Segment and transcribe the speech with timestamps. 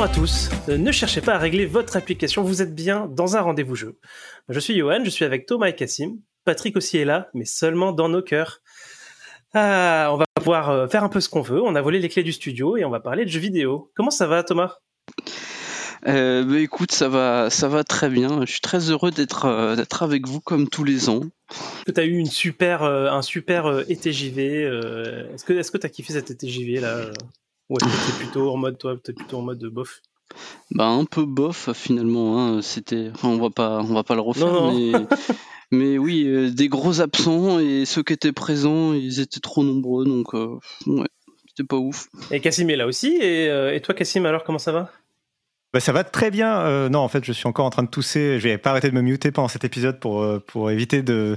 [0.00, 3.36] Bonjour à tous, Euh, ne cherchez pas à régler votre application, vous êtes bien dans
[3.36, 3.98] un rendez-vous jeu.
[4.48, 6.20] Je suis Johan, je suis avec Thomas et Cassim.
[6.46, 8.62] Patrick aussi est là, mais seulement dans nos cœurs.
[9.52, 12.08] Ah, on va pouvoir euh, faire un peu ce qu'on veut, on a volé les
[12.08, 13.92] clés du studio et on va parler de jeux vidéo.
[13.94, 14.78] Comment ça va Thomas?
[16.06, 18.46] Euh, bah, écoute, ça va, ça va très bien.
[18.46, 21.24] Je suis très heureux d'être euh, d'être avec vous comme tous les ans.
[21.84, 25.76] Tu as eu une super, euh, un super été JV euh, Est-ce que est-ce que
[25.76, 27.10] tu as kiffé cet été JV là?
[27.70, 30.02] Ou est-ce que tu es plutôt en mode, toi, t'es plutôt en mode de bof?
[30.72, 32.38] Bah un peu bof finalement.
[32.38, 32.62] Hein.
[32.62, 34.78] C'était, enfin, on va pas, on va pas le refaire, Non, non.
[34.78, 34.92] mais
[35.72, 40.04] mais oui, euh, des gros absents et ceux qui étaient présents, ils étaient trop nombreux,
[40.04, 41.08] donc euh, ouais,
[41.48, 42.08] c'était pas ouf.
[42.30, 43.16] Et Cassim est là aussi.
[43.20, 44.90] Et, euh, et toi Cassim, alors comment ça va?
[45.72, 46.60] Bah, ça va très bien.
[46.60, 48.40] Euh, non, en fait, je suis encore en train de tousser.
[48.40, 51.36] Je vais pas arrêter de me muter pendant cet épisode pour, pour éviter de,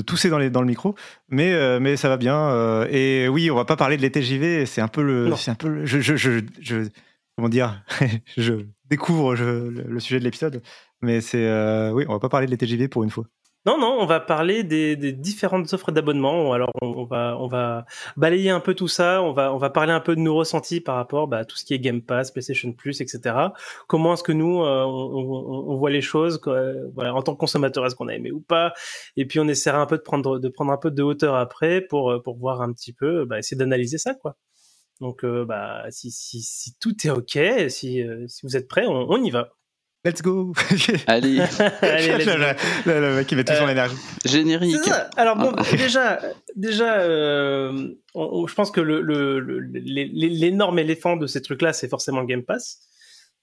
[0.00, 0.94] de tousser dans, les, dans le micro.
[1.28, 2.36] Mais, euh, mais ça va bien.
[2.36, 4.66] euh, et oui, on va pas parler de l'été JV.
[4.66, 5.34] C'est un peu le.
[5.36, 6.88] C'est un peu le- je, je, je, je-
[7.36, 7.82] comment dire
[8.36, 8.54] Je
[8.88, 10.62] découvre le sujet de l'épisode.
[11.02, 11.46] Mais c'est.
[11.46, 13.24] euh, oui, on va pas parler de l'été JV pour une fois.
[13.66, 16.54] Non, non, on va parler des, des différentes offres d'abonnement.
[16.54, 17.84] Alors, on, va, on va
[18.16, 19.22] balayer un peu tout ça.
[19.22, 21.56] On va, on va parler un peu de nos ressentis par rapport bah, à tout
[21.58, 23.52] ce qui est Game Pass, PlayStation Plus, etc.
[23.86, 27.20] Comment est-ce que nous, euh, on, on- on voit les choses quoi, euh, voilà, en
[27.22, 28.72] tant que consommateur, est-ce qu'on a aimé ou pas?
[29.16, 31.82] Et puis, on essaiera un peu de prendre, de prendre un peu de hauteur après
[31.82, 34.36] pour, euh, pour voir un petit peu, bah, essayer d'analyser ça, quoi.
[35.00, 37.38] Donc, euh, bah, si, si, si tout est OK,
[37.70, 39.50] si, euh, si vous êtes prêts, on, on y va.
[40.04, 40.52] Let's go
[41.06, 41.40] Allez,
[41.82, 42.32] Allez, let's go.
[42.36, 42.54] le,
[42.86, 43.96] le- le mec qui met tout son Euh, énergie.
[44.24, 44.76] générique.
[44.82, 45.10] C'est ça.
[45.16, 45.62] Alors bon, Ah.
[45.76, 46.20] déjà,
[46.56, 51.42] déjà, euh, on- on- je pense que le- le- le- l'é- l'énorme éléphant de ces
[51.42, 52.80] trucs-là, c'est forcément le Game Pass.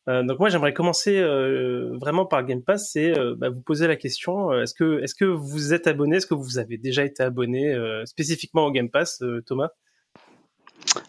[0.10, 3.86] Euh, donc moi, j'aimerais commencer euh, vraiment par Game Pass, c'est euh, bah, vous poser
[3.88, 6.16] la question est-ce que est-ce que vous êtes abonné?
[6.18, 9.70] Est-ce que vous avez déjà été abonné euh, spécifiquement au Game Pass, euh, Thomas?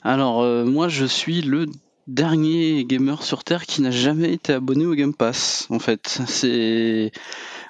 [0.02, 1.66] Alors euh, moi, je suis le
[2.08, 5.66] dernier gamer sur Terre qui n'a jamais été abonné au Game Pass.
[5.70, 7.12] En fait, c'est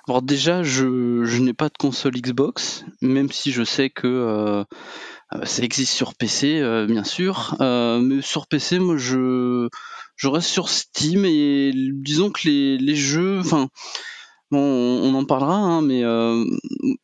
[0.09, 4.65] alors déjà, je, je n'ai pas de console Xbox, même si je sais que euh,
[5.35, 7.57] euh, ça existe sur PC, euh, bien sûr.
[7.61, 9.69] Mais sur PC, moi, je
[10.17, 13.69] je reste sur Steam et disons que les, les jeux, enfin.
[14.51, 16.43] Bon, on on en parlera, hein, mais euh,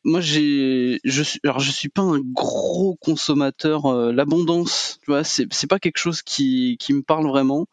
[0.03, 3.85] moi j'ai, je suis, alors je suis pas un gros consommateur.
[3.87, 7.67] euh, L'abondance, tu vois, c'est c'est pas quelque chose qui qui me parle vraiment.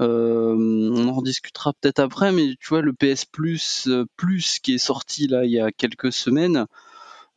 [0.00, 4.74] Euh, on en rediscutera peut-être après, mais tu vois le PS Plus euh, Plus qui
[4.74, 6.66] est sorti là il y a quelques semaines.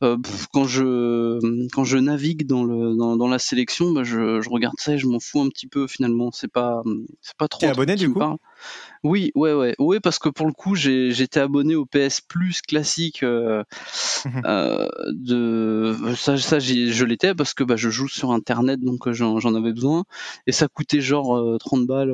[0.04, 0.18] euh,
[0.54, 4.76] quand je quand je navigue dans le dans, dans la sélection, bah, je, je regarde
[4.80, 6.32] ça et je m'en fous un petit peu finalement.
[6.34, 6.84] C'est pas
[7.22, 7.62] c'est pas trop.
[7.62, 8.20] T'es abonné, du coup?
[8.20, 8.38] parle.
[9.04, 13.24] Oui, ouais, ouais, ouais, parce que pour le coup, j'étais abonné au PS Plus classique
[13.24, 13.64] euh,
[14.26, 14.42] Mhm.
[14.46, 19.40] euh, de ça, je l'étais parce que bah, je joue sur internet donc euh, j'en
[19.40, 20.04] j'en avais besoin
[20.48, 22.12] et ça coûtait genre euh, 30 balles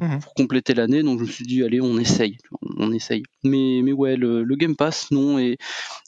[0.00, 0.20] Mhm.
[0.20, 2.38] pour compléter l'année donc je me suis dit allez on essaye,
[2.76, 3.22] on essaye.
[3.44, 5.56] Mais mais ouais le, le Game Pass non et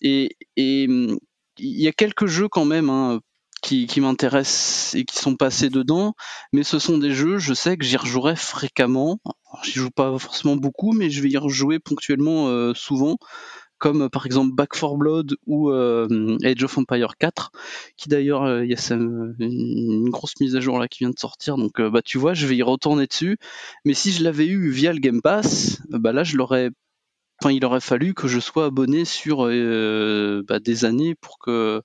[0.02, 1.18] et et hum,
[1.58, 3.20] il y a quelques jeux quand même hein,
[3.62, 6.14] qui, qui m'intéressent et qui sont passés dedans,
[6.52, 9.18] mais ce sont des jeux, je sais que j'y rejouerai fréquemment.
[9.50, 13.16] Alors, J'y joue pas forcément beaucoup, mais je vais y rejouer ponctuellement euh, souvent,
[13.78, 17.52] comme par exemple Back 4 Blood ou euh, Age of Empire 4,
[17.96, 21.18] qui d'ailleurs euh, il y a une, grosse mise à jour là qui vient de
[21.18, 23.38] sortir, donc bah tu vois, je vais y retourner dessus.
[23.84, 26.70] Mais si je l'avais eu via le Game Pass, bah là je l'aurais
[27.40, 31.82] Enfin, il aurait fallu que je sois abonné sur bah, des années pour que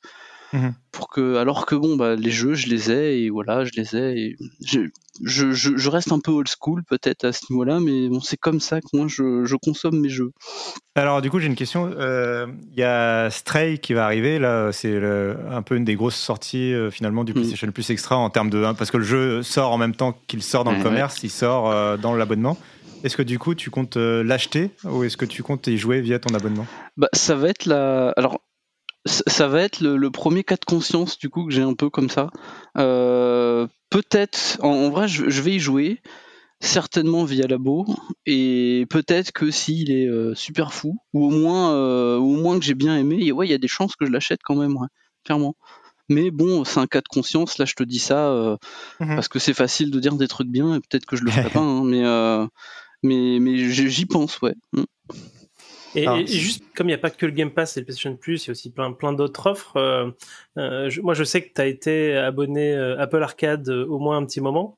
[0.54, 0.74] Mhm.
[0.92, 3.96] pour que alors que bon bah les jeux je les ai et voilà je les
[3.96, 4.82] ai et je,
[5.24, 8.38] je, je, je reste un peu old school peut-être à ce niveau-là mais bon c'est
[8.38, 10.32] comme ça que moi je, je consomme mes jeux
[10.96, 11.92] Alors du coup j'ai une question.
[11.98, 14.72] Euh, Il y a Stray qui va arriver là.
[14.72, 14.96] C'est
[15.50, 17.36] un peu une des grosses sorties euh, finalement du Mm.
[17.36, 20.16] PlayStation Plus Extra en termes de hein, parce que le jeu sort en même temps
[20.28, 22.58] qu'il sort dans le Ouais, commerce, il sort euh, dans l'abonnement.
[23.04, 26.20] Est-ce que du coup tu comptes l'acheter ou est-ce que tu comptes y jouer via
[26.20, 26.68] ton abonnement?
[26.96, 28.40] Bah ça va être la alors
[29.06, 31.90] ça va être le, le premier cas de conscience du coup que j'ai un peu
[31.90, 32.30] comme ça.
[32.78, 36.02] Euh, peut-être en, en vrai je, je vais y jouer
[36.60, 37.86] certainement via labo
[38.26, 41.76] et peut-être que s'il est super fou ou au moins
[42.16, 44.40] au moins que j'ai bien aimé ouais il y a des chances que je l'achète
[44.44, 44.78] quand même
[45.26, 45.56] clairement.
[46.08, 48.58] Mais bon c'est un cas de conscience là je te dis ça
[49.00, 51.32] mmh parce que c'est facile de dire des trucs bien et peut-être que je le
[51.32, 52.04] ferai pas hein, mais
[53.04, 54.56] mais mais j'y pense ouais.
[54.72, 54.84] Mmh.
[55.96, 58.46] Et, juste comme il n'y a pas que le Game Pass et le PlayStation Plus,
[58.46, 59.78] il y a aussi plein, plein d'autres offres.
[59.78, 60.12] Euh,
[60.58, 64.26] euh, moi, je sais que tu as été abonné euh, Apple Arcade au moins un
[64.26, 64.78] petit moment.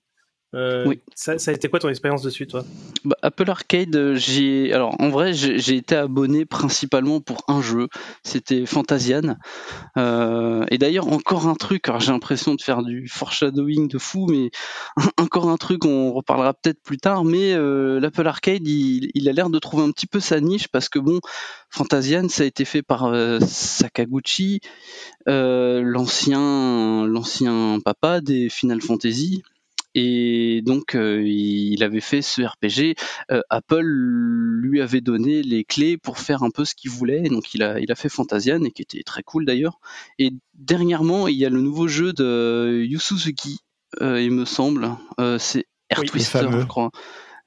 [0.56, 1.00] Euh, oui.
[1.16, 2.63] Ça, a été quoi ton expérience dessus, toi
[3.04, 7.90] bah, Apple Arcade, j'ai alors en vrai j'ai été abonné principalement pour un jeu,
[8.24, 9.36] c'était Fantasian.
[9.98, 14.28] Euh, et d'ailleurs encore un truc, alors j'ai l'impression de faire du foreshadowing de fou,
[14.30, 14.50] mais
[15.18, 17.25] encore un truc, on reparlera peut-être plus tard.
[17.25, 20.88] Mais euh, l'Apple Arcade, il, a l'air de trouver un petit peu sa niche parce
[20.88, 21.19] que bon,
[21.69, 23.12] Fantasian, ça a été fait par
[23.42, 24.62] Sakaguchi,
[25.28, 29.44] l'ancien l'ancien papa des Final Fantasy.
[29.95, 32.95] Et donc, euh, il avait fait ce RPG.
[33.31, 37.24] Euh, Apple lui avait donné les clés pour faire un peu ce qu'il voulait.
[37.24, 39.80] Donc, il a, il a fait Fantasian, et qui était très cool d'ailleurs.
[40.19, 43.62] Et dernièrement, il y a le nouveau jeu de Yu Suzuki,
[44.01, 44.92] euh, il me semble.
[45.39, 46.92] c'est Air Twister, je crois.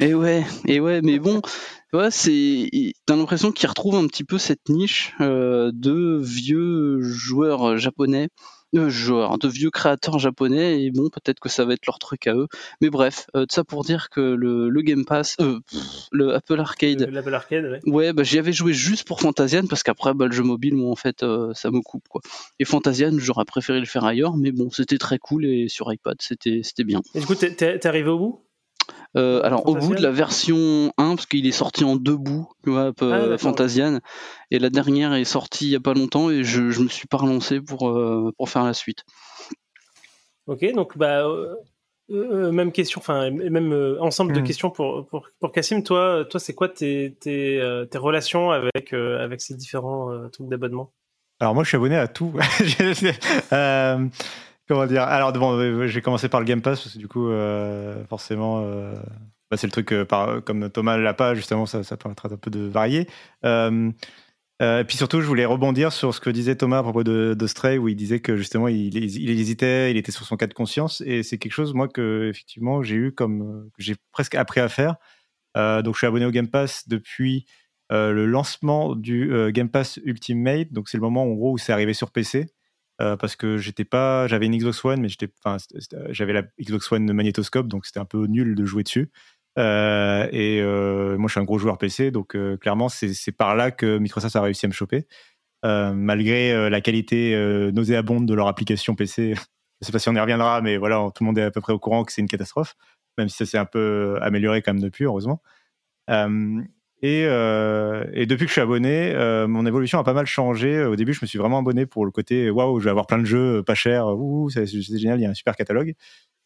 [0.01, 1.43] Et ouais, et ouais, mais bon,
[1.93, 2.71] ouais, c'est,
[3.05, 8.29] t'as l'impression qu'il retrouve un petit peu cette niche de vieux joueurs japonais
[8.73, 12.27] de joueurs, de vieux créateurs japonais, et bon, peut-être que ça va être leur truc
[12.27, 12.49] à eux.
[12.81, 15.61] Mais bref, euh, ça pour dire que le, le Game Pass, euh,
[16.13, 19.83] le Apple Arcade, l'Apple Arcade, ouais, ouais bah, j'y avais joué juste pour Fantasian, parce
[19.83, 22.21] qu'après, bah, le jeu mobile, moi, en fait, euh, ça me coupe, quoi.
[22.59, 26.17] Et Fantasian, j'aurais préféré le faire ailleurs, mais bon, c'était très cool, et sur iPad,
[26.21, 27.01] c'était bien.
[27.15, 28.48] Et du coup, t'es arrivé au bout?
[29.17, 32.49] Euh, alors au bout de la version 1, parce qu'il est sorti en deux bouts,
[32.65, 34.01] tu vois, ah, Fantasian,
[34.51, 37.09] et la dernière est sortie il y a pas longtemps et je, je me suis
[37.09, 39.05] pas relancé pour, euh, pour faire la suite.
[40.47, 41.27] Ok, donc bah
[42.11, 44.45] euh, même question, enfin même ensemble de hmm.
[44.45, 45.29] questions pour, pour.
[45.85, 50.93] Toi, toi c'est quoi tes, tes, tes, relations avec, avec ces différents trucs d'abonnement?
[51.41, 52.33] Alors moi je suis abonné à tout.
[54.69, 55.03] Comment dire?
[55.03, 58.61] Alors, bon, euh, j'ai commencé par le Game Pass parce que du coup, euh, forcément,
[58.63, 58.95] euh,
[59.51, 62.61] bah, c'est le truc, par, comme Thomas l'a pas, justement, ça, permettra un peu de
[62.61, 63.09] varier.
[63.45, 67.79] et puis surtout, je voulais rebondir sur ce que disait Thomas à propos de, Stray,
[67.79, 71.03] où il disait que justement, il, il, hésitait, il était sur son cas de conscience.
[71.07, 73.71] Et c'est quelque chose, moi, que effectivement, j'ai eu comme.
[73.79, 74.97] j'ai presque appris à faire.
[75.57, 77.47] donc, je suis abonné au Game Pass depuis.
[77.91, 81.95] le lancement du Game Pass Ultimate, donc c'est le moment en gros où c'est arrivé
[81.95, 82.49] sur PC.
[83.01, 85.57] Euh, parce que j'étais pas, j'avais une Xbox One, mais j'étais, enfin,
[86.11, 89.11] j'avais la Xbox One magnétoscope, donc c'était un peu nul de jouer dessus.
[89.57, 93.71] Euh, et euh, moi, je suis un gros joueur PC, donc clairement, c'est par là
[93.71, 95.07] que Microsoft a réussi à me choper,
[95.63, 97.37] malgré la qualité
[97.73, 99.35] nauséabonde de leur application PC.
[99.81, 101.61] je sais pas si on y reviendra, mais voilà, tout le monde est à peu
[101.61, 102.75] près au courant que c'est une catastrophe,
[103.17, 105.41] même si ça s'est un peu amélioré quand même depuis, heureusement.
[107.01, 110.85] Et, euh, et, depuis que je suis abonné, euh, mon évolution a pas mal changé.
[110.85, 113.19] Au début, je me suis vraiment abonné pour le côté waouh, je vais avoir plein
[113.19, 114.07] de jeux pas chers,
[114.51, 115.95] c'est génial, il y a un super catalogue.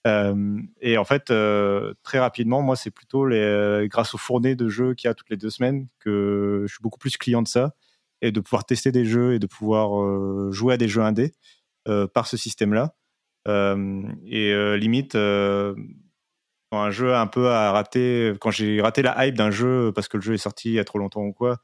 [0.06, 3.26] Euh, et en fait, euh, très rapidement, moi, c'est plutôt
[3.88, 6.82] grâce aux fournées de jeux qu'il y a toutes les deux semaines que je suis
[6.82, 7.74] beaucoup plus client de ça
[8.20, 11.32] et de pouvoir tester des jeux et de pouvoir euh, jouer à des jeux indés
[12.14, 12.94] par ce système-là.
[13.46, 15.16] et limite,
[16.78, 20.16] un jeu un peu à rater, quand j'ai raté la hype d'un jeu parce que
[20.16, 21.58] le jeu est sorti il y a trop longtemps ou quoi,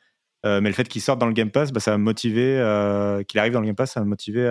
[0.46, 3.22] euh, mais le fait qu'il sorte dans le Game Pass, bah, ça m'a motivé, euh,
[3.24, 4.46] qu'il arrive dans le Game Pass, ça m'a motivé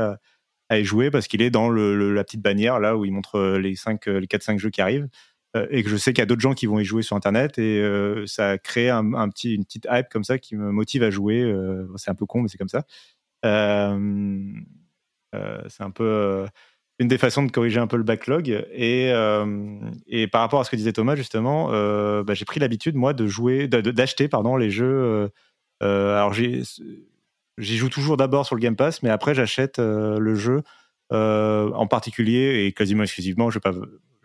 [0.70, 3.36] à, y jouer parce qu'il est dans le, la petite bannière là où il montre
[3.36, 5.08] euh, les, 5, les 4-5 jeux qui arrivent
[5.72, 7.58] et que je sais qu'il y a d'autres gens qui vont y jouer sur Internet
[7.58, 7.82] et
[8.28, 11.52] ça a créé un, petit, une petite hype comme ça qui me motive à jouer.
[11.96, 12.84] c'est un peu con, mais c'est comme ça.
[13.42, 13.50] c'est
[15.84, 16.46] un peu
[17.00, 18.50] une des façons de corriger un peu le backlog.
[18.72, 22.60] Et, euh, et par rapport à ce que disait Thomas, justement, euh, bah, j'ai pris
[22.60, 25.30] l'habitude, moi, de jouer, d'acheter pardon, les jeux.
[25.84, 26.66] Euh, alors, j'y
[27.60, 30.64] joue toujours d'abord sur le Game Pass, mais après, j'achète le jeu
[31.12, 33.74] en particulier et quasiment exclusivement, je vais, pas,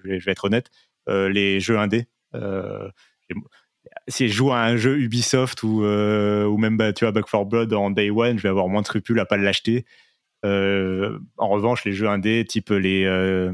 [0.05, 0.71] je vais, être honnête,
[1.07, 2.07] les jeux indés.
[4.09, 7.45] si je joue à un jeu Ubisoft ou, ou même bah, tu vois, Back 4
[7.45, 9.85] Blood en Day One, je vais avoir moins de scrupules à pas l'acheter.
[10.45, 13.53] Euh, en revanche, les jeux indés, type les euh,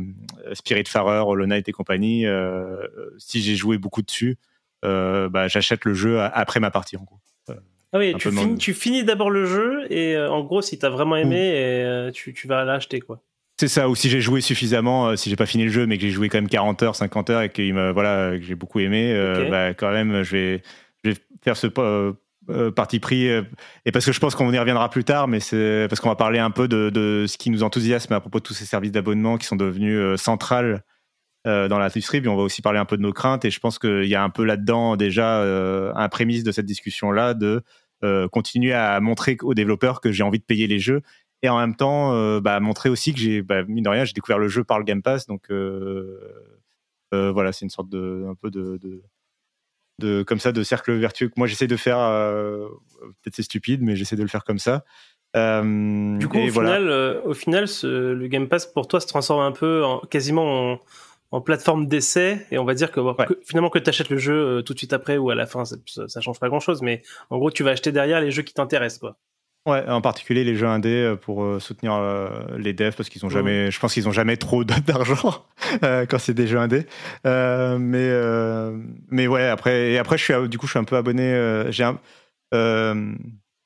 [0.53, 2.87] Spiritfarer, Hollow Knight et compagnie, euh,
[3.19, 4.39] si j'ai joué beaucoup dessus,
[4.83, 7.19] bah, j'achète le jeu après ma partie en gros.
[7.91, 10.91] Ah oui, tu, finis, tu finis d'abord le jeu et en gros, si tu as
[10.91, 13.23] vraiment aimé, tu, tu, vas l'acheter quoi.
[13.59, 16.03] C'est ça, ou si j'ai joué suffisamment, si j'ai pas fini le jeu, mais que
[16.03, 19.15] j'ai joué quand même 40 heures, 50 heures et que, voilà, que j'ai beaucoup aimé,
[19.51, 20.63] bah, quand même, je vais,
[21.03, 21.67] je vais faire ce
[22.51, 23.43] euh, parti pris, euh,
[23.85, 26.17] et parce que je pense qu'on y reviendra plus tard, mais c'est parce qu'on va
[26.17, 29.37] parler un peu de, ce qui nous enthousiasme à propos de tous ces services d'abonnement
[29.37, 30.83] qui sont devenus euh, centrales
[31.45, 33.43] dans la stream, on va aussi parler un peu de nos craintes.
[33.47, 35.41] Et je pense qu'il y a un peu là-dedans déjà
[35.95, 37.63] un prémisse de cette discussion-là de
[38.31, 41.01] continuer à montrer aux développeurs que j'ai envie de payer les jeux
[41.41, 44.39] et en même temps bah, montrer aussi que j'ai, bah, mine de rien, j'ai découvert
[44.39, 45.27] le jeu par le Game Pass.
[45.27, 45.51] Donc
[47.11, 48.79] voilà, c'est une sorte de, un peu de
[49.99, 52.69] de comme ça de cercle vertueux que moi j'essaie de faire euh,
[53.01, 54.85] peut-être c'est stupide mais j'essaie de le faire comme ça.
[55.37, 59.43] Euh, du coup au, final, euh, au final le Game Pass pour toi se transforme
[59.43, 60.79] un peu en, quasiment
[61.31, 63.01] en, plateforme d'essai et on va dire que,
[63.45, 65.77] finalement que tu achètes le jeu tout de suite après ou à la fin ça,
[66.09, 68.55] ça, change pas grand chose mais en gros tu vas acheter derrière les jeux qui
[68.55, 69.19] t'intéressent quoi
[69.69, 73.27] Ouais, en particulier les jeux indés euh, pour euh, soutenir euh, les devs parce qu'ils
[73.27, 75.45] ont jamais, je pense qu'ils ont jamais trop d'argent
[75.83, 76.87] quand c'est des jeux indés.
[77.25, 78.11] mais
[79.11, 81.67] mais ouais, après et après je suis du coup je suis un peu abonné.
[81.71, 81.91] j'ai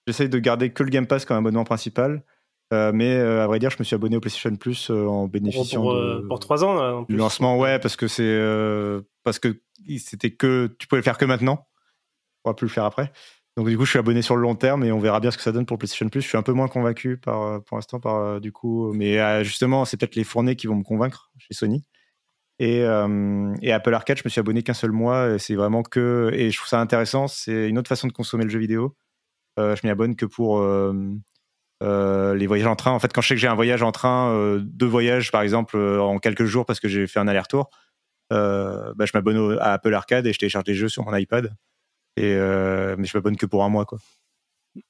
[0.08, 2.24] j'essaye de garder que le Game Pass comme abonnement principal.
[2.72, 6.40] mais à vrai dire, je me suis abonné au PlayStation Plus en bénéficiant pour, pour
[6.40, 7.58] trois ans du lancement.
[7.58, 8.40] Ouais, parce que c'est
[9.22, 9.60] parce que
[9.98, 11.68] c'était que tu pouvais le faire que maintenant.
[12.44, 13.12] On va plus le faire après.
[13.56, 15.36] Donc du coup, je suis abonné sur le long terme et on verra bien ce
[15.36, 16.22] que ça donne pour PlayStation Plus.
[16.22, 19.20] Je suis un peu moins convaincu par, euh, pour l'instant par euh, du coup, mais
[19.20, 21.84] euh, justement, c'est peut-être les fournées qui vont me convaincre chez Sony.
[22.58, 25.38] Et, Apple Arcade, je me suis abonné qu'un seul mois.
[25.38, 27.26] C'est vraiment que et je trouve ça intéressant.
[27.26, 28.96] C'est une autre façon de consommer le jeu vidéo.
[29.58, 30.62] je m'y abonne que pour
[31.80, 32.92] les voyages en train.
[32.92, 35.76] En fait, quand je sais que j'ai un voyage en train, deux voyages par exemple
[35.76, 37.68] en quelques jours parce que j'ai fait un aller-retour,
[38.30, 41.52] bah, je m'abonne à Apple Arcade et je télécharge des jeux sur mon iPad.
[42.16, 43.98] Et euh, mais je m'abonne que pour un mois, quoi.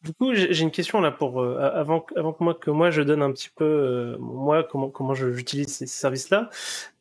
[0.04, 3.48] Du coup, j'ai une question là pour euh, avant que moi je donne un petit
[3.48, 6.50] peu euh, moi comment j'utilise ces, services-là.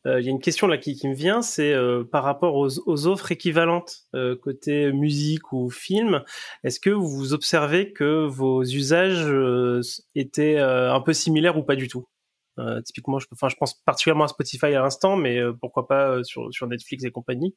[0.04, 1.72] Il y a une question là qui, me vient, c'est
[2.10, 4.08] par rapport aux, offres équivalentes
[4.42, 6.24] côté musique ou film.
[6.64, 9.32] Est-ce que vous observez que vos usages
[10.16, 12.04] étaient un peu similaires ou pas du tout?
[12.04, 12.11] euh,
[12.84, 16.22] typiquement, je, enfin, je pense particulièrement à Spotify à l'instant, mais euh, pourquoi pas euh,
[16.22, 17.54] sur, sur Netflix et compagnie.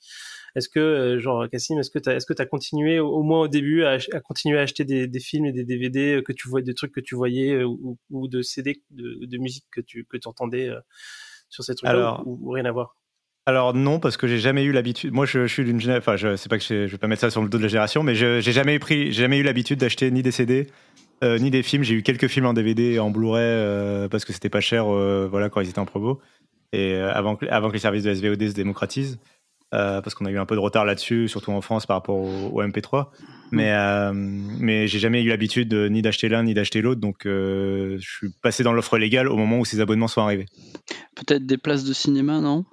[0.56, 3.48] Est-ce que, genre, Cassim, est-ce que tu as, est-ce que as continué, au, moins au
[3.48, 6.62] début, à, à continuer à acheter des, des, films et des DVD que tu vois,
[6.62, 10.18] des trucs que tu voyais ou, ou de CD de, de, musique que tu que
[10.26, 10.72] entendais
[11.50, 12.96] sur ces trucs-là ou, rien à voir?
[13.46, 15.14] Alors non, parce que j'ai jamais eu l'habitude.
[15.14, 16.12] Moi, je, je suis d'une génération.
[16.12, 17.64] Enfin, je sais pas que je, je vais pas mettre ça sur le dos de
[17.64, 20.68] la génération, mais j'ai jamais pris, jamais eu l'habitude d'acheter ni des CD
[21.24, 21.84] euh, ni des films.
[21.84, 24.86] J'ai eu quelques films en DVD et en Blu-ray euh, parce que c'était pas cher
[24.88, 26.20] euh, voilà, quand ils étaient en promo.
[26.74, 29.18] Et avant, que, avant que les services de SVOD se démocratisent.
[29.72, 32.62] parce qu'on a eu un peu de retard là-dessus, surtout en France par rapport au,
[32.62, 33.08] MP3.
[33.52, 33.72] Mais,
[34.12, 38.64] mais j'ai jamais eu l'habitude ni d'acheter l'un ni d'acheter l'autre, donc je suis passé
[38.64, 40.48] dans l'offre légale au moment où ces abonnements sont arrivés.
[41.16, 42.66] Peut-être des places de cinéma, non?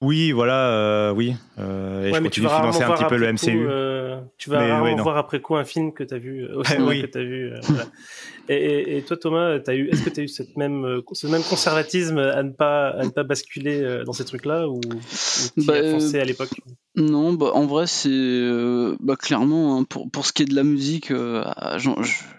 [0.00, 1.34] Oui, voilà, euh, oui.
[1.58, 3.66] Euh, et je continue de financer un petit peu le MCU.
[3.68, 6.94] Euh, tu vas rarement voir après coup un film que tu as vu au cinéma
[6.94, 7.52] que tu as vu.
[8.48, 12.50] et, toi, Thomas, est-ce que tu as eu cette même, ce même conservatisme à ne
[12.50, 16.50] pas, à ne pas basculer dans ces trucs-là ou, ou tu as pensé à l'époque?
[16.98, 20.54] non, bah, en vrai, c'est euh, bah, clairement hein, pour, pour ce qui est de
[20.54, 21.44] la musique, euh,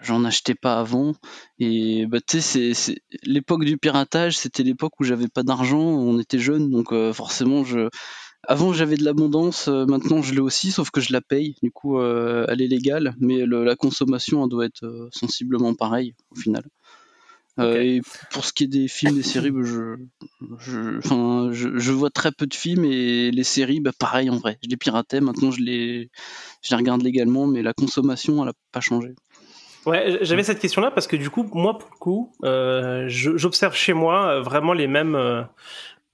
[0.02, 1.14] j'en achetais pas avant.
[1.58, 6.18] Et bah, tu sais, c'est l'époque du piratage, c'était l'époque où j'avais pas d'argent, on
[6.18, 7.88] était jeunes, donc euh, forcément, je
[8.42, 11.56] avant j'avais de l'abondance, maintenant je l'ai aussi, sauf que je la paye.
[11.62, 16.64] Du coup, elle est légale, mais la consommation elle doit être sensiblement pareille au final.
[17.58, 19.96] Euh, et pour ce qui est des films, des séries, bah, je,
[20.58, 24.58] je, je, vois très peu de films et les séries, bah, pareil en vrai.
[24.62, 26.10] Je les piratais, maintenant je les,
[26.62, 29.14] je les regarde légalement, mais la consommation, elle n'a pas changé.
[29.86, 33.94] Ouais, j'avais cette question-là parce que du coup, moi, pour le coup, euh, j'observe chez
[33.94, 35.42] moi euh, vraiment les mêmes, euh,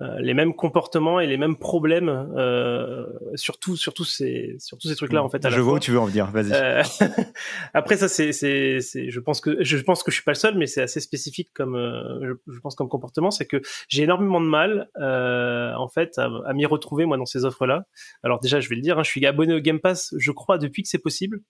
[0.01, 4.89] les mêmes comportements et les mêmes problèmes euh, sur, tout, sur, tous ces, sur tous
[4.89, 5.45] ces trucs-là en fait.
[5.45, 6.31] À je vois où tu veux en venir.
[6.31, 6.53] Vas-y.
[6.53, 6.83] Euh,
[7.75, 10.59] après ça, c'est, c'est, je pense que je pense que je suis pas le seul,
[10.59, 14.41] mais c'est assez spécifique comme euh, je, je, pense comme comportement, c'est que j'ai énormément
[14.41, 17.87] de mal euh, en fait à, à m'y retrouver moi dans ces offres-là.
[18.23, 20.59] Alors déjà, je vais le dire, hein, je suis abonné au Game Pass, je crois
[20.59, 21.41] depuis que c'est possible.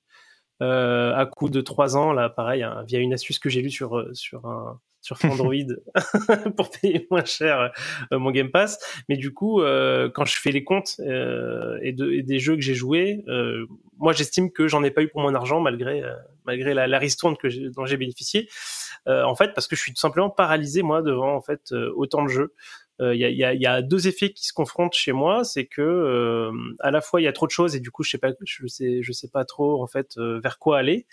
[0.62, 3.70] Euh, à coup de trois ans, là, pareil, hein, via une astuce que j'ai lue
[3.70, 5.54] sur sur un sur Android
[6.56, 7.70] pour payer moins cher
[8.12, 8.78] euh, mon Game Pass.
[9.08, 12.56] Mais du coup, euh, quand je fais les comptes euh, et, de, et, des jeux
[12.56, 13.24] que j'ai joués,
[13.98, 16.02] moi j'estime que j'en ai pas eu pour mon argent malgré
[16.44, 18.48] malgré la, la ristourne que dont j'ai bénéficié.
[19.06, 22.28] en fait, parce que je suis tout simplement paralysé moi devant en fait autant de
[22.28, 22.52] jeux.
[22.98, 25.44] Il euh, y, a, y, a, y, a, deux effets qui se confrontent chez moi,
[25.44, 26.50] c'est que euh,
[26.80, 28.30] à la fois il y a trop de choses et du coup je sais pas,
[28.42, 31.06] je sais, je sais pas trop en fait euh, vers quoi aller,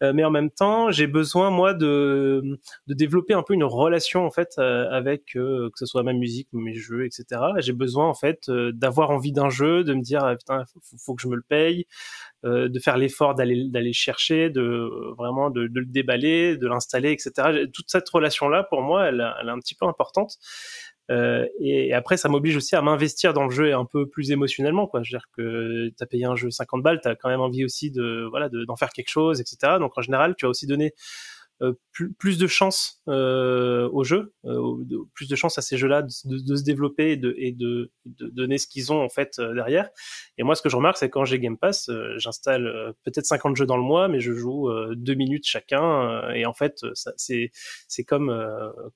[0.00, 4.30] mais en même temps j'ai besoin moi de, de développer un peu une relation en
[4.30, 7.40] fait avec que ce soit ma musique, mes jeux, etc.
[7.58, 10.64] J'ai besoin en fait d'avoir envie d'un jeu, de me dire ah, putain
[11.04, 11.86] faut, que je me le paye,
[12.44, 17.66] de faire l'effort d'aller d'aller chercher, de vraiment de, de le déballer, de l'installer, etc.
[17.72, 20.38] Toute cette relation là pour moi elle, elle est un petit peu importante
[21.10, 24.86] Euh, et, après, ça m'oblige aussi à m'investir dans le jeu un peu plus émotionnellement,
[24.86, 25.02] quoi.
[25.02, 27.90] Je veux dire que t'as payé un jeu 50 balles, t'as quand même envie aussi
[27.90, 29.74] de, voilà, d'en faire quelque chose, etc.
[29.78, 30.94] Donc en général, tu as aussi donné
[31.92, 34.84] plus, plus, de chance euh, au jeu, euh,
[35.14, 36.08] plus de chance à ces jeux-là de,
[36.38, 39.88] de, se développer et de, et de, de donner ce qu'ils ont en fait derrière.
[40.36, 43.66] Et moi, ce que je remarque, c'est quand j'ai Game Pass, j'installe peut-être 50 jeux
[43.66, 46.28] dans le mois, mais je joue deux minutes chacun.
[46.30, 46.84] et en fait,
[47.16, 47.50] c'est
[47.88, 48.32] c'est comme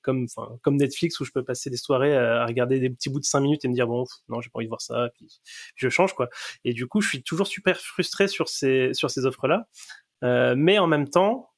[0.01, 0.27] comme
[0.61, 3.39] comme Netflix où je peux passer des soirées à, regarder des petits bouts de 5
[3.39, 5.39] minutes et me dire bon non j'ai pas envie de voir ça, puis,
[5.75, 6.29] je change quoi.
[6.65, 9.67] Et du coup, je suis toujours super frustré sur ces sur ces offres là.
[10.23, 11.49] Euh, mais en même temps,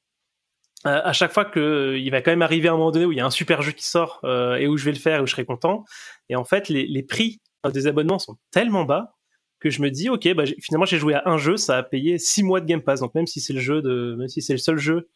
[0.86, 3.12] euh, à chaque fois que euh, il va quand même arriver un moment donné où
[3.12, 5.22] il y a un super jeu qui sort euh, et où je vais le faire
[5.22, 5.84] où je serai content.
[6.28, 7.40] Et en fait, les, les prix
[7.72, 9.14] des abonnements sont tellement bas
[9.60, 12.18] que je me dis ok bah finalement j'ai joué à un jeu ça a payé
[12.18, 14.54] six mois de Game Pass donc même si c'est le jeu de même si c'est
[14.54, 15.08] le seul jeu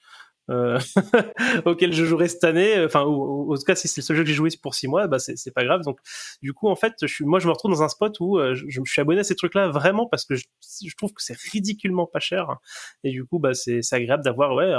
[0.49, 0.79] euh,
[1.65, 2.85] auquel je jouerai cette année.
[2.85, 4.89] Enfin, ou, en tout cas, si c'est le seul jeu que j'ai joué pour six
[4.89, 5.83] mois, bah c'est pas grave.
[5.83, 5.99] Donc,
[6.43, 8.55] du coup, en fait, je suis, moi, je me retrouve dans un spot où euh,
[8.55, 10.45] je, me suis abonné à ces trucs-là vraiment parce que je,
[10.85, 12.57] je trouve que c'est ridiculement pas cher.
[13.05, 14.73] Et du coup, bah, c'est agréable d'avoir ouais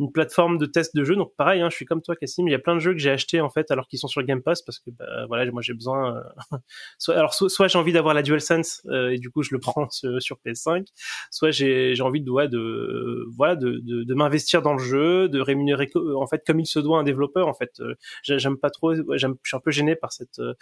[0.00, 1.16] une plateforme de test de jeux.
[1.16, 2.48] Donc, pareil, hein, je suis comme toi, Cassim.
[2.48, 4.22] Il y a plein de jeux que j'ai achetés en fait alors qu'ils sont sur
[4.22, 6.16] Game Pass parce que bah, voilà, moi j'ai besoin.
[6.16, 6.56] Euh,
[6.98, 10.36] soit, alors, soit, j'ai envie d'avoir la DualSense et du coup, je le prends sur,
[10.44, 10.86] PS5.
[11.30, 15.40] Soit j'ai envie de ouais, de voilà de, de, de m'investir dans le jeu de
[15.40, 17.48] rémunérer en fait comme il se doit un développeur.
[17.48, 20.54] En fait, euh, j'aime pas trop, j'aime, je suis un peu gêné par cette euh,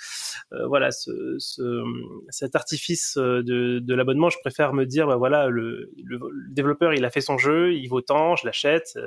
[0.52, 1.83] euh, voilà ce, ce,
[2.30, 4.30] cet artifice de, de l'abonnement.
[4.30, 6.18] Je préfère me dire bah voilà le, le,
[6.50, 8.99] développeur il a fait son jeu, il vaut tant, je l'achète,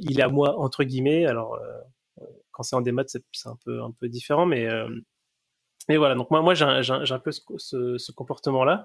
[0.00, 1.26] il est à moi entre guillemets.
[1.26, 1.58] Alors
[2.50, 4.68] quand c'est en démat c'est, un peu un peu différent, mais
[5.88, 8.84] mais voilà, donc moi, moi j'ai un, peu ce, ce, comportement-là.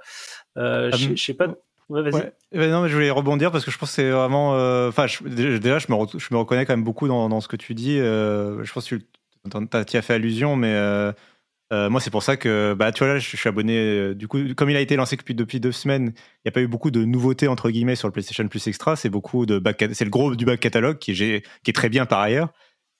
[0.57, 1.47] Euh, je sais pas.
[1.89, 2.31] Ouais, vas-y.
[2.51, 4.55] Eh ben non, mais je voulais rebondir parce que je pense que c'est vraiment.
[4.55, 7.55] Euh, enfin, déjà, je me, je me reconnais quand même beaucoup dans, dans ce que
[7.55, 7.99] tu dis.
[7.99, 10.75] Euh, je pense que tu as fait allusion, mais
[11.73, 14.15] euh, moi, c'est pour ça que, bah, tu vois, là, je suis abonné.
[14.15, 16.61] du coup, comme il a été lancé depuis, depuis deux semaines, il n'y a pas
[16.61, 18.95] eu beaucoup de nouveautés, entre guillemets, sur le PlayStation Plus Extra.
[18.95, 19.61] C'est beaucoup de
[19.93, 22.53] c'est le gros du back catalogue qui, qui est très bien par ailleurs.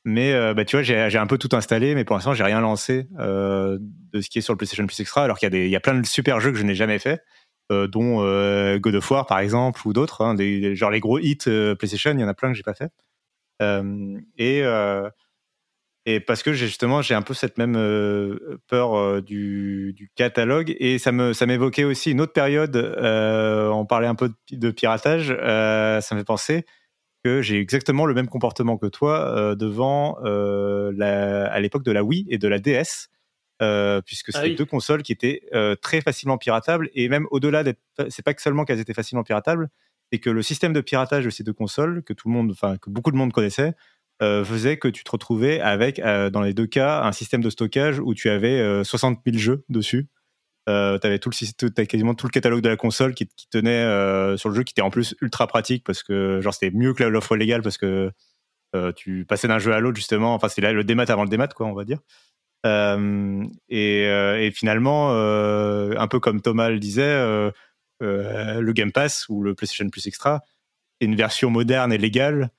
[0.05, 3.07] Mais bah, tu vois, j'ai un peu tout installé, mais pour l'instant, j'ai rien lancé
[3.17, 5.79] de ce qui est sur le PlayStation Plus Extra, alors qu'il y, a y a
[5.79, 7.21] plein de super jeux que je n'ai jamais fait.
[7.69, 10.37] Euh, dont euh, God of War par exemple ou d'autres, hein,
[10.73, 12.89] genre les gros hits euh, PlayStation, il y en a plein que j'ai pas fait.
[14.37, 14.61] et
[16.07, 17.73] et parce que justement j'ai un peu cette même
[18.67, 22.75] peur du, du, catalogue et ça me ça m'évoquait aussi une autre période.
[22.75, 26.65] on parlait un peu de, piratage, ça me fait penser
[27.23, 32.25] que j'ai exactement le même comportement que toi devant la, à l'époque de la Wii
[32.29, 33.09] et de la DS.
[33.59, 37.63] Euh, puisque ah c'était deux consoles qui étaient euh, très facilement piratables et même au-delà
[37.63, 39.69] d'être, c'est pas que seulement qu'elles étaient facilement piratables,
[40.11, 42.77] c'est que le système de piratage de ces deux consoles que tout le monde, enfin
[42.77, 43.73] que beaucoup de monde connaissait,
[44.21, 47.99] euh, faisait que tu te retrouvais avec, dans les deux cas, un système de stockage
[47.99, 50.07] où tu avais 60 000 jeux dessus.
[50.67, 53.83] tu avais tout le quasiment tout le catalogue de la console qui, qui tenait
[54.37, 57.35] sur le jeu, qui était en plus ultra pratique parce que c'était mieux que l'offre
[57.35, 58.11] légale parce que
[58.95, 60.33] tu passais d'un jeu à l'autre justement.
[60.33, 61.99] Enfin, c'est le démat avant le démat, quoi, on va dire.
[62.65, 67.15] Euh, euh, et, finalement, euh, un peu comme Thomas le disait,
[68.01, 70.41] le Game Pass ou le PlayStation Plus Extra
[70.99, 72.49] est une version moderne et légale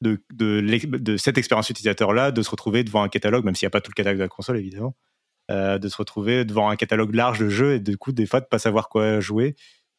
[0.00, 3.80] de, cette expérience utilisateur-là, de se retrouver devant un catalogue, même s'il n'y a pas
[3.80, 4.96] tout le catalogue de la console, évidemment,
[5.50, 8.46] de se retrouver devant un catalogue large de jeux et du coup, des fois, de
[8.46, 9.56] pas savoir quoi jouer.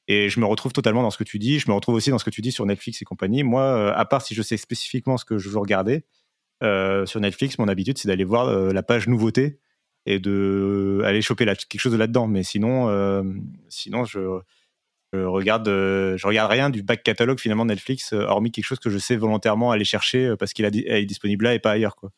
[0.08, 1.60] Et je me retrouve totalement dans ce que tu dis.
[1.60, 3.44] Je me retrouve aussi dans ce que tu dis sur Netflix et compagnie.
[3.44, 6.04] Moi, à part si je sais spécifiquement ce que je veux regarder,
[6.64, 9.60] euh, sur Netflix, mon habitude, c'est d'aller voir euh, la page nouveauté
[10.06, 12.28] et de aller choper quelque chose de là-dedans.
[12.28, 13.24] Mais sinon, euh,
[13.70, 14.20] sinon je,
[15.14, 18.98] je regarde, je regarde rien du back catalogue finalement Netflix, hormis quelque chose que je
[18.98, 22.12] sais volontairement aller chercher parce qu'il est disponible là et pas ailleurs, quoi.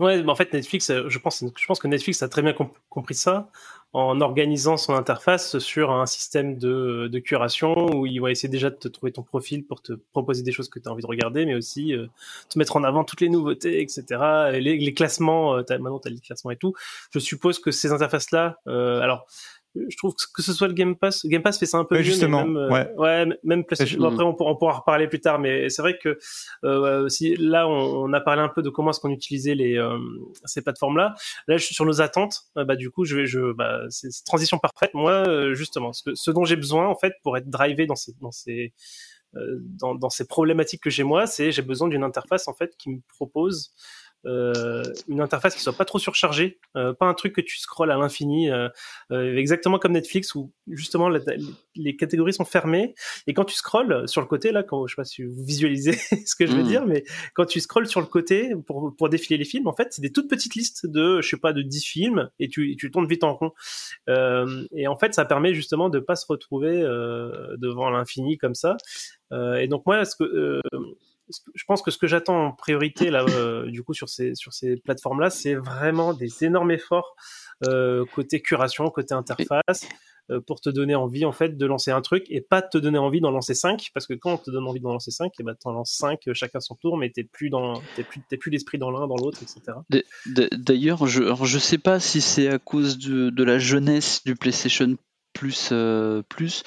[0.00, 2.52] Ouais, mais en fait, Netflix, je pense, je pense que Netflix a très bien
[2.88, 3.48] compris ça
[3.94, 8.74] en organisant son interface sur un système de, curation où il va essayer déjà de
[8.74, 11.46] te trouver ton profil pour te proposer des choses que tu as envie de regarder,
[11.46, 12.08] mais aussi euh,
[12.48, 14.04] te mettre en avant toutes les nouveautés, etc.
[14.52, 16.74] les, classements, euh, maintenant tu as les classements et tout.
[17.12, 19.26] Je suppose que ces interfaces-là, euh, alors
[19.74, 22.02] je trouve que ce soit le Game Pass, Game Pass fait ça un peu mieux,
[22.02, 22.92] justement, même, ouais.
[22.96, 24.02] ouais, même PlayStation.
[24.04, 26.18] Après, on, pourra, en reparler plus tard, mais c'est vrai que
[26.64, 29.98] euh, si là, on, a parlé un peu de comment est-ce qu'on utilisait les euh,
[30.44, 31.14] ces plateformes-là.
[31.48, 32.42] Là, je suis sur nos attentes.
[32.56, 34.94] Euh, bah, du coup, je vais, je, bah, c'est transition parfaite.
[34.94, 38.12] Moi, euh, justement, ce, ce, dont j'ai besoin, en fait, pour être drivé dans ces,
[38.20, 38.72] dans ces
[39.80, 42.88] dans, dans ces problématiques que j'ai moi, c'est j'ai besoin d'une interface en fait qui
[42.88, 47.40] me propose euh, une interface qui soit pas trop surchargée, euh, pas un truc que
[47.40, 48.68] tu scrolles à l'infini, euh,
[49.10, 51.10] exactement comme Netflix où justement
[51.74, 52.94] les catégories sont fermées
[53.26, 55.92] et quand tu scrolles sur le côté là, quand je sais pas si vous visualisez
[56.26, 56.68] ce que je veux mmh.
[56.68, 59.88] dire, mais quand tu scrolles sur le côté pour, pour défiler les films, en fait
[59.90, 62.90] c'est des toutes petites listes de je sais pas de 10 films et tu, tu
[62.90, 63.52] tournes vite en rond
[64.08, 66.80] et en fait ça permet justement de pas se retrouver
[67.58, 68.76] devant l'infini comme ça.
[69.32, 70.60] et donc moi ce que
[71.28, 74.52] je pense que ce que j'attends en priorité là, euh, du coup sur ces sur
[74.52, 77.16] ces plateformes là, c'est vraiment des énormes efforts
[77.66, 79.88] euh, côté curation, côté interface,
[80.30, 82.98] euh, pour te donner envie en fait de lancer un truc et pas te donner
[82.98, 85.42] envie d'en lancer 5 parce que quand on te donne envie d'en lancer 5 et
[85.42, 88.50] ben t'en lances 5 chacun son tour mais t'es plus dans t'es plus t'es plus
[88.50, 89.78] l'esprit dans l'un dans l'autre etc.
[90.26, 94.96] D'ailleurs je je sais pas si c'est à cause de, de la jeunesse du PlayStation
[95.34, 95.72] Plus
[96.28, 96.62] plus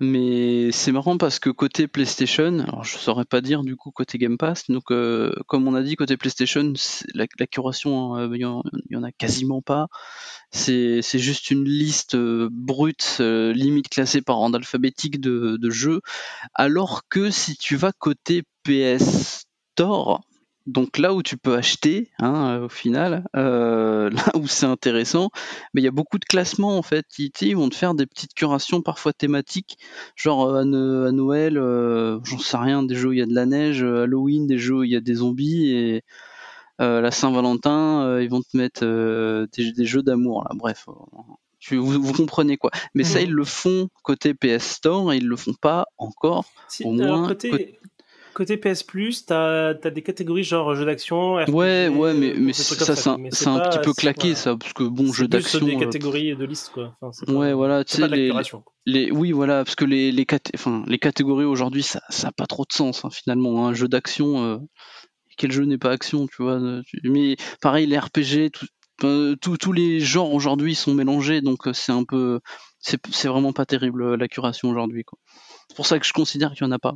[0.00, 4.18] mais c'est marrant parce que côté PlayStation, alors je saurais pas dire du coup côté
[4.18, 6.72] Game Pass, donc euh, comme on a dit côté PlayStation,
[7.14, 9.86] la, curation, euh, il y, en a quasiment pas.
[10.50, 16.00] C'est juste une liste euh, brute, limite classée par ordre alphabétique de, de jeux,
[16.54, 20.22] alors que si tu vas côté PS Store,
[20.66, 25.30] donc là où tu peux acheter, hein, au final, euh, là où c'est intéressant,
[25.72, 27.06] mais il y a beaucoup de classements en fait.
[27.18, 29.78] Ils, vont te faire des petites curations parfois thématiques,
[30.16, 33.34] genre euh, à, Noël, euh, j'en sais rien, des jeux où il y a de
[33.34, 36.02] la neige, Halloween, des jeux où il y a des zombies et
[36.78, 40.50] la Saint-Valentin, ils vont te mettre des, jeux d'amour là.
[40.54, 40.86] Bref,
[41.70, 42.70] vous, comprenez quoi.
[42.94, 43.24] Mais ça, mmh.
[43.24, 46.44] ils le font côté PS Store et ils le font pas encore.
[46.82, 47.78] au moins, côté, Côté
[48.34, 51.34] PS Plus, t'as as des catégories genre jeux d'action.
[51.34, 53.08] Ouais, ouais, mais, mais ça, c'est
[53.48, 55.60] un, petit peu claqué, ça, parce que bon, jeux d'action.
[55.60, 56.96] des euh, catégories de liste, quoi.
[57.28, 58.32] ouais, voilà, tu sais, les,
[58.86, 62.64] les, oui, voilà, parce que les, les, enfin, les catégories aujourd'hui, ça n'a pas trop
[62.68, 63.66] de sens, hein, finalement.
[63.66, 64.58] Un jeu d'action, euh,
[65.36, 66.60] quel jeu n'est pas action, tu vois.
[66.60, 68.50] Euh, mais pareil, les RPG,
[69.00, 72.40] tous les genres aujourd'hui sont mélangés, donc c'est un peu.
[72.80, 75.18] C'est vraiment pas terrible la curation aujourd'hui, quoi.
[75.68, 76.94] C'est pour ça que je considère qu'il n'y en a pas.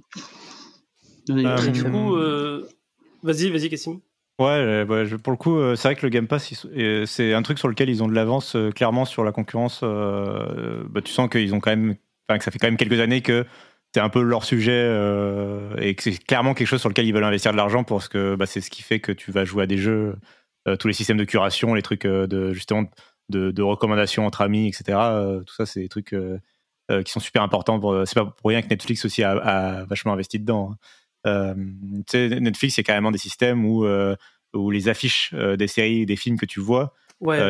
[1.31, 2.69] Euh, du coup, euh,
[3.23, 4.01] vas-y, vas-y, Cassim.
[4.39, 4.87] Ouais,
[5.23, 6.67] pour le coup, euh, c'est vrai que le Game Pass,
[7.07, 9.83] c'est un truc sur lequel ils ont de l'avance clairement sur la concurrence.
[9.83, 11.97] Bah, tu sens qu'ils ont quand même,
[12.29, 13.45] que ça fait quand même quelques années que
[13.95, 14.87] c'est un peu leur sujet
[15.79, 18.37] et que c'est clairement quelque chose sur lequel ils veulent investir de l'argent parce que
[18.37, 20.15] bah, c'est ce qui fait que tu vas jouer à des jeux,
[20.79, 22.85] tous les systèmes de curation, les trucs de justement
[23.31, 24.99] de, recommandations entre amis, etc.
[25.45, 27.81] tout ça, c'est des trucs qui sont super importants.
[28.07, 30.71] C'est pas pour rien que Netflix aussi a, vachement investi dedans.
[30.71, 30.77] Hein.
[31.27, 31.55] Euh,
[32.15, 34.15] Netflix, a carrément des systèmes où, euh,
[34.55, 36.95] où les affiches des séries, des films que tu vois,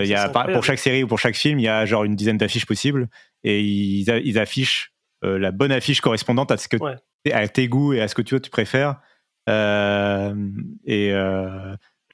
[0.08, 2.38] y a, pour chaque série ou pour chaque film, il y a genre une dizaine
[2.38, 3.08] d'affiches possibles
[3.44, 6.76] et ils, ils affichent la bonne affiche correspondante à ce que
[7.30, 9.00] à tes goûts et à ce que tu, tu préfères.
[9.46, 11.12] et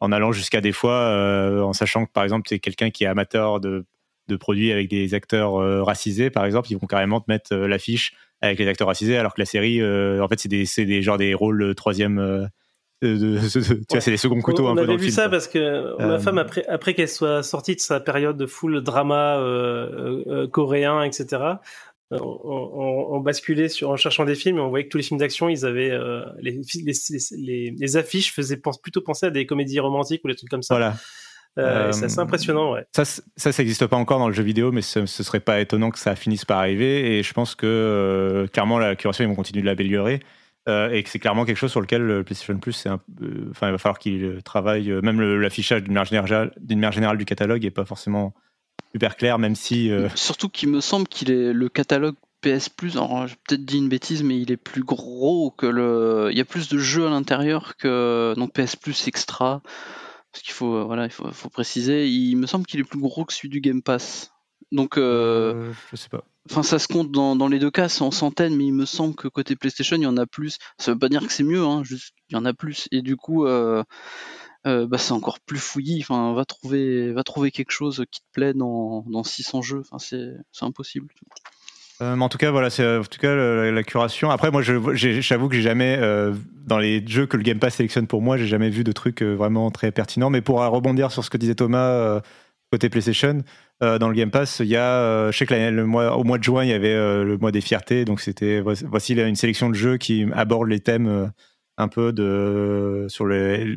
[0.00, 3.06] en allant jusqu'à des fois, en sachant que par exemple, tu es quelqu'un qui est
[3.06, 3.86] amateur de,
[4.28, 8.14] de produits avec des acteurs racisés, par exemple, ils vont carrément te mettre l'affiche
[8.46, 11.18] avec les acteurs racisés, alors que la série, euh, en fait, c'est des, des, genre
[11.18, 12.18] des rôles euh, troisième.
[12.18, 12.46] Euh,
[13.02, 15.00] de, tu vois, c'est des seconds couteaux on, un peu dans le film.
[15.00, 18.00] On avait vu ça parce que ma femme, après, après qu'elle soit sortie de sa
[18.00, 19.38] période de full drama
[20.52, 21.42] coréen, etc.,
[22.10, 25.48] on, basculait sur, en cherchant des films et on voyait que tous les films d'action,
[25.48, 25.98] ils avaient
[26.40, 30.62] les, les, les, affiches faisaient plutôt penser à des comédies romantiques ou des trucs comme
[30.62, 30.74] ça.
[30.74, 30.94] Voilà.
[31.58, 32.86] Euh, c'est assez impressionnant, ouais.
[32.92, 35.90] Ça, ça, n'existe pas encore dans le jeu vidéo, mais ce, ce serait pas étonnant
[35.90, 37.18] que ça finisse par arriver.
[37.18, 40.20] Et je pense que euh, clairement, la curation, ils vont continuer de l'améliorer.
[40.66, 42.86] Euh, et que c'est clairement quelque chose sur lequel le PlayStation Plus,
[43.50, 44.90] enfin, il va falloir qu'il travaille.
[45.02, 48.32] Même l'affichage d'une manière, générale, manière générale du catalogue est pas forcément
[48.92, 49.90] super clair, même si.
[50.14, 53.90] Surtout qu'il me semble qu'il est le catalogue PS Plus, alors j'ai peut-être dit une
[53.90, 56.28] bêtise, mais il est plus gros que le.
[56.32, 59.60] Il y a plus de jeux à l'intérieur que donc PS Plus Extra
[60.34, 62.08] parce qu'il faut, euh, voilà, il faut, préciser.
[62.08, 64.32] Il me semble qu'il est plus gros que celui du Game Pass.
[64.72, 66.24] Donc, euh, euh, je sais pas.
[66.50, 69.14] Enfin, ça se compte dans, les deux cas, c'est en centaines, mais il me semble
[69.14, 70.58] que côté PlayStation, il y en a plus.
[70.76, 72.88] Ça veut pas dire que c'est mieux, hein, juste il y en a plus.
[72.90, 76.00] Et du coup, bah, c'est encore plus fouillis.
[76.00, 79.82] Enfin, va trouver, va trouver quelque chose qui te plaît dans, dans 600 jeux.
[79.88, 81.14] Enfin, c'est impossible.
[82.04, 84.30] Euh, en tout cas, voilà, c'est euh, en tout cas la, curation.
[84.30, 84.90] Après, moi, j'avoue
[85.48, 86.34] que j'ai jamais, euh,
[86.66, 89.22] dans les jeux que le Game Pass sélectionne pour moi, j'ai jamais vu de trucs
[89.22, 90.30] vraiment très pertinents.
[90.30, 92.20] Mais pour rebondir sur ce que disait Thomas
[92.72, 93.42] côté PlayStation,
[93.80, 96.44] dans le Game Pass, il y a, je sais que le mois, au mois de
[96.44, 99.96] juin, il y avait le mois des fiertés, donc c'était voici une sélection de jeux
[99.96, 101.30] qui abordent les thèmes
[101.76, 103.06] un peu de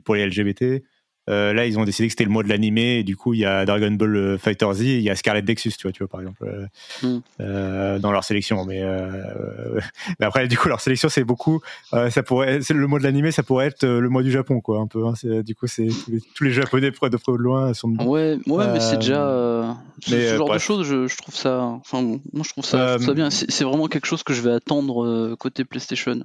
[0.04, 0.84] pour les LGBT.
[1.30, 3.42] Euh, là, ils ont décidé que c'était le mois de l'animé, et du coup, il
[3.42, 6.00] y a Dragon Ball euh, Fighter Z, il y a Scarlet Nexus, tu vois, tu
[6.00, 6.66] vois, par exemple, euh,
[7.08, 7.20] Mm.
[7.42, 8.64] euh, dans leur sélection.
[8.66, 9.80] Mais, euh,
[10.20, 11.62] mais après, du coup, leur sélection, c'est beaucoup.
[11.92, 14.80] ça pourrait, c'est le mois de l'animé, ça pourrait être le mois du Japon, quoi,
[14.80, 15.06] un peu.
[15.06, 15.14] hein.
[15.44, 17.90] Du coup, c'est tous les, tous les Japonais de près ou de loin sont.
[18.06, 20.86] Ouais, ouais, mais c'est déjà ce, mais, ce genre de choses.
[20.88, 21.60] Je, je trouve ça.
[21.62, 23.30] Enfin, bon, moi, je trouve ça, je trouve ça bien.
[23.30, 26.22] C'est vraiment quelque chose que je vais attendre côté PlayStation.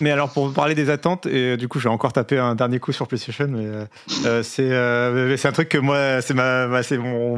[0.00, 2.54] Mais alors pour parler des attentes, et euh, du coup je vais encore taper un
[2.54, 3.84] dernier coup sur PlayStation, mais euh,
[4.24, 6.80] euh, c'est un truc que moi c'est ma, ma-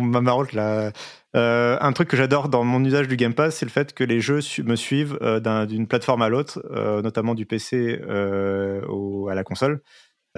[0.00, 0.92] ma marotte là.
[1.34, 4.20] Un truc que j'adore dans mon usage du Game Pass, c'est le fait que les
[4.20, 6.62] jeux me suivent d'un- d'une plateforme à l'autre,
[7.02, 9.80] notamment du PC à la console.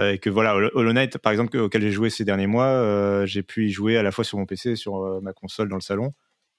[0.00, 3.66] Et que voilà, Hollow Knight, par exemple, auquel j'ai joué ces derniers mois, j'ai pu
[3.66, 6.12] y jouer à la fois sur mon PC sur ma console dans le salon,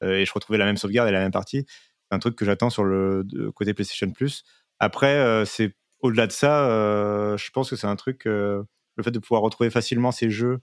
[0.04, 1.66] et je retrouvais la même sauvegarde et la même partie.
[1.68, 3.26] C'est un truc que j'attends sur le
[3.56, 4.44] côté PlayStation Plus.
[4.80, 8.64] Après, euh, c'est au-delà de ça, euh, je pense que c'est un truc, euh,
[8.96, 10.60] le fait de pouvoir retrouver facilement ces jeux,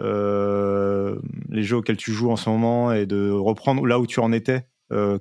[0.00, 4.32] les jeux auxquels tu joues en ce moment, et de reprendre là où tu en
[4.32, 4.66] étais,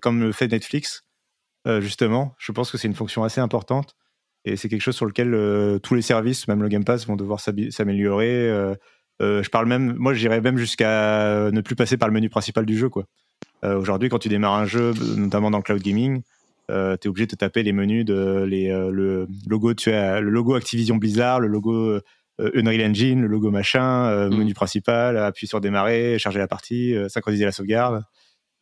[0.01, 1.03] comme le fait Netflix,
[1.79, 2.33] justement.
[2.39, 3.95] Je pense que c'est une fonction assez importante.
[4.43, 7.39] Et c'est quelque chose sur lequel tous les services, même le Game Pass, vont devoir
[7.39, 8.73] s'améliorer.
[9.19, 12.75] Je parle même, moi, j'irais même jusqu'à ne plus passer par le menu principal du
[12.75, 12.89] jeu,
[13.63, 16.23] Aujourd'hui, quand tu démarres un jeu, notamment dans le cloud gaming,
[16.71, 19.91] euh, tu es obligé de te taper les menus de les, euh, le logo, tu
[19.91, 22.01] as le logo Activision Blizzard, le logo euh,
[22.55, 24.37] Unreal Engine, le logo machin, euh, Mm.
[24.37, 28.03] menu principal, appuyer sur démarrer, charger la partie, synchroniser la sauvegarde.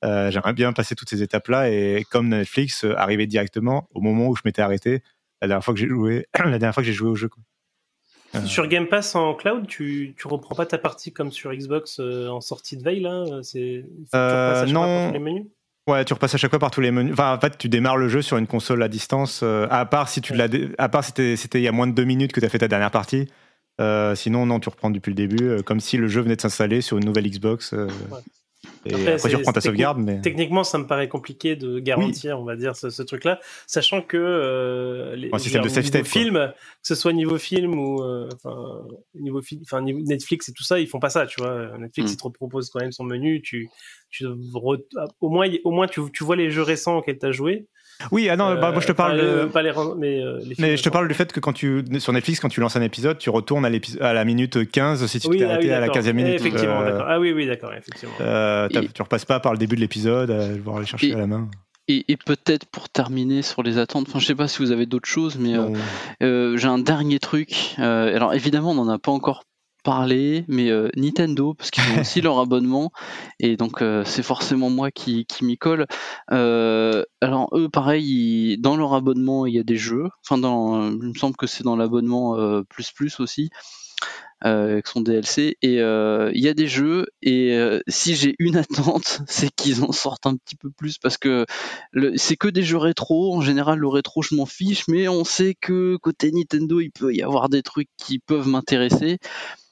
[0.03, 4.41] J'aimerais bien passer toutes ces étapes-là et comme Netflix, arriver directement au moment où je
[4.45, 5.01] m'étais arrêté
[5.41, 7.29] la dernière fois que j'ai joué, la dernière fois que j'ai joué au jeu.
[7.29, 7.43] quoi.
[8.35, 11.99] Euh, Sur Game Pass en cloud, tu, tu reprends pas ta partie comme sur Xbox
[11.99, 15.11] euh, en sortie de veille là euh, C'est Euh, non.
[15.11, 15.45] les menus?
[15.89, 17.13] Ouais, tu repasses à chaque fois par tous les menus.
[17.13, 19.41] Enfin, en fait, tu démarres le jeu sur une console à distance.
[19.41, 22.49] euh, à part si c'était il y a moins de deux minutes que tu as
[22.49, 23.27] fait ta dernière partie.
[23.81, 26.41] Euh, sinon, non, tu reprends depuis le début, euh, comme si le jeu venait de
[26.41, 27.73] s'installer sur une nouvelle Xbox.
[28.85, 31.79] Et Après, après, c'est- tu reprends ta sauvegarde, mais Techniquement, ça me paraît compliqué de
[31.79, 35.85] garantir, on va dire, ce, ce truc-là, sachant que euh, les, Un système de state,
[35.93, 38.55] niveau film, que ce soit niveau film ou euh, enfin
[39.15, 41.77] niveau film, enfin niveau Netflix et tout ça, ils font pas ça, tu vois.
[41.77, 42.13] Netflix, Mm.
[42.13, 43.69] il te propose quand même son menu, tu,
[44.09, 44.81] tu re-
[45.19, 47.67] au moins, au moins, tu, tu vois les jeux récents auxquels tu as joué.
[48.11, 49.17] Oui, ah non, bah, moi je te parle.
[49.17, 51.13] pas, de- les- pas les, ren- mais, euh, les films Mais je te parle du
[51.13, 53.69] fait que quand tu sur Netflix, quand tu lances un épisode, tu retournes à,
[54.01, 56.01] à la minute 15 si tu Oui, t'es ah oui, arrêté à la d'accord.
[56.03, 56.35] 15e minute.
[56.35, 56.99] Effectivement, Euh.
[57.05, 58.13] Ah oui, oui, d'accord, effectivement.
[58.21, 61.13] euh, Et- Tu repasses pas par le début de l'épisode, à devoir aller chercher Et-
[61.13, 61.49] à la main.
[61.91, 64.85] Et, et peut-être pour terminer sur les attentes, enfin je sais pas si vous avez
[64.85, 65.69] d'autres choses, mais euh,
[66.21, 67.75] euh, j'ai un dernier truc.
[67.79, 69.43] Euh, alors évidemment, on n'en a pas encore
[69.89, 72.91] parlé, mais euh, Nintendo, parce qu'ils ont aussi leur abonnement,
[73.39, 75.87] et donc euh, c'est forcément moi qui, qui m'y colle.
[76.31, 78.05] Euh, alors eux, pareil,
[78.53, 80.09] ils- dans leur abonnement, il y a des jeux.
[80.23, 82.35] Enfin, dans, il me semble que c'est dans l'abonnement
[82.69, 83.49] plus plus aussi.
[84.41, 89.53] Avec son DLC et il y a des jeux et si j'ai une attente c'est
[89.53, 91.45] qu'ils en sortent un petit peu plus parce que
[92.15, 95.55] c'est que des jeux rétro en général le rétro je m'en fiche mais on sait
[95.59, 99.17] que côté Nintendo il peut y avoir des trucs qui peuvent m'intéresser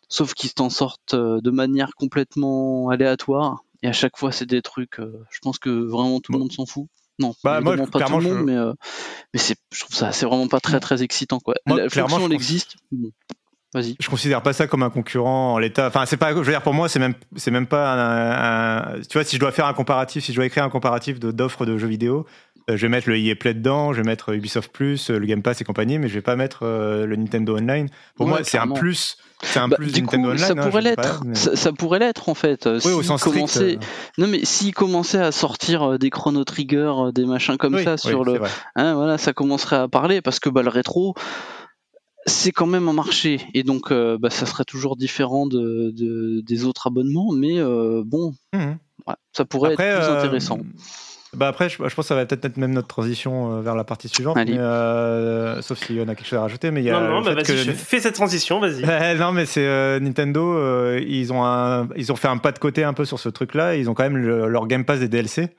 [0.09, 4.61] sauf qu'ils t'en sortent euh, de manière complètement aléatoire et à chaque fois c'est des
[4.61, 6.43] trucs euh, je pense que vraiment tout le Bon.
[6.45, 6.87] monde s'en fout
[7.19, 8.73] non Bah, moi, pas tout le monde je- mais euh,
[9.33, 12.09] mais c'est je trouve ça c'est vraiment pas très très excitant quoi Moi, la clairement,
[12.09, 13.09] fonction je elle pense- existe bon.
[13.73, 15.87] vas-y je considère pas ça comme un concurrent en l'état.
[15.87, 16.29] Enfin, c'est pas.
[16.31, 19.35] Je veux dire, pour moi, c'est même, c'est même pas un, un- Tu vois, si
[19.35, 21.87] je dois faire un comparatif, si je dois écrire un comparatif de d'offres de jeux
[21.87, 22.25] vidéo,
[22.69, 25.41] je vais mettre le EA Play dedans, je vais mettre Ubisoft Plus, euh, le Game
[25.41, 27.87] Pass et compagnie, mais je vais pas mettre euh, le Nintendo Online.
[28.15, 29.17] Pour Ouais, moi, c'est un plus.
[29.43, 30.39] C'est un Bah, plus du Nintendo coup, Online.
[30.39, 31.23] ça hein, pourrait sais pas, l'être.
[31.25, 32.65] mais- Ça, ça pourrait l'être en fait.
[32.67, 33.35] Euh, Oui, au sens strict.
[33.35, 33.79] commençaient- euh,
[34.17, 37.83] Non mais s'ils commençaient à sortir euh, des Chrono Trigger, euh, des machins comme oui,
[37.83, 38.39] ça sur le,
[38.75, 41.13] hein, voilà, ça commencerait à parler parce que bah, le rétro,
[42.25, 46.41] c'est quand même un marché et donc euh, bah, ça serait toujours différent de, de-
[46.41, 50.59] des autres abonnements, mais euh, bon, ouais, ça pourrait Après, être plus euh, intéressant.
[51.33, 53.75] Bah après, je, je pense que ça va peut-être être même notre transition euh, vers
[53.75, 56.71] la partie suivante, mais, euh, sauf si on a quelque chose à rajouter.
[56.71, 58.83] Mais il y a non, non, bah vas-y, que- je fais cette transition, vas-y.
[58.89, 60.53] Euh, non, mais c'est euh, Nintendo.
[60.57, 63.27] euh, ils ont un, ils ont fait un pas de côté un peu sur ce
[63.29, 63.75] truc-là.
[63.75, 65.49] Ils ont quand même le- leur Game Pass des DLC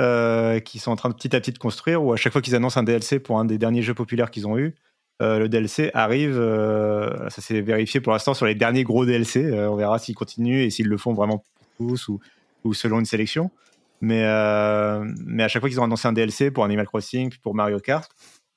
[0.00, 2.02] euh, qui sont en train de petit à petit de construire.
[2.02, 4.46] Où à chaque fois qu'ils annoncent un DLC pour un des derniers jeux populaires qu'ils
[4.48, 4.74] ont eu,
[5.22, 6.36] euh, le DLC arrive.
[6.36, 9.44] euh, ça s'est vérifié pour l'instant sur les derniers gros DLC.
[9.44, 11.38] Euh, on verra s'ils continuent et s'ils le font vraiment
[11.78, 12.20] pour tous ou,
[12.64, 13.50] ou selon une sélection.
[14.00, 17.38] Mais, euh, mais à chaque fois qu'ils ont annoncé un DLC pour Animal Crossing, puis
[17.38, 18.10] pour Mario Kart,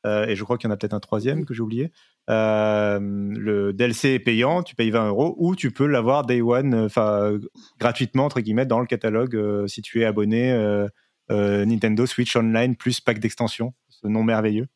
[0.06, 1.92] euh, et je crois qu'il y en a peut-être un troisième que j'ai oublié.
[2.30, 6.76] Euh, le DLC est payant, tu payes 20 euros, ou tu peux l'avoir day one,
[6.76, 7.38] enfin
[7.80, 10.54] gratuitement entre guillemets dans le catalogue si tu es abonné
[11.30, 14.68] Nintendo Switch Online plus pack d'extension, ce nom merveilleux.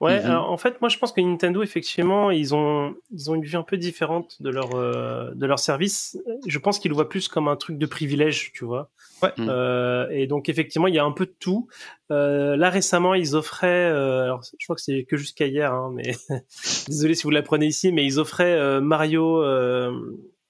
[0.00, 0.30] Ouais, mhm.
[0.30, 3.64] en fait, moi je pense que Nintendo, effectivement, ils ont, ils ont une vue un
[3.64, 6.16] peu différente de leur, euh, de leur service.
[6.46, 8.90] Je pense qu'ils le voient plus comme un truc de privilège, tu vois.
[9.24, 9.32] Ouais.
[9.36, 9.48] Mhm.
[9.50, 11.66] Euh, et donc, effectivement, il y a un peu de tout.
[12.12, 16.14] Euh, là, récemment, ils offraient, alors je crois que c'est que jusqu'à hier, hein, mais
[16.86, 19.42] désolé si vous l'apprenez ici, mais ils offraient Mario.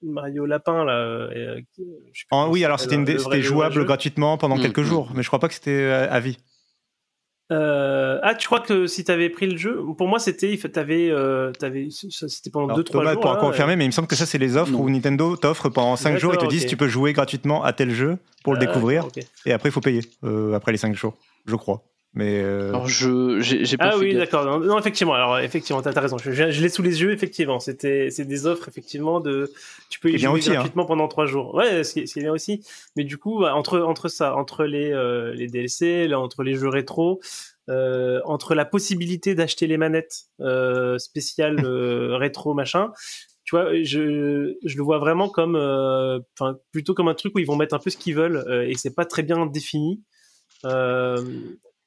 [0.01, 1.29] Mario Lapin là.
[2.49, 4.63] oui, alors c'était jouable gratuitement pendant mm.
[4.63, 6.39] quelques jours, mais je crois pas que c'était à vie.
[7.51, 11.09] Euh, ah, tu crois que si tu avais pris le jeu, pour moi c'était, t'avais,
[11.11, 11.51] euh,
[12.03, 13.21] c'était pendant 2-3 jours.
[13.21, 15.97] pour confirmer, mais il me semble que ça c'est les offres où Nintendo t'offre pendant
[15.97, 19.07] 5 jours et te disent tu peux jouer gratuitement à tel jeu pour le découvrir,
[19.47, 21.15] et après il faut payer euh, après les 5 jours,
[21.47, 21.83] je crois.
[22.15, 24.61] Mais euh, Alors je j'ai pas ah oui d'accord.
[24.61, 25.13] Non, effectivement.
[25.13, 26.17] Alors effectivement t'as as raison.
[26.17, 27.61] Je, je, l'ai sous les yeux effectivement.
[27.61, 29.53] C'était c'est des offres effectivement de
[29.91, 30.53] tu peux y jouer hein.
[30.55, 31.55] gratuitement pendant trois jours.
[31.55, 32.65] Ouais c'est bien aussi.
[32.97, 36.55] Mais du coup bah, entre entre ça entre les euh, les DLC là, entre les
[36.55, 37.21] jeux rétro
[37.69, 42.91] euh, entre la possibilité d'acheter les manettes euh, spéciales euh, rétro machin
[43.45, 47.47] tu vois, je, je le vois vraiment comme, enfin, plutôt comme un truc où ils
[47.47, 50.03] vont mettre un peu ce qu'ils veulent et c'est pas très bien défini.
[50.65, 51.17] Euh,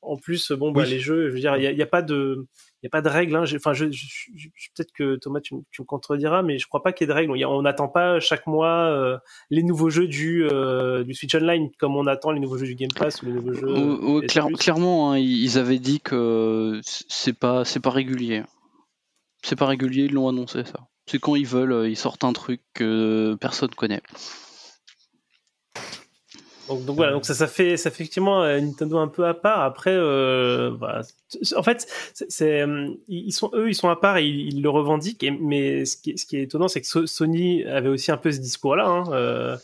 [0.01, 2.47] en plus, bon, bah, les jeux, je veux dire, il n'y a, pas de,
[2.81, 3.35] il y a pas de règles.
[3.35, 3.43] Hein.
[3.55, 7.13] Enfin, je, peut-être que Thomas, tu, me contrediras, mais je crois pas qu'il y ait
[7.13, 7.45] de règles.
[7.45, 9.17] on n'attend pas chaque mois euh,
[9.49, 12.75] les nouveaux jeux du, euh, du Switch Online comme on attend les nouveaux jeux du
[12.75, 14.27] Game Pass ou les nouveaux jeux.
[14.57, 18.43] clairement, hein, ils avaient dit que c'est pas, c'est pas régulier.
[19.43, 20.87] C'est pas régulier, ils l'ont annoncé ça.
[21.07, 24.01] C'est quand ils veulent, euh, ils sortent un truc que personne connaît.
[26.79, 29.61] Donc, voilà, donc ça, fait, ça effectivement euh, Nintendo un peu à part.
[29.61, 31.01] Après, euh, voilà.
[31.55, 31.87] en fait,
[32.41, 35.25] euh, ils sont eux, ils sont à part et ils, le revendiquent.
[35.39, 39.57] mais ce qui, est étonnant, c'est que Sony avait aussi un peu ce discours-là, hein,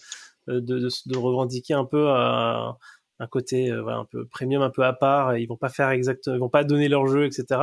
[0.47, 2.77] de, de, revendiquer un peu à,
[3.19, 5.37] un côté euh, voilà, un peu premium, un peu à part.
[5.37, 7.61] Ils vont pas faire exactement, ils vont pas donner leur jeu, etc.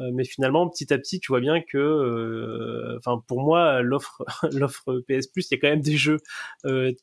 [0.00, 4.24] Euh, mais finalement, petit à petit, tu vois bien que, euh, enfin, pour moi, l'offre,
[4.52, 6.18] l'offre PS Plus, il y a quand même des jeux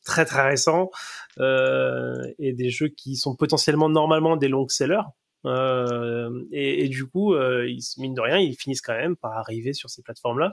[0.04, 0.90] très très récents
[1.38, 5.02] et des jeux qui sont potentiellement normalement des long sellers.
[5.44, 9.32] Euh, et, et, du coup, euh, ils, mine de rien, ils finissent quand même par
[9.32, 10.52] arriver sur ces plateformes-là.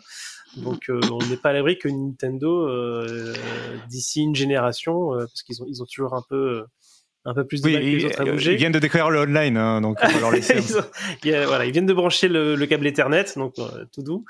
[0.57, 2.69] Donc, on n'est pas à l'abri que Nintendo,
[3.89, 6.65] d'ici une génération, parce qu'ils ont, ils ont toujours un peu
[7.25, 8.53] un peu plus de oui, à bouger.
[8.53, 10.55] Ils viennent de découvrir le online, hein, donc on va leur laisser.
[11.23, 14.25] ils, voilà, ils viennent de brancher le, le câble Ethernet, donc euh, tout doux.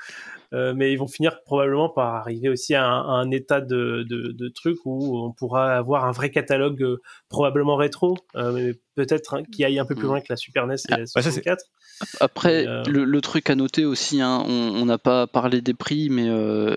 [0.54, 4.48] Euh, mais ils vont finir probablement par arriver aussi à un, état de, de, de,
[4.48, 9.42] truc où on pourra avoir un vrai catalogue euh, probablement rétro, euh, mais peut-être hein,
[9.52, 10.10] qui aille un peu plus mm.
[10.10, 11.64] loin que la Super NES et ah, la 64.
[12.00, 16.08] Bah, Après, le, le, truc à noter aussi, hein, on n'a pas parlé des prix,
[16.08, 16.28] mais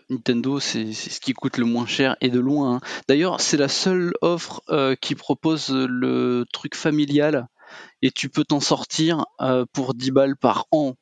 [0.10, 2.76] Nintendo, c'est ce qui coûte le moins cher et de loin.
[2.76, 2.80] Hein.
[3.08, 4.62] D'ailleurs, c'est la seule offre
[5.02, 7.48] qui propose le truc familial
[8.02, 9.26] et tu peux t'en sortir
[9.74, 10.96] pour 10 balles par an.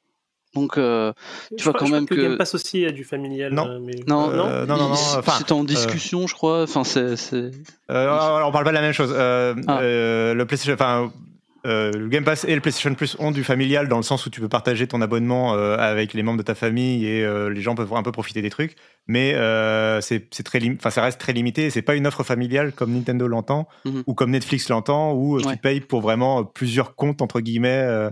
[0.56, 1.12] Donc, euh,
[1.58, 3.54] tu vois quand même que, que Game Pass aussi a du familial.
[3.54, 3.96] Non, euh, mais...
[4.08, 6.64] non, non, non, non, c'est en discussion, je crois.
[6.64, 7.52] Enfin, c'est.
[7.90, 9.14] alors, on parle pas de la même chose.
[9.14, 9.80] Ah.
[9.82, 11.12] le PlayStation, enfin,
[11.66, 14.40] le Game Pass et le PlayStation Plus ont du familial dans le sens où tu
[14.40, 18.04] peux partager ton abonnement avec les membres de ta famille et les gens peuvent un
[18.04, 18.78] peu profiter des trucs.
[19.08, 19.34] Mais
[20.00, 21.70] c'est très, enfin, ça reste très limité.
[21.70, 24.04] C'est pas une offre familiale comme Nintendo l'entend mhm.
[24.08, 28.10] ou comme Netflix l'entend où tu payes pour vraiment plusieurs comptes entre guillemets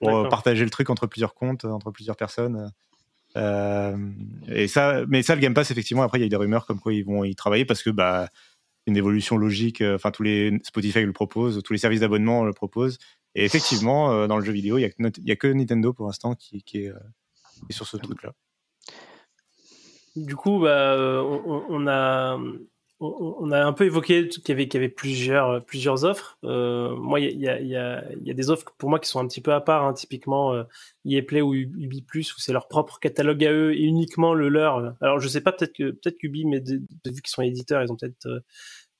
[0.00, 2.72] pour euh, partager le truc entre plusieurs comptes, entre plusieurs personnes.
[3.36, 3.96] Euh,
[4.48, 6.66] et ça, mais ça, le Game Pass, effectivement, après, il y a eu des rumeurs
[6.66, 8.28] comme quoi ils vont y travailler parce que bah,
[8.86, 9.82] une évolution logique.
[9.82, 12.98] Euh, enfin, tous les Spotify le proposent, tous les services d'abonnement le proposent.
[13.36, 16.64] Et effectivement, dans le jeu vidéo, il n'y a, a, que Nintendo pour l'instant qui,
[16.64, 16.92] qui, est,
[17.70, 18.32] sur ce truc-là.
[20.16, 22.36] Du coup, bah, on, on, a,
[23.00, 26.36] on a un peu évoqué qu'il y avait, qu'il y avait plusieurs, plusieurs offres.
[26.44, 29.20] Euh, moi, il y a, y, a, y a, des offres pour moi qui sont
[29.20, 30.64] un petit peu à part, hein, typiquement euh,
[31.06, 34.50] EA Play ou Ubi Plus, où c'est leur propre catalogue à eux et uniquement le
[34.50, 34.94] leur.
[35.00, 37.96] Alors, je sais pas, peut-être que peut-être qu'Ubi, mais vu qu'ils sont éditeurs, ils ont
[37.96, 38.40] peut-être euh,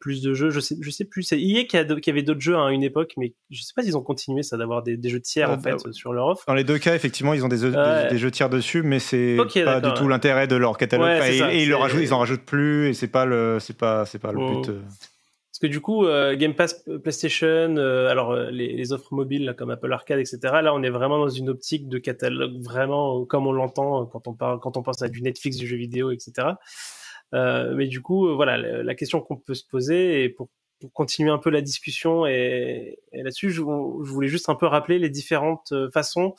[0.00, 0.50] plus de jeux.
[0.50, 1.22] Je sais, je sais plus.
[1.22, 3.96] C'est EA qui, qui, avait d'autres jeux à une époque, mais je sais pas s'ils
[3.96, 6.44] ont continué ça d'avoir des, jeux tiers en fait sur leur offre.
[6.48, 7.70] Dans les deux cas, effectivement, ils ont des,
[8.10, 11.22] des, jeux tiers dessus, mais c'est pas du tout l'intérêt de leur catalogue.
[11.28, 14.32] et, ils, rajoutent, ils en rajoutent plus, et c'est pas le, c'est pas, c'est pas
[14.32, 14.62] le mm.
[14.62, 14.68] but.
[14.70, 14.80] Euh.
[14.82, 19.92] Parce que du coup, euh, Game Pass, PlayStation, euh, alors les, offres mobiles comme Apple
[19.92, 20.38] Arcade, etc.
[20.62, 24.32] Là, on est vraiment dans une optique de catalogue vraiment comme on l'entend quand on
[24.32, 26.48] parle, quand on pense à du Netflix du jeu vidéo, etc.
[27.34, 30.48] Euh, mais du coup, euh, voilà, la, question qu'on peut se poser et pour,
[30.94, 35.72] continuer un peu la discussion et, là-dessus, je, voulais juste un peu rappeler les différentes
[35.72, 36.34] euh, façons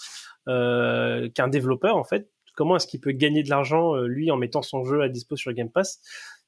[0.48, 4.84] qu'un développeur, en fait, comment est-ce qu'il peut gagner de l'argent lui en mettant son
[4.84, 6.02] jeu à dispo sur Game Pass.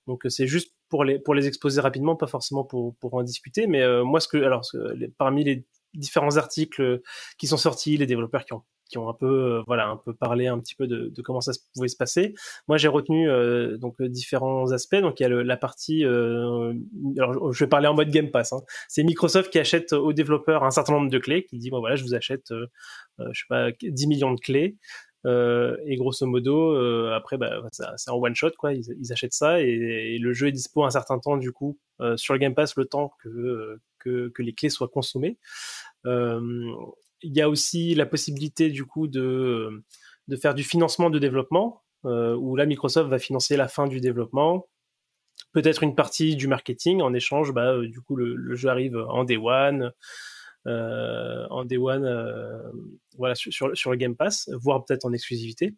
[0.07, 3.67] Donc c'est juste pour les pour les exposer rapidement, pas forcément pour pour en discuter.
[3.67, 4.63] Mais moi, ce que alors
[5.19, 7.01] parmi les différents articles
[7.37, 10.47] qui sont sortis, les développeurs qui ont qui ont un peu, voilà, un peu parlé
[10.47, 12.33] un petit peu de, comment ça pouvait se passer.
[12.67, 13.27] Moi, j'ai retenu
[13.77, 14.95] donc différents aspects.
[14.95, 18.53] Donc, il y a la partie, alors je vais parler en mode Game Pass.
[18.53, 18.61] Hein.
[18.87, 21.95] C'est Microsoft qui achète aux développeurs un certain nombre de clés, qui dit bon voilà,
[21.95, 22.53] je vous achète,
[23.19, 24.77] je sais pas, 10 millions de clés.
[25.25, 28.73] Euh, et grosso modo, euh, après, bah, c'est un one shot, quoi.
[28.73, 32.33] Ils, achètent ça et, le jeu est dispo un certain temps, du coup, euh, sur
[32.33, 35.37] le Game Pass, le temps que, que, que les clés soient consommées.
[37.23, 39.83] Il y a aussi la possibilité, du coup, de,
[40.27, 44.67] de faire du financement de développement, où là, Microsoft va financer la fin du développement,
[45.53, 47.01] peut-être une partie du marketing.
[47.01, 49.93] En échange, bah, du coup, le, jeu arrive en day one.
[50.65, 52.71] Euh, en Day One euh,
[53.17, 55.75] voilà, sur, sur, le Game Pass, voire peut-être en exclusivité.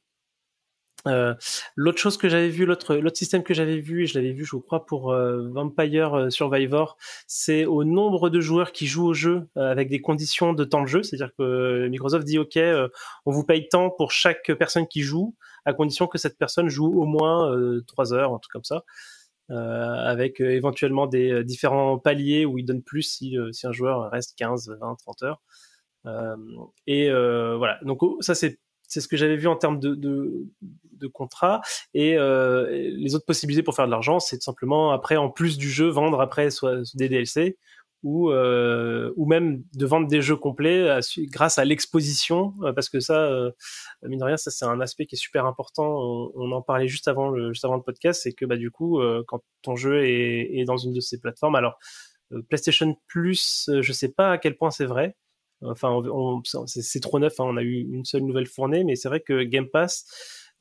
[1.07, 1.33] Euh,
[1.75, 4.45] l'autre chose que j'avais vu, l'autre l'autre système que j'avais vu, et je l'avais vu,
[4.45, 6.97] je crois, pour Vampire Survivor,
[7.27, 10.87] c'est au nombre de joueurs qui jouent au jeu avec des conditions de temps de
[10.87, 11.03] jeu.
[11.03, 12.57] C'est-à-dire que Microsoft dit OK,
[13.25, 15.35] on vous paye tant pour chaque personne qui joue,
[15.65, 17.55] à condition que cette personne joue au moins
[17.87, 18.83] trois heures, un truc comme ça.
[19.51, 23.71] Euh, avec euh, éventuellement des euh, différents paliers où il donne plus si, si un
[23.71, 25.41] joueur reste 15, 20, 30 heures.
[26.87, 28.59] et voilà, donc oh, ça c'est
[28.95, 31.61] c'est ce que j'avais vu en termes de, de, contrat.
[31.93, 35.69] Et les autres possibilités pour faire de l'argent, c'est tout simplement après, en plus du
[35.69, 37.57] jeu, vendre après soit des DLC
[38.05, 40.99] ou, euh, ou même de vendre des jeux complets
[41.31, 43.51] grâce à l'exposition, euh, parce que ça, euh,
[44.03, 46.31] mine de rien, ça c'est un aspect qui est super important.
[46.35, 49.01] On, en parlait juste avant le, juste avant le podcast, c'est que bah, du coup,
[49.27, 51.79] quand ton jeu est, est, dans une de ces plateformes, alors
[52.47, 55.15] PlayStation Plus, je sais pas à quel point c'est vrai.
[55.61, 56.01] Enfin,
[56.65, 59.43] c'est trop neuf, hein, on a eu une seule nouvelle fournée, mais c'est vrai que
[59.43, 60.05] Game Pass,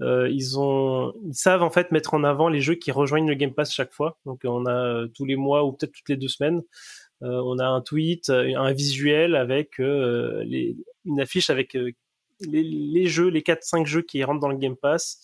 [0.01, 3.34] euh, ils ont, ils savent en fait mettre en avant les jeux qui rejoignent le
[3.34, 4.18] Game Pass chaque fois.
[4.24, 6.62] Donc on a tous les mois ou peut-être toutes les deux semaines
[7.24, 10.45] euh, on a un tweet, euh, un visuel avec euh,
[11.05, 11.76] une affiche avec
[12.40, 15.20] les, jeux, les 4-5 jeux qui rentrent dans le Game Pass.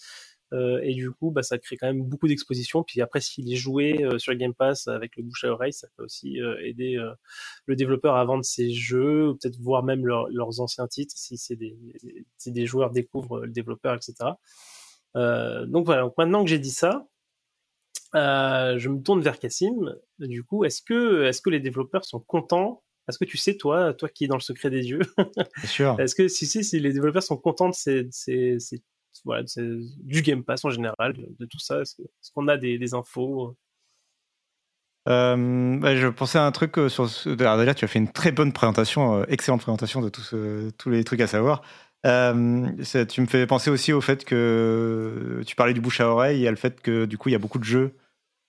[0.52, 2.82] Et du coup, bah, ça crée quand même beaucoup d'exposition.
[2.82, 5.86] Puis après, s'il est joué sur le Game Pass avec le bouche à oreille, ça
[5.96, 6.98] peut aussi aider
[7.66, 11.56] le développeur à vendre ses jeux, ou peut-être voir même leurs anciens titres si c'est
[11.56, 11.76] des,
[12.46, 14.30] des, joueurs découvrent le développeur, etc.
[15.14, 16.02] donc voilà.
[16.02, 17.06] Donc maintenant que j'ai dit ça,
[18.14, 19.94] euh, je me tourne vers Cassim.
[20.18, 22.82] Du coup, est-ce que, est-ce que les développeurs sont contents?
[23.08, 25.00] Est-ce que tu sais, toi, toi qui es dans le secret des dieux,
[25.64, 25.96] sûr.
[25.98, 28.58] est-ce que si, si, si les développeurs sont contents de ces, ces,
[29.24, 31.96] voilà, du Game Pass en général, de, tout ça Est-ce,
[32.34, 33.56] qu'on a des, infos
[35.08, 37.06] euh, bah, je pensais à un truc euh, sur.
[37.26, 40.34] déjà, tu as fait une très bonne présentation, excellente présentation de tous
[40.76, 41.62] tous les trucs à savoir.
[42.06, 42.68] Euh,
[43.08, 46.50] tu me fais penser aussi au fait que tu parlais du bouche à oreille et
[46.50, 47.94] le fait que du coup il y a beaucoup de jeux.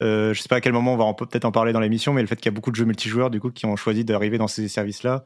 [0.02, 2.22] Euh, je sais pas à quel moment on va peut-être en parler dans l'émission, mais
[2.22, 4.38] le fait qu'il y a beaucoup de jeux multijoueurs du coup qui ont choisi d'arriver
[4.38, 5.26] dans ces services-là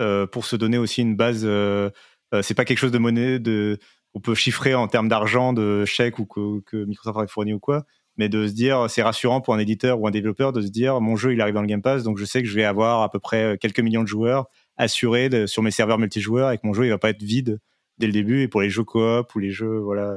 [0.00, 1.42] euh, pour se donner aussi une base.
[1.44, 1.90] Euh,
[2.32, 3.78] euh, c'est pas quelque chose de monnaie de
[4.14, 7.58] on peut chiffrer en termes d'argent, de chèques ou que, que Microsoft aurait fourni ou
[7.58, 7.84] quoi,
[8.16, 11.00] mais de se dire c'est rassurant pour un éditeur ou un développeur de se dire
[11.00, 13.02] mon jeu il arrive dans le Game Pass donc je sais que je vais avoir
[13.02, 14.46] à peu près quelques millions de joueurs
[14.76, 17.60] assuré sur mes serveurs multijoueurs et que mon jeu il va pas être vide
[17.98, 18.42] dès le début.
[18.42, 20.16] Et pour les jeux coop ou les jeux, voilà,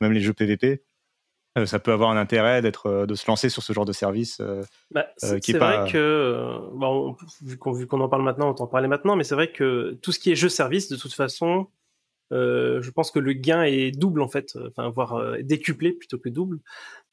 [0.00, 0.82] même les jeux PVP,
[1.58, 3.92] euh, ça peut avoir un intérêt d'être, euh, de se lancer sur ce genre de
[3.92, 4.38] service.
[4.40, 7.16] Euh, bah, c'est vrai que, bon,
[7.72, 10.18] vu qu'on en parle maintenant, on t'en parler maintenant, mais c'est vrai que tout ce
[10.18, 11.68] qui est jeu-service, de toute façon,
[12.30, 16.60] je pense que le gain est double en fait, enfin voire décuplé plutôt que double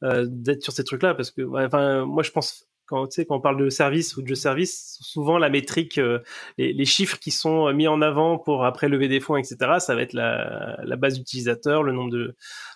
[0.02, 3.42] d'être sur ces trucs-là, parce que, enfin, moi je pense quand, tu sais, quand on
[3.42, 6.20] parle de service ou de jeu service, souvent la métrique, euh,
[6.58, 10.02] les, chiffres qui sont mis en avant pour après lever des fonds, etc., ça va
[10.02, 12.36] être la, la base d'utilisateurs, le nombre de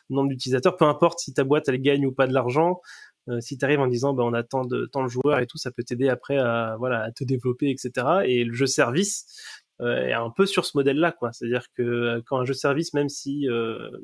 [0.10, 2.82] nombre d'utilisateurs, peu importe si ta boîte elle gagne ou pas de l'argent.
[3.30, 5.48] Euh, si tu arrives en disant bah, on a tant de, tant de joueurs et
[5.48, 8.08] tout, ça peut t'aider après à, voilà, à te développer, etc.
[8.26, 9.26] Et le jeu service
[9.66, 11.32] euh, est un peu sur ce modèle-là, quoi.
[11.32, 13.48] C'est-à-dire que quand un jeu service, même si,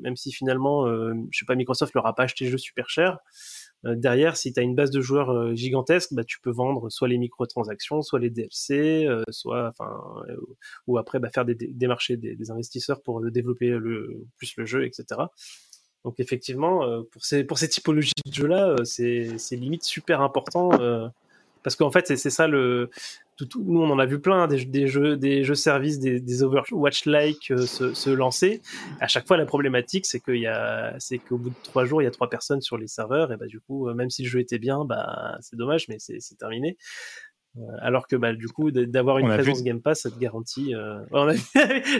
[0.00, 3.18] même si finalement, je sais pas, Microsoft leur a pas acheté le jeu super cher,
[3.86, 6.90] euh, derrière, si tu as une base de joueurs euh, gigantesque, bah, tu peux vendre
[6.90, 10.22] soit les microtransactions, soit les DLC, euh, soit, enfin,
[10.86, 14.84] ou après bah, faire des, des marchés des, investisseurs pour développer le, plus le jeu,
[14.84, 15.20] etc.
[16.04, 20.68] Donc effectivement, pour ces, pour ces typologies de jeux-là, c'est limite super important
[21.62, 22.90] parce qu'en fait, c'est ça le,
[23.40, 27.50] nous on en a vu plein des, jeux des jeux services des, des Overwatch like
[27.50, 28.62] euh, se, lancer.
[29.00, 32.02] À chaque fois la problématique c'est qu'il y a c'est qu'au bout de trois jours
[32.02, 33.32] il y a trois personnes sur les serveurs.
[33.32, 35.96] Et bah du coup euh, même si le jeu était bien bah c'est dommage mais
[35.98, 36.76] c'est terminé
[37.82, 40.74] alors que bah, du coup, d'avoir une présence Game Pass, ça te garantit.
[40.74, 40.98] Euh...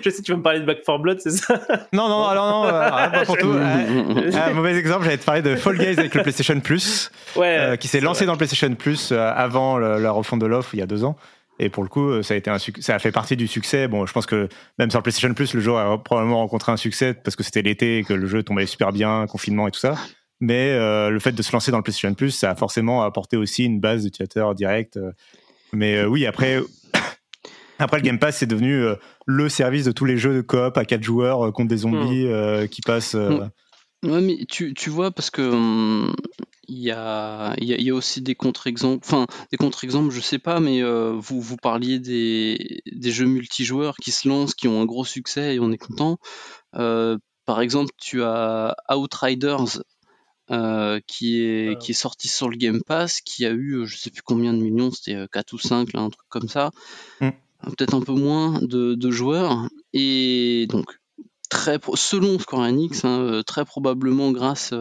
[0.05, 1.61] je sais, tu vas me parler de Back 4 Blood, c'est ça?
[1.93, 3.53] Non, non, alors non, euh, pour tout.
[3.53, 7.89] un mauvais exemple, j'allais te parler de Fall Guys avec le PlayStation Plus, ouais, qui
[7.89, 11.05] s'est lancé dans le PlayStation Plus avant la refonte de l'offre il y a deux
[11.05, 11.17] ans.
[11.61, 13.87] Et pour le coup, ça a été un ça a fait partie du succès.
[13.87, 14.49] Bon, je pense que
[14.79, 17.63] même sur le PlayStation Plus, le jeu a probablement rencontré un succès parce que c'était
[17.63, 19.95] l'été et que le jeu tombait super bien, confinement et tout ça.
[20.41, 23.37] Mais euh, le fait de se lancer dans le PlayStation Plus, ça a forcément apporté
[23.37, 24.97] aussi une base d'utilisateurs direct.
[24.97, 25.13] Euh.
[25.75, 26.61] Mais euh, oui, après,
[27.79, 28.85] après le Game Pass, c'est devenu
[29.27, 32.69] le service de tous les jeux de coop à 4 joueurs contre des zombies hmm.
[32.69, 33.15] qui passent.
[33.15, 36.15] Ouais, mais tu, tu vois, parce que hum,
[36.69, 40.39] il y a, y, a, y a aussi des contre-exemples, enfin des contre-exemples, je sais
[40.39, 44.85] pas, mais vous, vous parliez des, des jeux multijoueurs qui se lancent, qui ont un
[44.85, 46.19] gros succès et on est content.
[46.73, 49.81] par exemple, tu as Outriders
[50.51, 53.97] euh, qui, est, qui est sorti sur le Game Pass, qui a eu euh, je
[53.97, 56.71] sais plus combien de millions, c'était 4 euh, ou 5, là, un truc comme ça,
[57.23, 57.31] mm.
[57.69, 61.01] peut-être un peu moins de, de, joueurs, et donc
[61.49, 64.75] très selon Square Enix, hein, très probablement grâce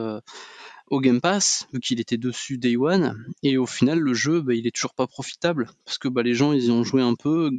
[0.87, 4.55] au Game Pass, vu qu'il était dessus Day One, et au final le jeu bah,
[4.55, 7.15] il est toujours pas profitable, parce que bah, les gens ils y ont joué un
[7.15, 7.51] peu,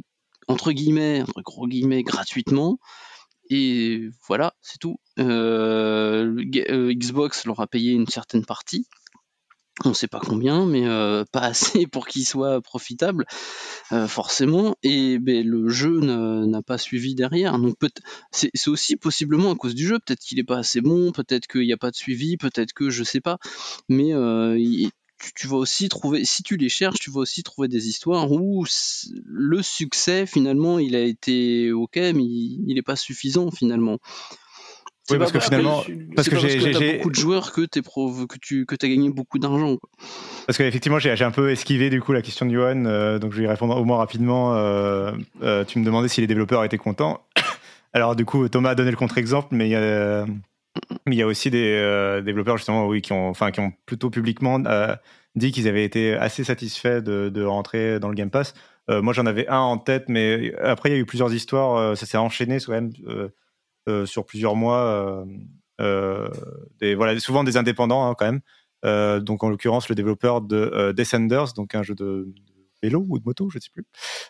[0.47, 2.77] entre guillemets, entre gros guillemets, gratuitement,
[3.49, 4.97] et voilà, c'est tout.
[5.19, 6.35] Euh,
[6.69, 8.85] euh, Xbox leur a payé une certaine partie.
[9.83, 13.25] On ne sait pas combien, mais euh, pas assez pour qu'il soit profitable,
[14.07, 14.75] forcément.
[14.83, 17.59] Et ben, le jeu n'a pas suivi derrière.
[17.59, 17.75] Donc
[18.31, 19.99] c'est aussi possiblement à cause du jeu.
[19.99, 22.89] Peut-être qu'il n'est pas assez bon, peut-être qu'il n'y a pas de suivi, peut-être que
[22.89, 23.37] je sais pas.
[23.89, 24.13] Mais
[25.35, 28.65] tu, vas aussi trouver, si tu les cherches, tu vas aussi trouver des histoires où
[29.25, 33.99] le succès, finalement, il a été ok, mais il n'est pas suffisant, finalement.
[35.11, 35.83] Oui, parce que finalement,
[36.15, 39.77] parce que j'ai beaucoup de joueurs que, es que tu que as gagné beaucoup d'argent.
[40.47, 43.37] Parce qu'effectivement, j'ai un peu esquivé du coup la question de Johan, euh, donc je
[43.37, 44.55] vais y répondre au moins rapidement.
[44.55, 45.11] Euh,
[45.43, 47.21] euh, tu me demandais si les développeurs étaient contents.
[47.93, 50.25] Alors du coup, Thomas a donné le contre-exemple, mais il y a
[51.05, 54.09] mais il y a aussi des euh, développeurs justement oui, qui, ont, qui ont plutôt
[54.09, 54.95] publiquement euh,
[55.35, 58.53] dit qu'ils avaient été assez satisfaits de, de, rentrer dans le Game Pass.
[58.89, 61.97] Euh, moi j'en avais un en tête, mais après il y a eu plusieurs histoires,
[61.97, 62.91] ça s'est enchaîné quand même
[64.05, 65.25] sur plusieurs mois.
[65.79, 69.21] des, voilà, souvent des indépendants hein, quand même.
[69.21, 72.33] donc en l'occurrence le développeur de Descenders, donc un jeu de,
[72.83, 73.85] vélo ou de moto, je ne sais plus,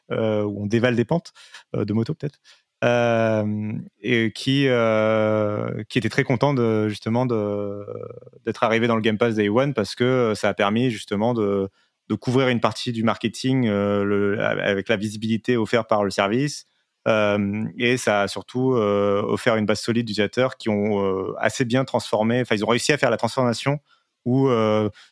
[0.09, 1.33] où on dévale des pentes
[1.73, 2.39] de moto peut-être.
[2.85, 3.71] Euh,
[4.01, 9.35] et qui euh, qui était très content de justement d'être arrivé dans le Game Pass
[9.35, 11.69] Day One parce que ça a permis justement de
[12.13, 16.67] couvrir une partie du marketing euh, avec la visibilité offerte par le service.
[17.07, 21.85] Euh, et ça a surtout euh, offert une base solide d'utilisateurs qui ont assez bien
[21.85, 23.79] transformé, enfin ils ont réussi à faire la transformation
[24.25, 24.49] où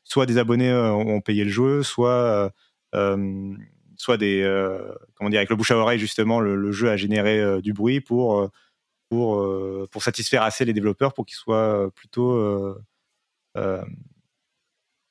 [0.04, 2.52] soit des abonnés ont payé le jeu, soit
[4.04, 4.78] soit des euh,
[5.16, 8.02] comment dire avec le bouche à oreille justement le, jeu a généré euh, du bruit
[8.02, 8.52] pour euh,
[9.10, 9.48] pour
[9.90, 12.76] pour satisfaire assez les développeurs pour qu'ils soient plutôt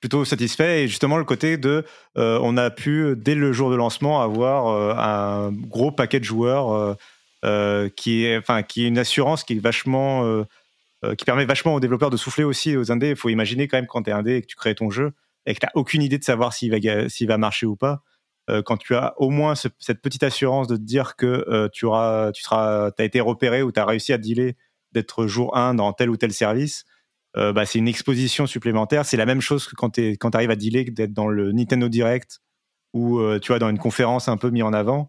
[0.00, 1.84] plutôt satisfaits et justement le côté de
[2.16, 6.96] on a pu dès le jour de lancement avoir un gros paquet de joueurs
[7.94, 10.44] qui est enfin qui est une assurance qui est vachement
[11.16, 13.10] qui permet vachement aux développeurs de souffler aussi aux indés.
[13.10, 15.12] Il faut imaginer quand même quand tu es indé et que tu crées ton jeu
[15.46, 18.02] et que tu aucune idée de savoir s'il va, s'il va marcher ou pas.
[18.50, 21.84] Euh, quand tu as au moins cette petite assurance de te dire que euh, tu
[21.84, 24.56] auras, tu seras, as été repéré ou tu as réussi à dealer
[24.90, 26.84] d'être jour 1 dans tel ou tel service,
[27.36, 29.06] euh, bah, c'est une exposition supplémentaire.
[29.06, 32.40] C'est la même chose que quand tu arrives à dealer d'être dans le Nintendo Direct
[32.92, 35.08] ou tu vois dans une conférence un peu mis en avant.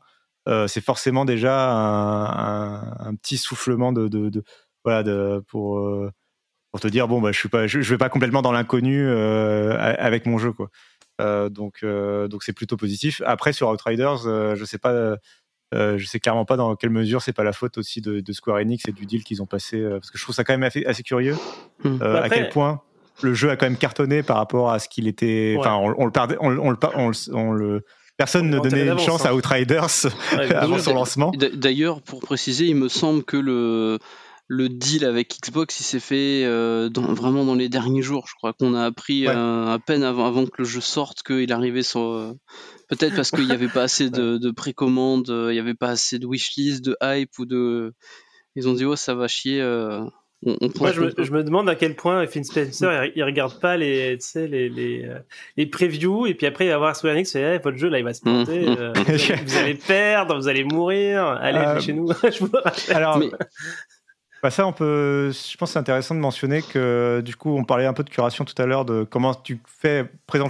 [0.67, 4.43] c'est forcément déjà un, petit soufflement de,
[4.85, 5.03] voilà
[5.49, 10.25] pour te dire bon bah je pas je, je vais pas complètement dans l'inconnu avec
[10.25, 10.69] mon jeu quoi.
[11.21, 13.21] Euh, donc, euh, donc c'est plutôt positif.
[13.25, 15.17] Après, sur Outriders, euh, je sais pas.
[15.73, 18.87] je sais clairement pas dans quelle mesure c'est pas la faute aussi de, Square Enix
[18.87, 21.35] et du deal qu'ils ont passé parce que je trouve ça quand même assez, curieux
[21.83, 21.99] hmm.
[22.01, 22.81] à quel point
[23.23, 26.11] le jeu a quand même cartonné par rapport à ce qu'il était enfin on, le
[26.11, 26.77] perdait on, le,
[27.33, 27.81] on, le
[28.17, 29.33] personne ne donnait une chance à hein.
[29.33, 30.05] Outriders
[30.55, 33.97] avant son lancement d'ailleurs pour préciser il me semble que le
[34.47, 38.25] le deal avec Xbox, il s'est fait euh, vraiment dans les derniers jours.
[38.27, 41.51] Je crois qu'on a appris euh, à peine avant, avant, que le jeu sorte qu'il
[41.51, 42.01] arrivait sur.
[42.01, 42.33] Euh,
[42.89, 46.19] peut-être parce qu'il n'y avait pas assez de, de précommandes, il n'y avait pas assez
[46.19, 47.93] de wishlist, de hype ou de.
[48.55, 49.61] Ils ont dit oh ça va chier.
[50.45, 55.09] Moi, je me, demande à quel point Finn Spencer, il, regarde pas les, les, les,
[55.55, 58.03] les, previews et puis après il va voir Square Enix et votre jeu là il
[58.03, 58.93] va se planter, mmh.
[59.45, 62.09] vous allez perdre, vous allez mourir, allez chez nous.
[62.23, 62.51] je vous
[62.89, 63.21] Alors,
[64.43, 65.31] bah ça, on peut.
[65.31, 68.43] Je pense c'est intéressant de mentionner que du coup, on parlait un peu de curation
[68.43, 70.05] tout à l'heure, de comment tu fais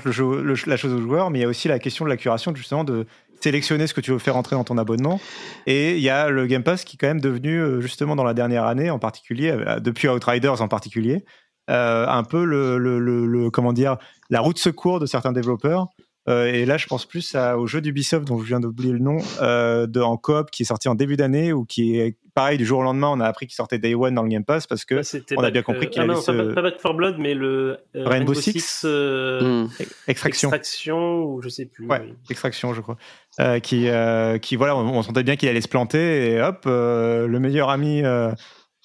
[0.07, 2.55] jeu, la chose aux joueurs, mais il y a aussi la question de la curation,
[2.55, 3.05] justement, de
[3.39, 5.19] sélectionner ce que tu veux faire entrer dans ton abonnement.
[5.67, 8.23] Et il y a le Game Pass qui est quand même devenu, euh, justement, dans
[8.23, 11.23] la dernière année, en particulier, euh, depuis Outriders en particulier,
[11.69, 13.97] euh, un peu le, le, le, comment dire,
[14.31, 15.89] la route secours de certains développeurs.
[16.29, 18.99] Euh, et là, je pense plus à, au jeu d'Ubisoft dont je viens d'oublier le
[18.99, 22.57] nom, euh, de en coop qui est sorti en début d'année ou qui est pareil
[22.57, 23.09] du jour au lendemain.
[23.11, 25.43] On a appris qu'il sortait Day One dans le Game Pass parce que Bah, on
[25.43, 27.77] a bien compris qu'il ah allait non, se- pas, pas Back 4 Blood, mais le
[27.95, 29.67] euh, Rainbow Six euh, Hmm.
[30.07, 30.49] extraction.
[30.49, 31.87] Extraction ou je sais plus.
[31.87, 32.13] Ouais, oui.
[32.29, 32.95] extraction, je crois.
[33.41, 36.63] Euh, qui, euh, qui, voilà, on, on sentait bien qu'il allait se planter et hop,
[36.67, 38.31] euh, le meilleur ami, euh, euh,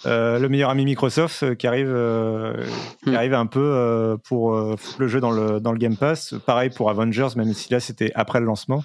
[0.04, 2.64] le meilleur ami Microsoft euh, qui arrive, euh,
[3.02, 3.14] qui Hmm.
[3.14, 6.34] arrive un peu euh, pour euh, foutre le jeu dans le dans le Game Pass.
[6.46, 8.84] Pareil pour Avengers, même si là c'était après le lancement.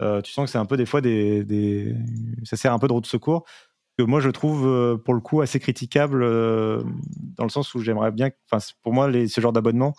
[0.00, 1.92] Euh, tu sens que c'est un peu des fois des, des,
[2.44, 3.44] ça sert un peu de roue de secours
[3.98, 6.84] que moi je trouve euh, pour le coup assez critiquable euh,
[7.36, 9.94] dans le sens où j'aimerais bien, que- enfin pour moi les, ce genre d'abonnement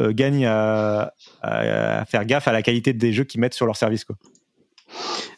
[0.00, 1.12] euh, gagne à,
[1.42, 4.16] à- à faire gaffe à la qualité des jeux qu'ils mettent sur leur service quoi.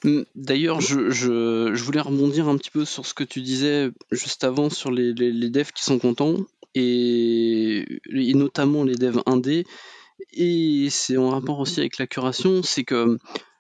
[0.05, 4.71] Mm, D'ailleurs, je, voulais rebondir un petit peu sur ce que tu disais juste avant
[4.71, 6.37] sur les, devs qui sont contents
[6.75, 9.65] et, notamment les devs indés.
[10.33, 13.19] Et c'est en rapport aussi avec la curation, c'est que,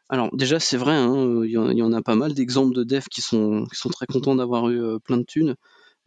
[0.09, 3.21] alors déjà c'est vrai, hein, il y, en- a pas mal d'exemples de devs qui
[3.21, 5.57] sont, qui sont très contents d'avoir eu euh, plein de thunes.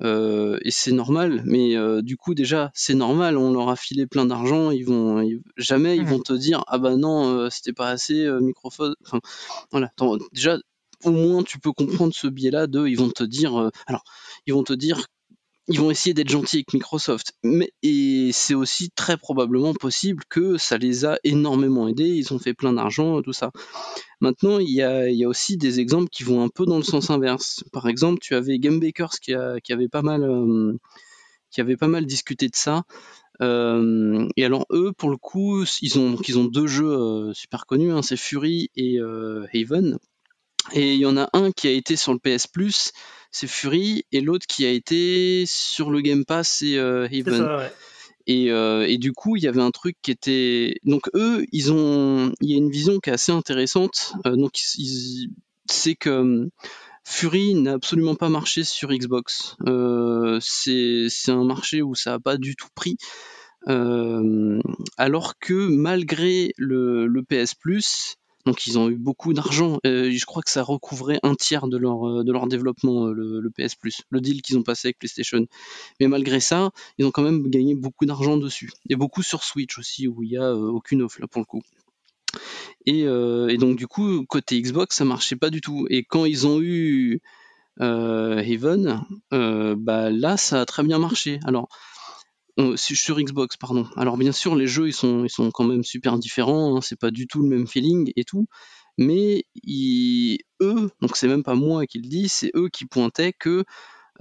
[0.02, 4.08] Euh, et c'est normal, mais euh, du coup déjà c'est normal, on leur a filé
[4.08, 6.10] plein d'argent, ils vont ils- jamais ils Mhm.
[6.10, 9.20] vont te dire ah bah non euh, c'était pas assez microphone, enfin
[9.72, 9.92] voilà,
[10.34, 10.58] déjà
[11.06, 14.04] au moins tu peux comprendre ce biais-là de ils vont te dire alors
[14.48, 15.06] ils vont te dire
[15.70, 20.58] ils vont essayer d'être gentils avec Microsoft, mais et c'est aussi très probablement possible que
[20.58, 23.52] ça les a énormément aidés, ils ont fait plein d'argent, tout ça.
[24.20, 27.64] Maintenant, il y a, aussi des exemples qui vont un peu dans le sens inverse.
[27.72, 30.74] Par exemple, tu avais Game Bakers qui, avait pas mal, euh,
[31.52, 32.84] qui avait pas mal discuté de ça.
[33.42, 37.66] Euh, et alors eux, pour le coup, ils ont, ils ont deux jeux euh, super
[37.66, 39.98] connus, hein, c'est Fury et euh, Haven.
[40.74, 42.92] Et il y en a un qui a été sur le PS Plus,
[43.32, 47.38] c'est Fury, et l'autre qui a été sur le Game Pass, c'est euh, Haven.
[47.38, 47.72] ça, ouais.
[48.28, 50.76] Et, euh, et du coup, il y avait un truc qui était.
[50.84, 52.32] Donc eux, ils ont.
[52.42, 54.14] Il y a une vision qui est assez intéressante.
[54.28, 55.30] Euh, donc ils-
[55.66, 56.48] c'est que
[57.04, 59.56] Fury n'a absolument pas marché sur Xbox.
[59.68, 62.98] Euh, c'est c'est un marché où ça n'a pas du tout pris.
[64.98, 68.16] Alors que malgré le, le PS Plus,
[68.46, 69.80] donc ils ont eu beaucoup d'argent.
[69.84, 73.50] Je crois que ça recouvrait un tiers de leur euh, de leur développement euh, le,
[73.50, 75.46] PS Plus, le deal qu'ils ont passé avec PlayStation.
[76.00, 78.72] Mais malgré ça, ils ont quand même gagné beaucoup d'argent dessus.
[78.90, 81.46] Et beaucoup sur Switch aussi, où il y a euh, aucune offre là pour le
[81.46, 81.62] coup.
[82.86, 83.04] Et,
[83.58, 85.86] donc du coup, côté Xbox, ça marchait pas du tout.
[85.90, 87.22] Et quand ils ont eu
[87.80, 91.40] Haven, bah là, ça a très bien marché.
[91.44, 91.70] Alors
[92.60, 93.88] euh, sur Xbox, pardon.
[93.96, 96.78] Alors bien sûr, les jeux, ils sont, ils sont quand même super différents.
[96.78, 98.48] Hein, c'est pas du tout le même feeling et tout.
[98.98, 103.34] Mais ils- eux, donc c'est même pas moi qui le dis, c'est eux qui pointaient
[103.34, 103.64] que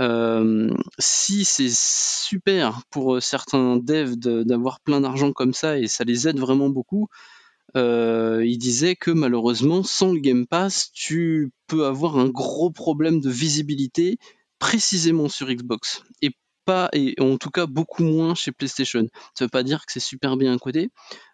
[0.00, 5.88] euh, si c'est super pour euh, certains devs de- d'avoir plein d'argent comme ça et
[5.88, 7.08] ça les aide vraiment beaucoup,
[7.74, 13.30] ils disaient que malheureusement, sans le Game Pass, tu peux avoir un gros problème de
[13.30, 14.18] visibilité
[14.58, 16.30] précisément sur Xbox et
[16.68, 19.06] pas et en tout cas beaucoup moins chez PlayStation.
[19.34, 20.90] Ça veut pas dire que c'est super bien à côté,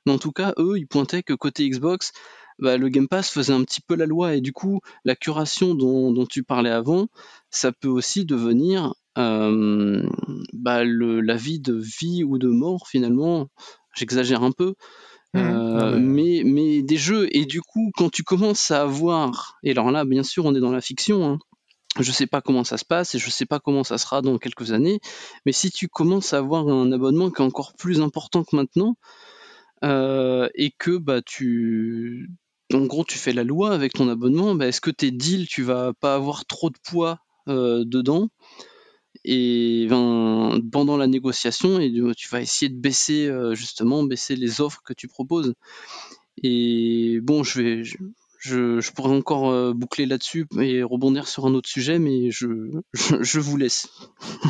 [0.06, 2.12] mais en tout cas eux ils pointaient que côté Xbox,
[2.60, 5.74] bah, le Game Pass faisait un petit peu la loi et du coup la curation
[5.74, 7.08] dont, dont tu parlais avant,
[7.50, 10.02] ça peut aussi devenir euh,
[10.52, 13.48] bah, le, la vie de vie ou de mort finalement.
[13.96, 14.74] J'exagère un peu,
[15.34, 15.42] Mhm.
[15.42, 19.70] euh, mais- mais, mais des jeux, et du coup, quand tu commences à avoir, et
[19.72, 21.38] alors là, bien sûr, on est dans la fiction, hein,
[22.00, 24.38] je sais pas comment ça se passe et je sais pas comment ça sera dans
[24.38, 25.00] quelques années,
[25.46, 28.96] mais si tu commences à avoir un abonnement qui est encore plus important que maintenant,
[29.84, 32.30] euh, et que bah tu,
[32.72, 35.62] en gros, tu fais la loi avec ton abonnement, bah, est-ce que tes deals, tu
[35.62, 37.18] vas pas avoir trop de poids
[37.48, 38.28] euh, dedans?
[39.24, 44.60] Et ben, pendant la négociation et tu vas essayer de baisser euh, justement baisser les
[44.60, 45.54] offres que tu proposes.
[46.42, 47.82] Et bon je vais
[48.44, 52.46] je, pourrais encore euh, boucler là-dessus et rebondir sur un autre sujet mais je,
[52.92, 53.88] je, vous laisse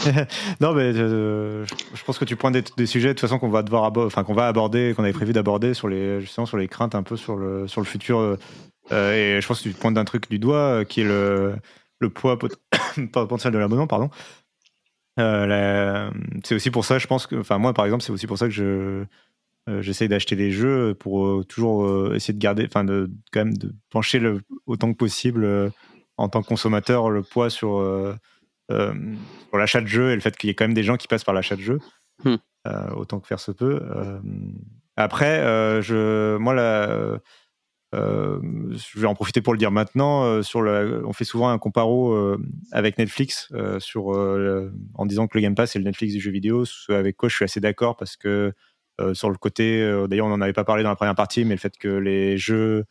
[0.60, 3.62] Non, mais euh, je pense que tu pointes des, sujets de toute façon qu'on va
[3.62, 6.94] devoir enfin qu'on va aborder, qu'on avait prévu d'aborder sur les justement sur les craintes
[6.94, 8.18] un peu sur le sur le futur.
[8.92, 11.54] euh, et je pense que tu pointes d'un truc du doigt qui est le
[12.00, 12.60] le poids pot-
[13.12, 14.10] potentiel de l'abonnement, pardon.
[15.16, 18.46] C'est aussi pour ça, je pense que, enfin moi par exemple, c'est aussi pour ça
[18.46, 19.04] que je
[19.80, 23.56] j'essaye d'acheter des jeux pour euh, toujours euh, essayer de garder, enfin de quand même
[23.56, 25.70] de pencher le, autant que possible euh,
[26.16, 28.14] en tant que consommateur le poids sur euh,
[28.70, 28.92] euh,
[29.48, 31.08] sur l'achat de jeux et le fait qu'il y ait quand même des gens qui
[31.08, 31.78] passent par l'achat de jeux,
[32.24, 32.36] Hmm.
[32.66, 33.80] euh, autant que faire se peut.
[33.82, 34.18] Euh,
[34.96, 37.18] après, euh, je, moi, euh,
[37.92, 40.24] je vais en profiter pour le dire maintenant.
[40.24, 42.38] euh, sur le, on fait souvent un comparo euh,
[42.72, 46.14] avec Netflix euh, sur, euh, le- en disant que le Game Pass est le Netflix
[46.14, 48.52] du jeu vidéo, ce avec quoi je suis assez d'accord parce que
[49.12, 51.60] sur le côté, d'ailleurs on n'en avait pas parlé dans la première partie, mais le
[51.60, 52.84] fait que les jeux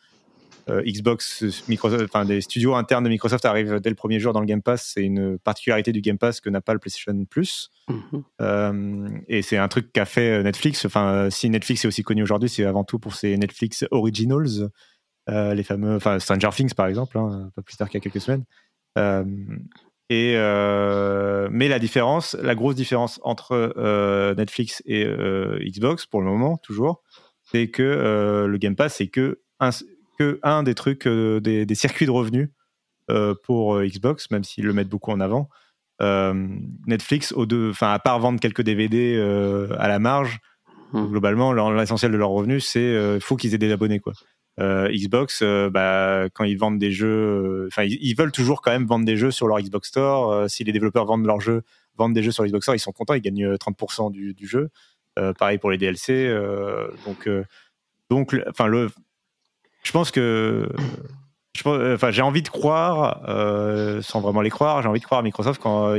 [0.69, 4.45] Xbox, Microsoft, enfin des studios internes de Microsoft arrivent dès le premier jour dans le
[4.45, 7.69] Game Pass, c'est une particularité du Game Pass que n'a pas le PlayStation Plus.
[7.89, 9.23] Mhm.
[9.27, 10.85] et c'est un truc qu'a fait Netflix.
[10.85, 14.69] Enfin, si Netflix est aussi connu aujourd'hui, c'est avant tout pour ses Netflix Originals,
[15.27, 18.21] les fameux, enfin Stranger Things par exemple, hein, pas plus tard qu'il y a quelques
[18.23, 18.45] semaines.
[20.13, 26.21] Et euh, mais la différence, la grosse différence entre euh, Netflix et euh, Xbox pour
[26.21, 27.01] le moment toujours,
[27.41, 29.71] c'est que le Game Pass c'est que un,
[30.19, 32.51] que un des trucs des, des, circuits de revenus
[33.43, 35.49] pour Xbox, même s'ils le mettent beaucoup en avant.
[36.85, 39.19] Netflix, au deux, enfin à part vendre quelques DVD
[39.79, 40.41] à la marge,
[40.91, 41.07] mmh.
[41.07, 44.13] globalement l'essentiel de leurs revenus c'est faut qu'ils aient des abonnés quoi.
[44.59, 48.71] Euh, Xbox, euh, bah, quand ils vendent des jeux, euh, enfin, ils, veulent toujours quand
[48.71, 50.49] même vendre des jeux sur leur Xbox Store.
[50.49, 51.63] si les développeurs vendent leurs jeux,
[51.97, 54.69] vendent des jeux sur Xbox Store, ils sont contents, ils gagnent 30% du, du, jeu.
[55.39, 56.31] pareil pour les DLC.
[57.05, 57.29] donc,
[58.09, 58.89] donc, enfin, le,
[59.83, 60.69] je pense que
[61.65, 63.21] enfin, j'ai envie de croire,
[64.03, 65.95] sans vraiment les croire, j'ai envie de croire à Microsoft quand,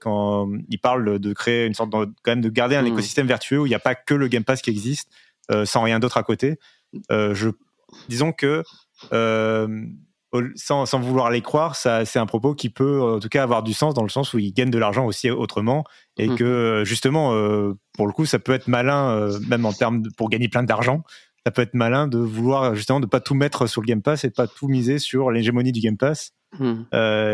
[0.00, 2.88] quand ils parlent de créer une sorte de, quand même de garder un mmh.
[2.88, 5.10] écosystème vertueux où il n'y a pas que le Game Pass qui existe,
[5.64, 6.58] sans rien d'autre à côté.
[7.10, 7.50] je
[8.08, 8.62] disons que
[9.12, 9.68] euh,
[10.56, 13.62] sans, sans, vouloir les croire, ça, c'est un propos qui peut en tout cas avoir
[13.62, 15.84] du sens dans le sens où ils gagnent de l'argent aussi autrement
[16.16, 16.36] et mmh.
[16.36, 20.10] que justement, euh, pour le coup, ça peut être malin, euh, même en termes de,
[20.16, 21.04] pour gagner plein d'argent,
[21.46, 24.24] ça peut être malin de vouloir justement de pas tout mettre sur le Game Pass
[24.24, 26.74] et de pas tout miser sur l'hégémonie du Game Pass mmh.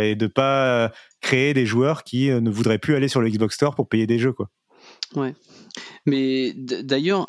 [0.02, 0.92] et de pas
[1.22, 4.18] créer des joueurs qui ne voudraient plus aller sur le Xbox Store pour payer des
[4.18, 4.50] jeux quoi.
[5.14, 5.34] Ouais.
[6.06, 7.26] Mais d'ailleurs,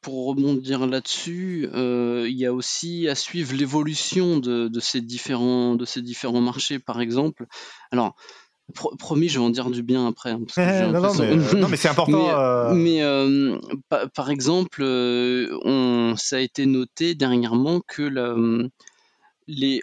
[0.00, 5.84] pour rebondir là-dessus, euh, il y a aussi à suivre l'évolution de, ces différents, de
[5.84, 7.46] ces différents marchés, par exemple.
[7.90, 8.14] Alors,
[8.98, 10.30] promis, je vais en dire du bien après.
[10.30, 10.40] Hein,
[10.92, 12.74] non, mais, c'est important.
[12.74, 13.58] Mais, euh,
[13.92, 18.70] euh, par exemple, on, ça a été noté dernièrement que
[19.46, 19.80] les,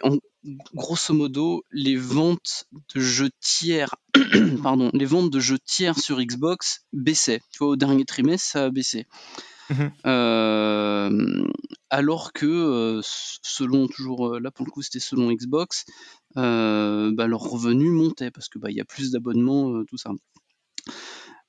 [0.74, 3.94] grosso modo, les ventes de jeux tiers,
[4.62, 7.40] pardon, les ventes de jeux tiers sur Xbox baissaient.
[7.60, 9.06] Au dernier trimestre, ça a baissé.
[9.70, 9.92] Mhm.
[10.06, 11.48] Euh,
[11.90, 15.84] alors que, euh, selon toujours, euh, là pour le coup c'était selon Xbox,
[16.34, 20.10] bah, leurs revenus montaient parce que bah, il y a plus d'abonnements, tout ça.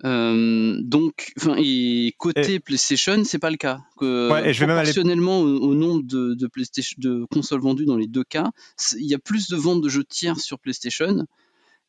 [0.06, 3.80] Euh, donc, enfin, et côté PlayStation, c'est pas le cas.
[3.98, 7.98] Que, ouais, et je vais proportionnellement au, nombre de, de, PlayStation, de consoles vendues dans
[7.98, 8.52] les deux cas,
[8.98, 11.26] il y a plus de ventes de jeux tiers sur PlayStation.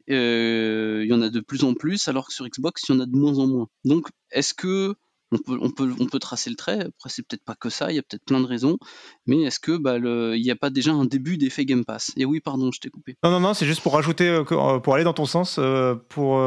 [0.09, 2.97] Euh, il y en a de plus en plus, alors que sur Xbox, il y
[2.97, 3.69] en a de moins en moins.
[3.85, 4.95] Donc, est-ce que
[5.33, 6.85] on peut, on peut, on peut tracer le trait?
[6.87, 8.79] Après, c'est peut-être pas que ça, il y a peut-être plein de raisons.
[9.27, 12.13] Mais est-ce que bah, il n'y a pas déjà un début d'effet Game Pass?
[12.17, 13.17] Et oui, pardon, je t'ai coupé.
[13.25, 14.45] Non, non, non, c'est juste pour rajouter, euh,
[14.79, 15.61] pour aller dans ton sens,
[16.09, 16.39] pour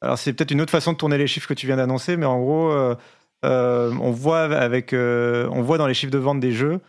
[0.00, 2.26] alors c'est peut-être une autre façon de tourner les chiffres que tu viens d'annoncer, mais
[2.26, 2.94] en gros, euh,
[3.44, 6.80] euh, on voit avec, euh, on voit dans les chiffres de vente des jeux,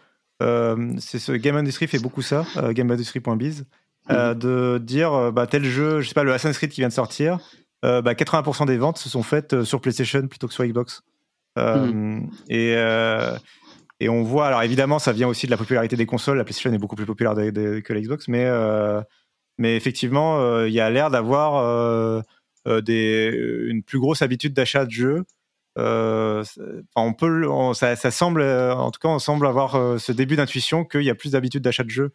[0.41, 3.65] c'est ce Game Industry fait beaucoup ça, GameIndustry.biz,
[4.09, 4.33] mhm.
[4.35, 7.39] de dire bah, tel jeu, je sais pas le Assassin's Creed qui vient de sortir,
[7.81, 11.01] bah, 80% des ventes se sont faites sur PlayStation plutôt que sur Xbox.
[11.57, 12.29] Mhm.
[12.47, 12.75] Et
[14.01, 16.37] et on voit, alors évidemment, ça vient aussi de la popularité des consoles.
[16.37, 18.49] La PlayStation est beaucoup plus populaire que la Xbox, mais,
[19.57, 22.23] mais effectivement, il y a l'air d'avoir
[22.85, 23.31] des,
[23.67, 25.25] une plus grosse habitude d'achat de jeux.
[25.77, 26.43] Euh,
[26.95, 31.03] on peut, ça, semble, en tout cas, on semble avoir euh, ce début d'intuition qu'il
[31.03, 32.13] y a plus d'habitude d'achat de jeux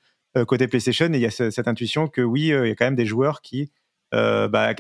[0.49, 2.97] côté PlayStation et il y a cette intuition que oui, il y a quand même
[2.97, 3.71] des joueurs qui,
[4.11, 4.75] bah,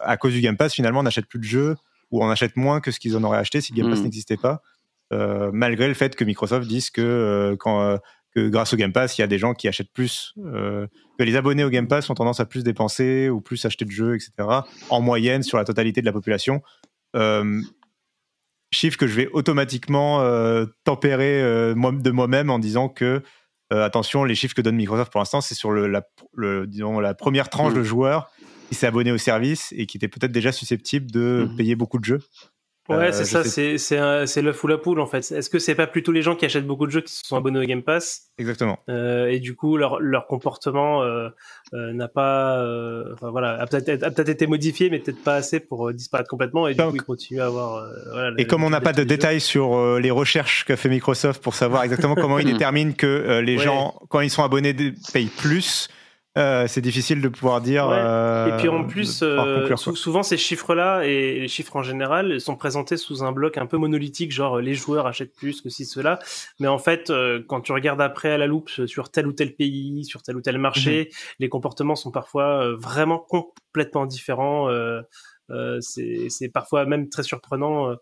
[0.00, 1.74] à, cause du Game Pass, finalement, n'achètent plus de jeux
[2.12, 4.04] ou en achètent moins que ce qu'ils en auraient acheté si le Game Pass hmm.
[4.04, 4.62] n'existait pas.
[5.10, 7.98] malgré le fait que Microsoft dise que quand
[8.34, 10.86] que grâce au Game Pass, il y a des gens qui achètent plus, euh,
[11.18, 13.90] que les abonnés au Game Pass ont tendance à plus dépenser ou plus acheter de
[13.90, 14.32] jeux, etc.
[14.88, 16.62] En moyenne sur la totalité de la population.
[17.16, 17.60] Euh,
[18.72, 23.22] chiffre que je vais automatiquement euh, tempérer de moi-même en disant que
[23.70, 26.02] attention, les chiffres que donne Microsoft pour l'instant, c'est sur le, la,
[26.66, 28.28] disons, la première tranche de joueurs
[28.68, 31.98] qui s'est abonné au service et qui était peut-être déjà susceptible de mmh payer beaucoup
[31.98, 32.20] de jeux.
[32.88, 33.24] Ouais, euh, c'est
[33.78, 35.18] ça, c'est l'œuf ou la poule en fait.
[35.30, 37.36] Est-ce que c'est pas plutôt les gens qui achètent beaucoup de jeux qui se sont
[37.36, 38.30] abonnés au Game Pass?
[38.38, 38.78] Exactement.
[38.88, 41.28] Euh, et du coup, leur, leur comportement euh,
[41.72, 42.56] n'a pas.
[43.12, 46.66] Enfin voilà, a peut-être peut été modifié, mais peut-être pas assez pour disparaître complètement.
[46.66, 47.86] Et du coup, ils continuent à avoir.
[48.10, 51.54] Voilà, et comme on n'a pas de détails sur les recherches qu'a fait Microsoft pour
[51.54, 54.74] savoir exactement comment ils déterminent que les gens, quand ils sont abonnés,
[55.12, 55.88] payent plus.
[56.38, 57.86] Euh, c'est difficile de pouvoir dire.
[57.86, 62.54] et puis en euh, plus, euh, souvent ces chiffres-là et les chiffres en général sont
[62.54, 66.20] présentés sous un bloc un peu monolithique, genre les joueurs achètent plus que si cela.
[66.60, 67.12] Mais en fait,
[67.48, 70.40] quand tu regardes après à la loupe sur tel ou tel pays, sur tel ou
[70.40, 71.16] tel marché, mhm.
[71.40, 74.68] les comportements sont parfois vraiment complètement différents.
[75.80, 77.96] c'est parfois même très surprenant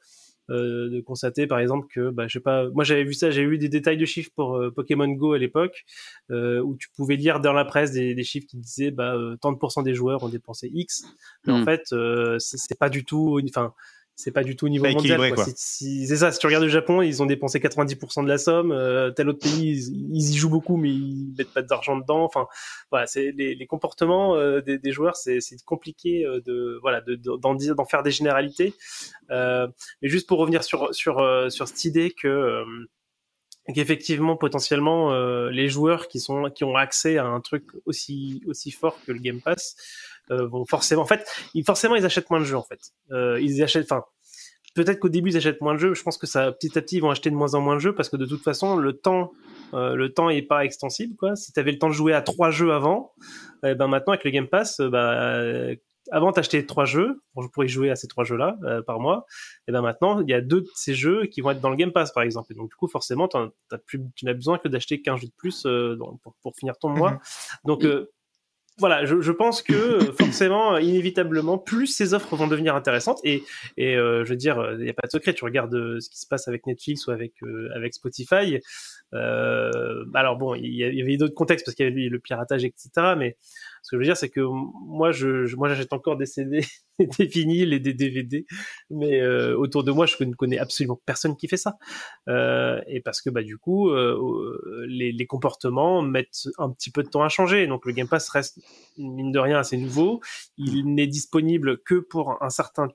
[0.49, 3.59] de constater par exemple que, bah, je sais pas, moi j'avais vu ça, j'ai eu
[3.59, 5.85] des détails de chiffres pour Pokémon Go à l'époque,
[6.31, 9.83] où tu pouvais lire dans la presse des, chiffres qui disaient, bah, tant de pourcents
[9.83, 11.05] des joueurs ont dépensé X,
[11.47, 11.65] mais en hmm.
[11.65, 11.95] fait,
[12.39, 13.75] c'est pas du tout, enfin
[14.19, 15.33] c'est pas du tout au niveau mondial.
[15.33, 15.45] Quoi.
[15.55, 16.33] c'est ça.
[16.33, 18.73] Si tu regardes le Japon, ils ont dépensé 90% de la somme.
[18.73, 22.25] Euh, tel autre pays, ils, y jouent beaucoup, mais ils mettent pas d'argent dedans.
[22.25, 22.49] Enfin,
[22.91, 27.55] voilà, c'est les, les, comportements euh, des, des, joueurs, c'est compliqué euh, de voilà d'en
[27.55, 28.75] de, d'en faire des généralités.
[29.31, 29.69] Euh,
[30.03, 32.65] mais juste pour revenir sur sur sur cette idée que
[33.73, 35.13] qu'effectivement potentiellement
[35.49, 39.21] les joueurs qui sont qui ont accès à un truc aussi aussi fort que le
[39.21, 42.63] Game Pass euh, vont forcément, en fait, ils, forcément, ils achètent moins de jeux, en
[42.63, 42.81] fait.
[43.13, 44.05] Euh, ils achètent, enfin,
[44.75, 45.95] peut-être qu'au début, ils achètent moins de jeux.
[45.95, 47.81] Je pense que ça, petit à petit, ils vont acheter de moins en moins de
[47.81, 49.33] jeux parce que de toute façon, le temps,
[49.75, 51.37] euh, le temps est pas extensible, quoi.
[51.37, 53.13] Si tu avais le temps de jouer à trois jeux avant,
[53.65, 55.41] eh ben maintenant, avec le Game Pass, bah,
[56.11, 58.57] avant t'achetais trois jeux, bon, je pourrais jouer à ces trois jeux-là
[58.87, 59.27] par mois,
[59.67, 61.77] et ben maintenant il y a deux de ces jeux qui vont être dans le
[61.77, 62.53] Game Pass par exemple.
[62.53, 65.33] Et donc du coup forcément as plus, tu n'as besoin que d'acheter qu'un jeu de
[65.37, 65.67] plus
[66.23, 67.11] pour, pour, finir ton mois.
[67.11, 67.19] Mhm.
[67.67, 67.85] Donc
[68.79, 73.21] voilà, je, je, pense que euh, forcément, inévitablement, plus ces offres vont devenir intéressantes.
[73.25, 73.43] Et,
[73.77, 75.35] et euh, je veux dire, il n'y a pas de secret.
[75.35, 77.35] Tu regardes euh, ce qui se passe avec Netflix ou avec
[77.75, 78.61] avec Spotify.
[79.15, 83.15] Euh, alors bon, il y, avait d'autres contextes parce qu'il y avait le piratage, etc.
[83.17, 83.37] Mais
[83.83, 86.61] ce que je veux dire, c'est que moi, je, moi, j'achète encore des CD,
[86.99, 88.47] des vinyles et des DVD,
[88.91, 91.79] mais euh, autour de moi, je ne connais absolument personne qui fait ça.
[92.29, 97.03] Euh, et parce que bah du coup, euh, les, les, comportements mettent un petit peu
[97.03, 97.67] de temps à changer.
[97.67, 98.61] Donc le Game Pass reste
[98.97, 100.21] mine de rien assez nouveau.
[100.57, 102.89] Il n'est disponible que pour un certain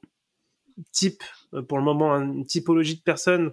[0.92, 1.24] type,
[1.68, 3.52] pour le moment, une typologie de personnes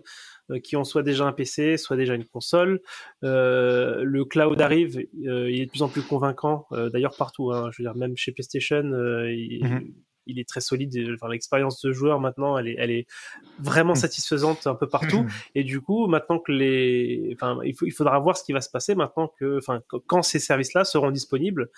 [0.59, 2.81] qui ont soit déjà un PC, soit déjà une console.
[3.25, 7.53] Euh, le cloud arrive, euh, il est de plus en plus convaincant, d'ailleurs partout.
[7.53, 9.93] Hein, même chez PlayStation, mhm.
[10.39, 10.97] Est très solide.
[11.15, 13.07] Enfin, l'expérience de joueur maintenant, elle est, elle est
[13.59, 14.01] vraiment mhm.
[14.01, 15.23] satisfaisante un peu partout.
[15.23, 15.31] Mhm.
[15.55, 18.61] Et du coup, maintenant que les, enfin, il, faut, il faudra voir ce qui va
[18.61, 21.71] se passer maintenant que, enfin, quand ces services-là seront disponibles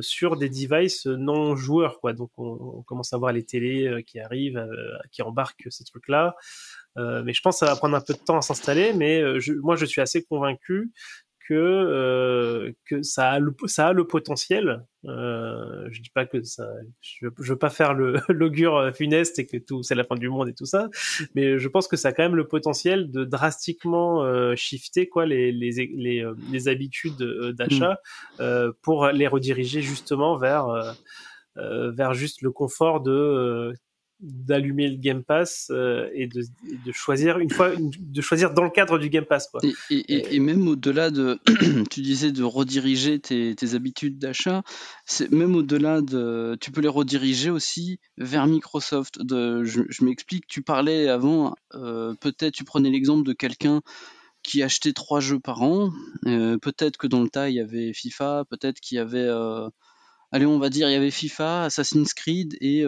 [0.00, 2.12] sur des devices non joueurs, quoi.
[2.12, 4.66] Donc, on, on, commence à voir les télés qui arrivent,
[5.12, 6.34] qui embarquent ces trucs-là.
[6.98, 8.92] Euh, mais je pense que ça va prendre un peu de temps à s'installer.
[8.94, 10.90] Mais euh, je, moi, je suis assez convaincu
[11.48, 14.84] que, euh, que ça, a le, ça a le potentiel.
[15.04, 16.68] Euh, je dis pas que ça,
[17.00, 20.28] je, je veux pas faire le l'augure funeste et que tout c'est la fin du
[20.28, 20.88] monde et tout ça,
[21.34, 25.26] mais je pense que ça a quand même le potentiel de drastiquement euh, shifter quoi
[25.26, 27.22] les les les, les habitudes
[27.56, 28.00] d'achat
[28.40, 28.72] mmh.
[28.82, 30.96] pour les rediriger justement vers
[31.54, 33.72] vers juste le confort de
[34.20, 36.42] d'allumer le Game Pass euh, et de,
[36.86, 39.60] de, choisir une fois de choisir dans le cadre du Game Pass quoi.
[39.90, 41.38] Et, et, même au-delà de
[41.90, 44.62] tu disais de rediriger tes, tes habitudes d'achat
[45.04, 49.22] c'est même au-delà de tu peux les rediriger aussi vers Microsoft.
[49.22, 53.82] De, je, je m'explique tu parlais avant euh, peut-être tu prenais l'exemple de quelqu'un
[54.42, 55.90] qui achetait trois jeux par an.
[56.26, 59.28] Euh, peut-être que dans le tas il y avait FIFA peut-être qu'il y avait
[60.32, 62.84] allez, on va dire, il y avait FIFA, Assassin's Creed et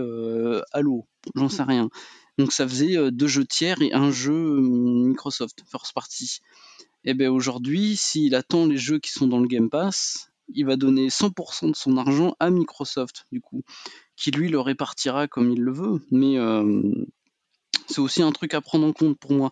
[0.72, 1.90] Halo, j'en sais rien.
[2.38, 6.40] Donc ça faisait euh, deux jeux tiers et un jeu euh, Microsoft First Party.
[7.04, 10.66] Et eh bien aujourd'hui, s'il attend les jeux qui sont dans le Game Pass, il
[10.66, 13.62] va donner 100% de son argent à Microsoft, du coup,
[14.16, 16.00] qui lui le répartira comme il le veut.
[16.10, 16.36] Mais
[17.88, 19.50] c'est aussi un truc à prendre en compte pour moi.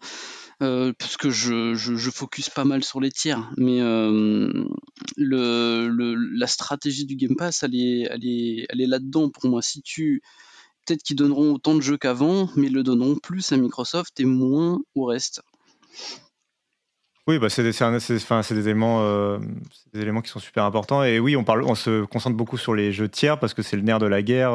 [0.62, 4.64] Euh, parce que je, je, focus pas mal sur les tiers, mais euh,
[5.18, 9.50] le, le, la stratégie du Game Pass, elle est, elle est, elle est là-dedans pour
[9.50, 9.60] moi.
[9.60, 10.22] Si tu,
[10.86, 14.78] peut-être qu'ils donneront autant de jeux qu'avant, mais le donneront plus à Microsoft et moins
[14.94, 15.42] au reste.
[17.28, 17.82] Oui, bah c'est des,
[18.68, 19.38] éléments, euh,
[19.92, 21.02] des éléments qui sont super importants.
[21.02, 23.76] Et oui, on, parle, on se concentre beaucoup sur les jeux tiers parce que c'est
[23.76, 24.52] le nerf de la guerre,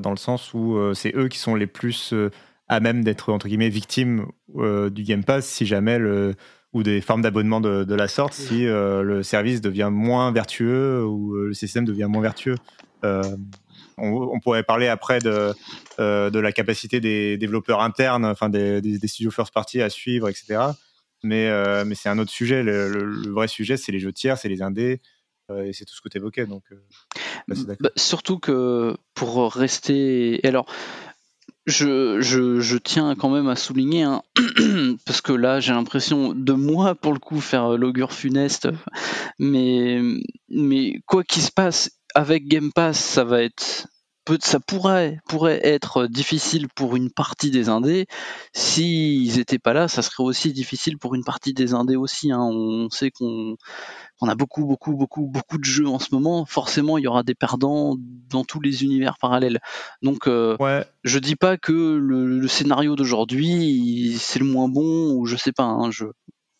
[0.00, 2.12] dans le sens où c'est eux qui sont les plus
[2.68, 4.26] à même d'être entre guillemets victime
[4.56, 6.34] euh, du Game Pass si jamais le
[6.74, 11.34] ou des formes d'abonnement de, la sorte si euh, le service devient moins vertueux ou
[11.34, 12.56] euh, le système devient moins vertueux.
[14.00, 15.52] On, pourrait parler après de,
[15.98, 20.60] de la capacité des développeurs internes, enfin des, des, studios first party à suivre, etc.
[21.22, 21.50] Mais,
[21.84, 22.62] mais c'est un autre sujet.
[22.62, 25.00] Le, vrai sujet, c'est les jeux tiers, c'est les indés,
[25.64, 26.46] et c'est tout ce que tu évoquais.
[26.46, 26.62] Donc,
[27.48, 30.40] bah, surtout que pour rester.
[30.44, 30.66] alors,
[31.68, 34.22] je, je, tiens quand même à souligner, hein,
[35.06, 38.68] parce que là j'ai l'impression de moi pour le coup faire l'augure funeste,
[39.38, 40.00] mais,
[40.48, 43.86] mais quoi qu'il se passe avec Game Pass, ça va être
[44.42, 48.06] ça pourrait, pourrait être difficile pour une partie des indés.
[48.52, 52.30] S'ils étaient pas là, ça serait aussi difficile pour une partie des indés aussi.
[52.30, 52.40] Hein.
[52.42, 53.56] On sait qu'on
[54.20, 56.44] on a beaucoup, beaucoup, beaucoup, beaucoup de jeux en ce moment.
[56.44, 57.96] Forcément, il y aura des perdants
[58.28, 59.60] dans tous les univers parallèles.
[60.02, 60.84] Donc, euh, Ouais.
[61.04, 65.52] je dis pas que le, le scénario d'aujourd'hui c'est le moins bon ou je sais
[65.52, 65.64] pas.
[65.64, 66.04] Hein, je...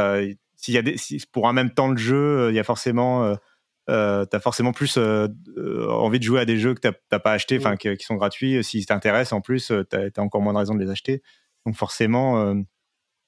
[0.55, 2.63] s'il y a des, si- pour un même temps de jeu, euh, il y a
[2.63, 3.35] forcément,
[3.89, 5.27] euh, t'as forcément plus euh,
[5.57, 8.15] euh, envie de jouer à des jeux que t'as pas acheté, enfin qui, qui sont
[8.15, 8.63] gratuits.
[8.63, 11.21] Si t'intéressent, en plus, t'as as encore moins de raisons de les acheter.
[11.65, 12.55] Donc forcément, euh,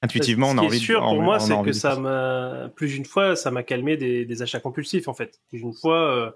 [0.02, 0.78] intuitivement, Ce on a qui envie.
[0.78, 3.98] est sûr de, pour moi, c'est que ça m'a plus d'une fois, ça m'a calmé
[3.98, 5.40] des, des achats compulsifs en fait.
[5.50, 6.36] Plus d'une fois,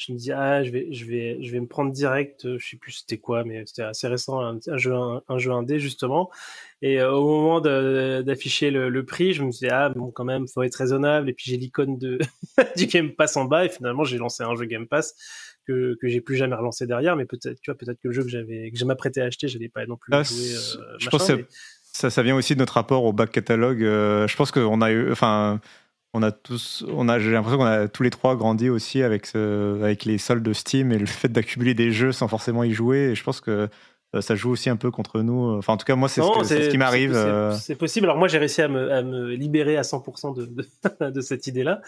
[0.00, 2.44] je me dis ah, je vais, je vais, je vais me prendre direct.
[2.44, 5.38] euh, Je sais plus c'était quoi, mais c'était assez récent, un, un jeu, un, un
[5.38, 6.30] jeu indé justement.
[6.82, 10.46] Et euh, au moment d'afficher le, le prix, je me dit ah bon quand même,
[10.46, 11.28] faut être raisonnable.
[11.28, 12.18] Et puis j'ai l'icône de
[12.76, 15.14] du Game Pass en bas et finalement j'ai lancé un jeu Game Pass
[15.66, 17.16] que que j'ai plus jamais relancé derrière.
[17.16, 19.48] Mais peut-être, tu vois, peut-être que le jeu que j'avais, que je m'apprêtais à acheter,
[19.48, 20.36] j'allais pas non plus Ah, jouer.
[20.54, 21.46] euh, je machin, pense que mais-
[21.92, 23.82] Ça, ça vient aussi de notre rapport au back catalogue.
[23.82, 25.60] Euh, je pense qu'on a eu, enfin,
[26.14, 29.26] on a tous, on a, j'ai l'impression qu'on a tous les trois grandi aussi avec
[29.26, 32.72] ce, avec les soldes de Steam et le fait d'accumuler des jeux sans forcément y
[32.72, 33.10] jouer.
[33.10, 33.68] Et je pense que
[34.14, 35.50] euh, ça joue aussi un peu contre nous.
[35.58, 37.12] Enfin, en tout cas, moi, c'est ce, qui m'arrive.
[37.12, 38.06] c'est- euh, C'est possible.
[38.06, 40.66] Alors moi, j'ai réussi à me, à me libérer à 100% de, de,
[41.10, 41.82] de cette idée-là.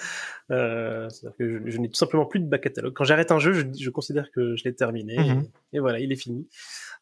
[0.50, 2.92] Euh, C'est-à-dire que je, je n'ai tout simplement plus de back catalogue.
[2.92, 5.16] Quand j'arrête un jeu, je, je considère que je l'ai terminé.
[5.18, 5.44] Mhm.
[5.72, 6.46] et, et voilà, il est fini.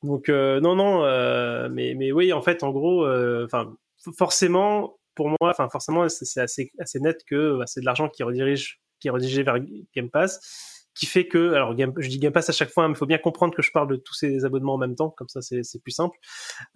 [0.05, 3.05] Donc euh, non, non, euh, mais, mais oui, en fait, en gros,
[3.45, 3.73] enfin,
[4.17, 8.23] forcément, pour moi, enfin, forcément, c'est assez, assez net que bah, c'est de l'argent qui
[8.23, 9.57] redirige, qui est redirigé vers
[9.93, 12.95] Game Pass qui fait que, alors je dis Game Pass à chaque fois, hein, mais
[12.95, 15.29] il faut bien comprendre que je parle de tous ces abonnements en même temps, comme
[15.29, 16.19] ça c'est plus simple.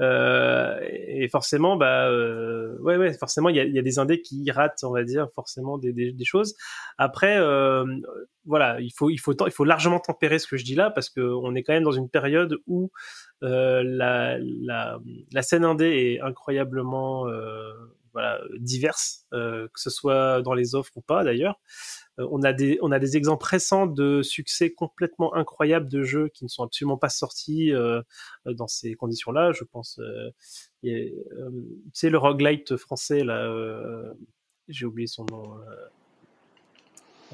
[0.01, 4.23] Euh, et forcément, bah, euh, ouais, ouais, forcément, il y a, y a des indés
[4.23, 6.55] qui ratent, on va dire, forcément des, des, choses.
[6.99, 7.85] Après, euh,
[8.45, 11.11] voilà, il faut, il faut, il faut largement tempérer ce que je dis là, parce
[11.11, 12.93] que on est quand même dans une période où
[13.41, 15.01] la, la,
[15.33, 17.27] la scène indé est incroyablement,
[18.13, 21.61] voilà, diverse, euh, que ce soit dans les offres ou pas d'ailleurs.
[22.19, 26.29] Euh, on a des on a des exemples récents de succès complètement incroyables de jeux
[26.29, 28.03] qui ne sont absolument pas sortis euh,
[28.45, 29.53] dans ces conditions-là.
[29.53, 30.31] Je pense, euh,
[30.85, 31.11] euh,
[31.87, 34.13] tu sais, le roguelite français là, euh,
[34.69, 35.57] j'ai oublié son nom.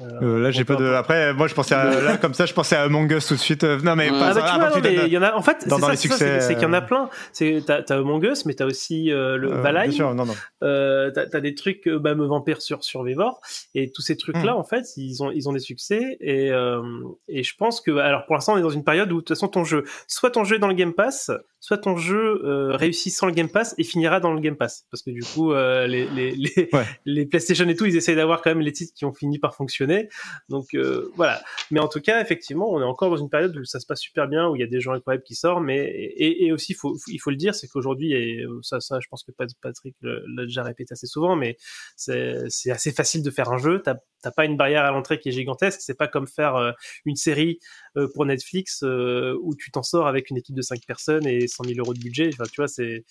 [0.01, 0.85] Euh, euh, là, j'ai pas de.
[0.93, 3.39] Après, moi, je pensais à, là, comme ça, je pensais à Among Us tout de
[3.39, 3.63] suite.
[3.63, 5.33] Euh, non, mais pas Ah bah vois, non, mais de- il y en a.
[5.33, 7.09] En fait, c'est ça, succès, qu'il y en a euh, plein.
[7.33, 9.83] C'est t'as t'as Among Us, mais t'as aussi euh, le euh, Valheim.
[9.89, 10.35] Bien sûr, non, non.
[10.63, 13.41] Euh, t'as as des trucs bah, me Vampire sur Survivor
[13.75, 14.59] et tous ces trucs là Mhm.
[14.59, 16.81] en fait ils ont ils ont des succès et euh,
[17.27, 19.29] et je pense que alors pour l'instant on est dans une période où de toute
[19.29, 21.31] façon ton jeu soit ton jeu est dans le Game Pass
[21.61, 24.85] soit ton jeu euh, réussit sans le Game Pass et finira dans le Game Pass.
[24.91, 26.85] Parce que du coup euh, les les les, Ouais.
[27.05, 29.55] les PlayStation et tout ils essayent d'avoir quand même les titres qui ont fini par
[29.55, 30.09] fonctionner.
[30.49, 31.41] Donc euh, voilà.
[31.71, 33.99] Mais en tout cas effectivement on est encore dans une période où ça se passe
[33.99, 35.63] super bien où il y a des gens incroyables qui sortent.
[35.63, 39.07] Mais et, et aussi faut il faut le dire c'est qu'aujourd'hui et ça ça je
[39.09, 41.57] pense que Pat- Patrick l'a déjà répété assez souvent mais
[41.95, 43.81] c'est c'est assez facile de faire un jeu.
[43.83, 46.71] T'as t'as pas une barrière à l'entrée qui est gigantesque c'est pas comme faire euh,
[47.05, 47.59] une série
[47.97, 51.47] euh, pour Netflix euh, où tu t'en sors avec une équipe de 5 personnes et
[51.47, 53.03] 100 000 euros de budget enfin tu vois c'est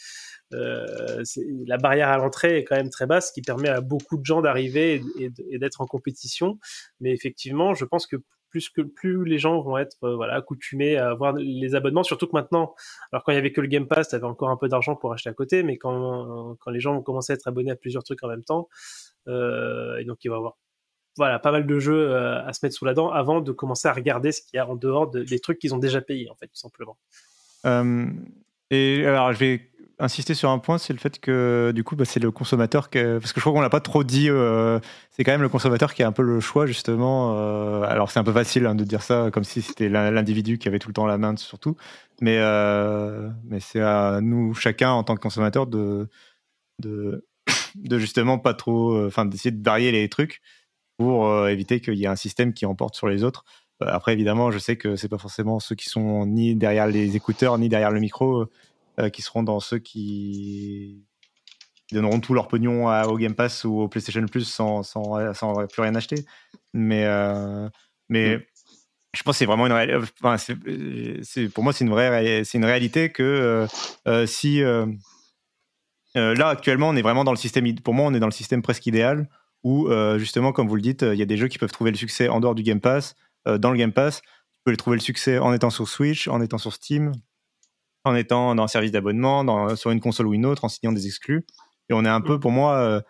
[1.66, 4.24] la barrière à l'entrée est quand même très basse, ce qui permet à beaucoup de
[4.24, 6.58] gens d'arriver et, d'être en compétition.
[7.00, 8.16] Mais effectivement, je pense que
[8.50, 12.32] plus que plus les gens vont être voilà accoutumés à avoir les abonnements, surtout que
[12.32, 12.74] maintenant,
[13.12, 15.12] alors quand il y avait que le Game Pass, t'avais encore un peu d'argent pour
[15.12, 18.04] acheter à côté, mais quand quand les gens vont commencer à être abonnés à plusieurs
[18.04, 18.68] trucs en même temps,
[19.26, 20.56] et donc il va y avoir
[21.16, 23.88] voilà pas mal de jeux euh, à se mettre sous la dent avant de commencer
[23.88, 26.30] à regarder ce qu'il y a en dehors de- des trucs qu'ils ont déjà payés
[26.30, 26.96] en fait tout simplement.
[28.70, 32.04] Et alors, je vais insister sur un point, c'est le fait que du coup, bah,
[32.04, 34.30] c'est le consommateur que, parce que je crois qu'on l'a pas trop dit.
[34.30, 34.78] euh,
[35.10, 37.36] c'est quand même le consommateur qui a un peu le choix justement.
[37.36, 40.58] euh, alors, c'est un peu facile hein, de dire ça comme si c'était l'in- l'individu
[40.58, 41.76] qui avait tout le temps la main sur tout,
[42.20, 42.38] mais
[43.44, 46.08] mais c'est à nous chacun en tant que consommateur de
[46.80, 47.26] de
[47.74, 50.40] de justement pas trop, enfin d'essayer de varier les trucs
[50.98, 53.44] pour euh, éviter qu'il y ait un système qui emporte sur les autres.
[53.82, 57.16] Euh, Après, évidemment, je sais que c'est pas forcément ceux qui sont ni derrière les
[57.16, 58.46] écouteurs ni derrière le micro
[58.98, 61.04] euh, qui seront dans ceux qui
[61.92, 65.66] donneront tout leur pognon à- au Game Pass ou au PlayStation Plus sans, sans, sans
[65.68, 66.26] plus rien acheter.
[66.74, 67.68] Mais, euh,
[68.08, 68.44] mais
[69.14, 72.66] je pense que c'est vraiment une enfin, c'est, pour moi c'est une vraie c'est une
[72.66, 73.66] réalité que
[74.26, 74.60] si
[76.14, 78.60] là actuellement on est vraiment dans le système pour moi on est dans le système
[78.60, 79.28] presque idéal
[79.64, 79.88] où
[80.18, 82.28] justement comme vous le dites il y a des jeux qui peuvent trouver le succès
[82.28, 85.52] en dehors du Game Pass dans le Game Pass tu peux trouver le succès en
[85.52, 87.12] étant sur Switch en étant sur Steam
[88.04, 91.06] en étant dans un service d'abonnement sur une console ou une autre en signant des
[91.06, 91.44] exclus
[91.88, 92.40] et on est un peu mmh.
[92.40, 93.02] pour moi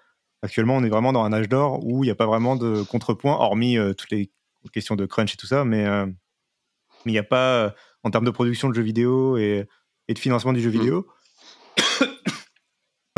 [0.42, 2.82] actuellement on est vraiment dans un âge d'or où il n'y a pas vraiment de
[2.82, 4.30] contrepoint hormis toutes les
[4.70, 6.06] question de crunch et tout ça, mais euh,
[7.06, 7.70] il n'y a pas, euh,
[8.04, 9.66] en termes de production de jeux vidéo et,
[10.08, 10.72] de financement du jeu mm.
[10.72, 11.06] vidéo,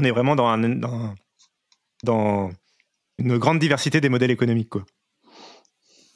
[0.01, 1.15] on est vraiment dans, un, dans,
[2.03, 2.51] dans,
[3.21, 4.71] une grande diversité des modèles économiques.
[4.71, 4.85] Quoi.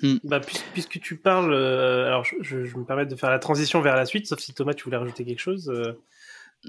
[0.03, 0.17] Mm.
[0.25, 0.41] Bah,
[0.73, 4.27] puisque, tu parles, euh, alors je, me permets de faire la transition vers la suite,
[4.27, 5.73] sauf si Thomas, tu voulais rajouter quelque chose.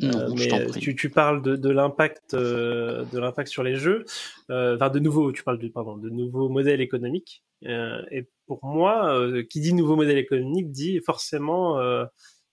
[0.01, 0.47] mais
[0.79, 4.05] tu, tu, parles de, de l'impact de l'impact sur les jeux,
[4.49, 7.43] enfin de nouveaux, tu parles de pardon, de nouveaux modèles économiques.
[7.63, 12.05] et pour moi, euh, qui dit nouveau modèle économique dit forcément euh, euh,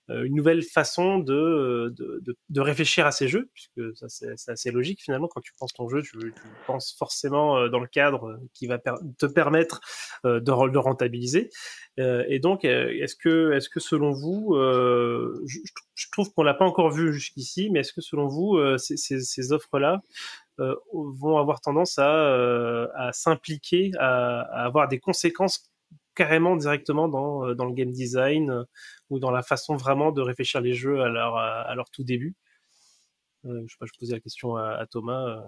[0.09, 5.01] une nouvelle façon de, de, de, réfléchir à ces jeux, puisque ça c'est assez logique
[5.01, 5.29] finalement.
[5.29, 6.33] Quand tu penses ton jeu, tu, tu
[6.67, 9.81] penses forcément dans le cadre qui va te permettre
[10.25, 11.51] de, de rentabiliser.
[11.99, 15.59] et donc, est-ce que, est-ce que selon vous, je,
[15.95, 19.21] je, trouve qu'on l'a pas encore vu jusqu'ici, mais est-ce que selon vous, ces, ces,
[19.21, 20.03] ces offres-là
[20.93, 25.72] vont avoir tendance à, à s'impliquer, à, à, avoir des conséquences
[26.15, 28.65] carrément directement dans, euh, dans le game design euh,
[29.11, 31.37] ou dans la façon vraiment de réfléchir les jeux à leur,
[31.75, 32.35] leur tout début.
[33.45, 35.43] Euh, je sais pas, je posais la question à, Thomas.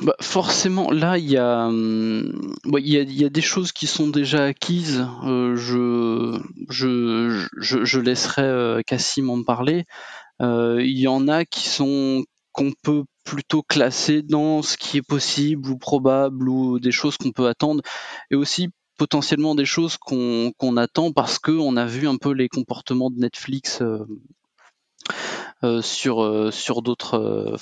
[0.00, 5.04] Bah, forcément, là, il y, a, des choses qui sont déjà acquises.
[5.24, 9.86] je, je, laisserai Cassim en parler.
[10.40, 15.68] Il y en a qui sont qu'on peut plutôt classer dans ce qui est possible
[15.70, 17.82] ou probable ou des choses qu'on peut attendre
[18.30, 23.10] et aussi potentiellement des choses qu'on attend parce qu'on a vu un peu les comportements
[23.10, 24.04] de Netflix euh,
[25.62, 27.56] euh, sur, euh, sur d'autres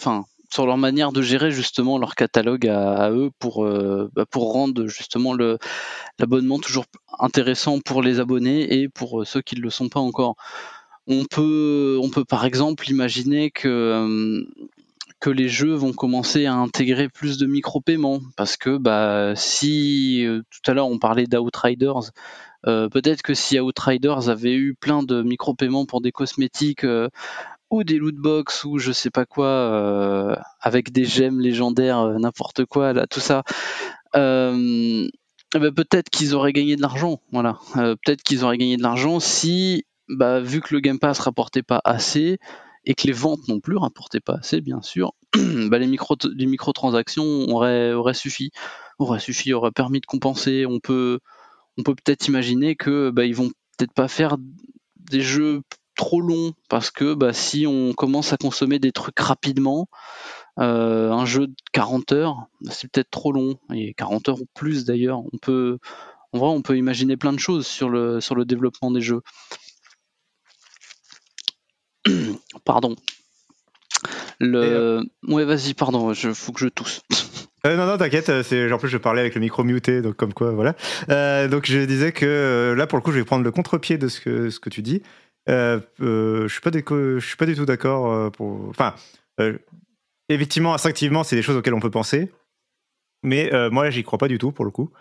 [0.52, 5.34] sur leur manière de gérer justement leur catalogue à, eux pour, bah, pour rendre justement
[5.34, 6.84] l'abonnement toujours
[7.18, 10.36] intéressant pour les abonnés et pour ceux qui ne le sont pas encore.
[11.08, 14.46] On peut par exemple imaginer que
[15.30, 18.20] les jeux vont commencer à intégrer plus de micro-paiements.
[18.36, 22.12] Parce que bah si euh, tout à l'heure on parlait d'Outriders,
[22.66, 27.08] euh, peut-être que si Outriders avait eu plein de micro-paiements pour des cosmétiques euh,
[27.70, 32.92] ou des loot box ou je sais pas quoi avec des gemmes légendaires n'importe quoi
[32.92, 33.42] là tout ça
[34.14, 37.58] bah, peut-être qu'ils auraient gagné de l'argent voilà.
[37.74, 41.80] Peut-être qu'ils auraient gagné de l'argent si bah, vu que le Game Pass rapportait pas
[41.84, 42.38] assez
[42.86, 46.46] et que les ventes non plus rapportaient pas assez, bien sûr, bah les, micro, les
[46.46, 48.52] microtransactions auraient, suffi,
[48.98, 50.66] auraient suffi, auraient permis de compenser.
[50.66, 51.18] On peut,
[51.76, 54.36] on peut peut-être imaginer que bah, ils vont peut-être pas faire
[55.10, 55.62] des jeux
[55.96, 59.88] trop longs parce que bah, si on commence à consommer des trucs rapidement,
[60.60, 64.84] euh, un jeu de 40 heures, c'est peut-être trop long et 40 heures ou plus
[64.84, 65.20] d'ailleurs.
[65.20, 65.78] On peut,
[66.32, 69.22] en vrai, on peut imaginer plein de choses sur le sur le développement des jeux.
[72.64, 72.96] Pardon.
[74.38, 74.58] Le...
[74.58, 77.02] Euh, ouais, vas-y, pardon, il faut que je tousse.
[77.64, 78.30] Euh, non, non, t'inquiète.
[78.44, 80.76] C'est en plus je parlais avec le micro muté, donc comme quoi, voilà.
[81.10, 84.06] Euh, donc je disais que là, pour le coup, je vais prendre le contre-pied de
[84.06, 85.02] ce que ce que tu dis.
[85.48, 85.80] je
[86.48, 88.68] suis pas je suis pas du tout d'accord pour.
[88.68, 88.94] Enfin,
[90.28, 92.30] effectivement, instinctivement, c'est des choses auxquelles on peut penser,
[93.24, 94.92] mais moi, là, j'y crois pas du tout pour le coup.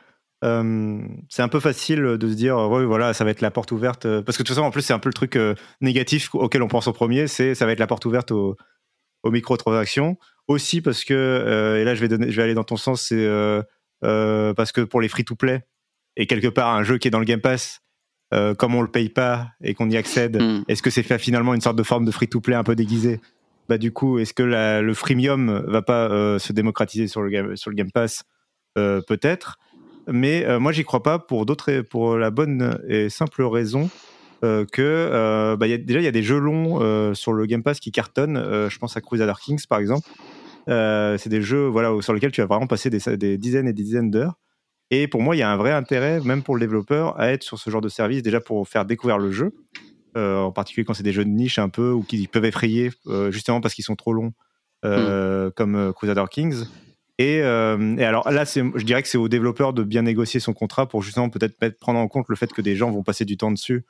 [0.43, 3.71] Euh, c'est un peu facile de se dire, ouais, voilà, ça va être la porte
[3.71, 4.05] ouverte.
[4.05, 6.33] Euh, parce que de toute façon, en plus, c'est un peu le truc euh, négatif
[6.35, 8.57] auquel on pense au premier, c'est ça va être la porte ouverte aux,
[9.23, 10.17] aux microtransactions.
[10.47, 13.27] Aussi parce que, et là, je vais, donner, je vais aller dans ton sens, c'est
[14.01, 15.63] parce que pour les free-to-play,
[16.17, 17.81] et quelque part, un jeu qui est dans le Game Pass,
[18.31, 20.65] comme on le paye pas et qu'on y accède, hmm.
[20.67, 23.21] est-ce que c'est finalement une sorte de forme de free-to-play un peu déguisée?
[23.67, 27.75] Bah, du coup, est-ce que le freemium va pas se démocratiser sur le, sur le
[27.75, 28.23] Game Pass?
[28.75, 29.57] Peut-être
[30.07, 33.89] mais euh, moi j'y crois pas pour d'autres pour la bonne et simple raison
[34.43, 37.45] euh, que euh, bah, y a, déjà il y a des jeux longs sur le
[37.45, 38.69] Game Pass qui cartonnent.
[38.69, 40.07] je pense à Crusader Kings par exemple.
[40.67, 43.83] c'est des jeux voilà sur lesquels tu vas vraiment passer des, des dizaines et des
[43.83, 44.35] dizaines d'heures.
[44.91, 47.41] Et pour moi, il y a un vrai intérêt, même pour le développeur, à être
[47.41, 49.51] sur ce genre de service déjà pour faire découvrir le jeu,
[50.15, 52.91] en particulier quand c'est des jeux de niche un peu ou qui peuvent effrayer
[53.29, 54.33] justement parce qu'ils sont trop longs,
[54.83, 55.51] hmm.
[55.55, 56.65] comme Crusader Kings.
[57.21, 60.87] Euh, et, alors là, je dirais que c'est aux développeurs de bien négocier son contrat
[60.87, 63.51] pour justement peut-être prendre en compte le fait que des gens vont passer du temps
[63.51, 63.85] dessus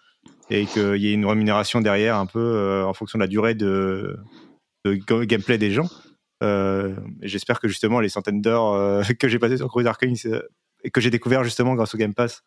[0.49, 3.56] et qu'il y ait une rémunération derrière un peu euh, en fonction de la durée
[3.56, 4.18] de,
[4.85, 5.89] gameplay des gens.
[6.43, 10.27] Euh, J'espère que justement les centaines d'heures que j'ai passées sur Crusader Kings
[10.84, 12.43] et que j'ai découvert justement grâce au Game Pass,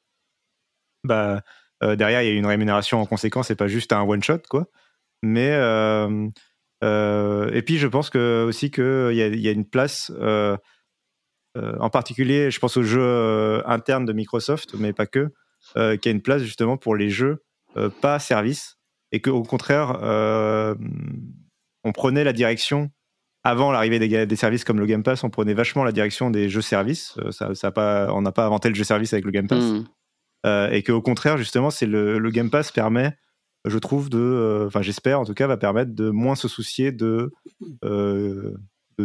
[1.02, 1.42] bah,
[1.82, 4.68] derrière, il y a une rémunération en conséquence et pas juste un one-shot, quoi.
[5.22, 5.50] Mais.
[6.82, 10.12] Et puis, je pense que, aussi qu'il y, y, a une place.
[11.56, 15.28] en particulier, je pense aux jeux internes de Microsoft, mais pas que,
[15.74, 17.42] qui a une place justement pour les jeux
[18.00, 18.78] pas service
[19.12, 19.98] et qu'au contraire,
[21.84, 22.90] on prenait la direction
[23.44, 26.60] avant l'arrivée des, services comme le Game Pass, on prenait vachement la direction des jeux
[26.60, 27.14] services.
[27.18, 29.62] Euh, ça, pas, on n'a pas inventé le jeu service avec le Game Pass.
[29.62, 29.84] Mm.
[30.46, 33.16] Euh, et qu'au contraire, justement, c'est le, Game Pass permet,
[33.64, 36.92] je trouve, de, euh, enfin, j'espère en tout cas, va permettre de moins se soucier
[36.92, 37.32] de,
[37.82, 38.54] de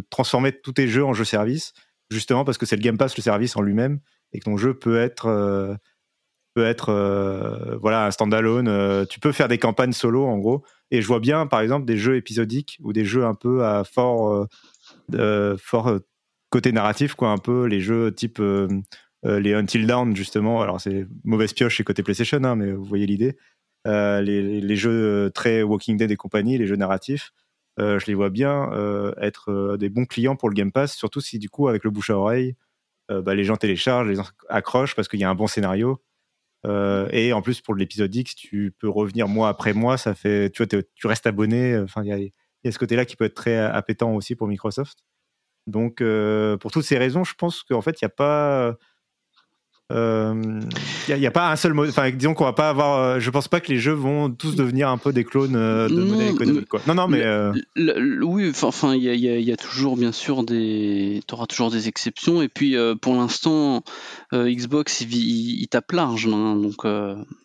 [0.09, 1.73] transformer tous tes jeux en jeux service,
[2.09, 3.99] justement parce que c'est le Game Pass le service en lui-même
[4.31, 5.77] et que ton jeu peut être
[6.55, 9.05] peut être voilà un standalone.
[9.07, 10.63] tu peux faire des campagnes solo en gros
[10.93, 13.83] et je vois bien, par exemple, des jeux épisodiques ou des jeux un peu à
[13.83, 14.47] fort,
[15.15, 15.99] euh, fort euh,
[16.51, 18.67] côté narratif, quoi, un peu les jeux type euh,
[19.23, 20.61] les Until Dawn, justement.
[20.61, 23.37] Alors, c'est mauvaise pioche chez côté PlayStation, hein, mais vous voyez l'idée.
[23.85, 27.33] Les, les, jeux très Walking Dead et compagnie, les jeux narratifs,
[27.77, 28.69] je les vois bien
[29.21, 32.09] être des bons clients pour le Game Pass, surtout si, du coup, avec le bouche
[32.09, 32.55] à oreille,
[33.09, 36.01] bah, les gens téléchargent, les gens accrochent parce qu'il y a un bon scénario.
[36.65, 39.97] Euh, et en plus, pour l'épisode X, tu peux revenir mois après mois.
[39.97, 41.83] Ça fait, tu vois, tu restes abonné.
[42.03, 42.31] Il
[42.63, 44.99] y a, ce côté-là qui peut être très appétant aussi pour Microsoft.
[45.67, 48.75] Donc, euh, pour toutes ces raisons, je pense qu'en fait, il n'y a pas
[49.89, 50.33] il euh,
[51.09, 51.89] n'y a, pas un seul mode.
[51.89, 52.99] Enfin, disons qu'on va pas avoir.
[52.99, 55.89] Euh, je pense pas que les jeux vont tous devenir un peu des clones euh,
[55.89, 56.69] de monnaie économique.
[56.69, 56.81] Quoi.
[56.87, 57.23] Non, non, mais.
[58.23, 61.21] oui, enfin, il y, a, toujours, bien sûr, des.
[61.27, 62.41] Tu auras toujours des exceptions.
[62.41, 63.83] Et puis, pour l'instant,
[64.31, 66.27] Xbox, il, il, tape large.
[66.27, 66.85] Hein, donc.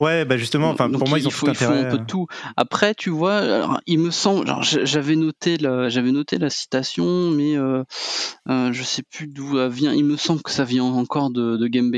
[0.00, 2.28] ouais, bah justement, enfin, pour moi, ils ont faut, tout un peu de tout.
[2.56, 4.46] Après, tu vois, il me semble.
[4.62, 7.56] J'avais noté, la, j'avais noté la citation, mais
[8.46, 9.92] je sais plus d'où elle vient.
[9.92, 11.90] Il me semble que ça vient encore de, de Game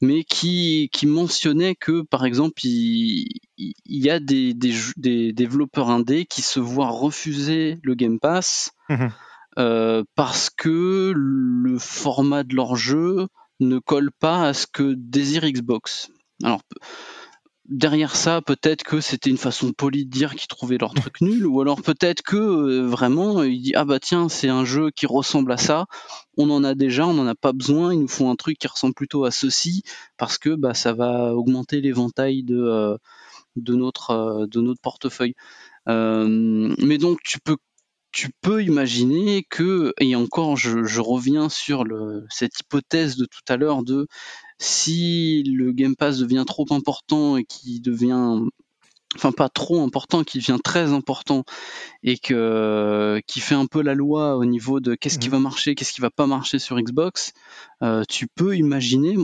[0.00, 6.42] Mais qui, qui mentionnait que, par exemple, il, y a des, des, développeurs indés qui
[6.42, 9.10] se voient refuser le Game Pass mhm.
[9.58, 13.28] euh, parce que le format de leur jeu
[13.60, 16.10] ne colle pas à ce que désire Xbox.
[16.42, 16.60] Alors,
[17.68, 21.46] derrière ça, peut-être que c'était une façon polie de dire qu'ils trouvaient leur truc nul,
[21.46, 25.06] ou alors peut-être que euh, vraiment il dit ah bah tiens c'est un jeu qui
[25.06, 25.86] ressemble à ça,
[26.36, 28.66] on en a déjà, on n'en a pas besoin, il nous faut un truc qui
[28.68, 29.82] ressemble plutôt à ceci
[30.16, 32.96] parce que bah ça va augmenter l'éventail de euh,
[33.56, 35.34] notre euh, portefeuille.
[35.86, 37.56] mais donc tu peux
[38.16, 41.84] tu peux imaginer que, et encore je, reviens sur
[42.30, 44.06] cette hypothèse de tout à l'heure de
[44.58, 48.40] si le Game Pass devient trop important et qui devient
[49.16, 51.44] enfin pas trop important, qui devient très important
[52.02, 55.32] et que qui fait un peu la loi au niveau de qu'est-ce qui mmh.
[55.32, 57.32] va marcher, qu'est-ce qui va pas marcher sur Xbox,
[57.82, 59.16] euh, tu peux imaginer,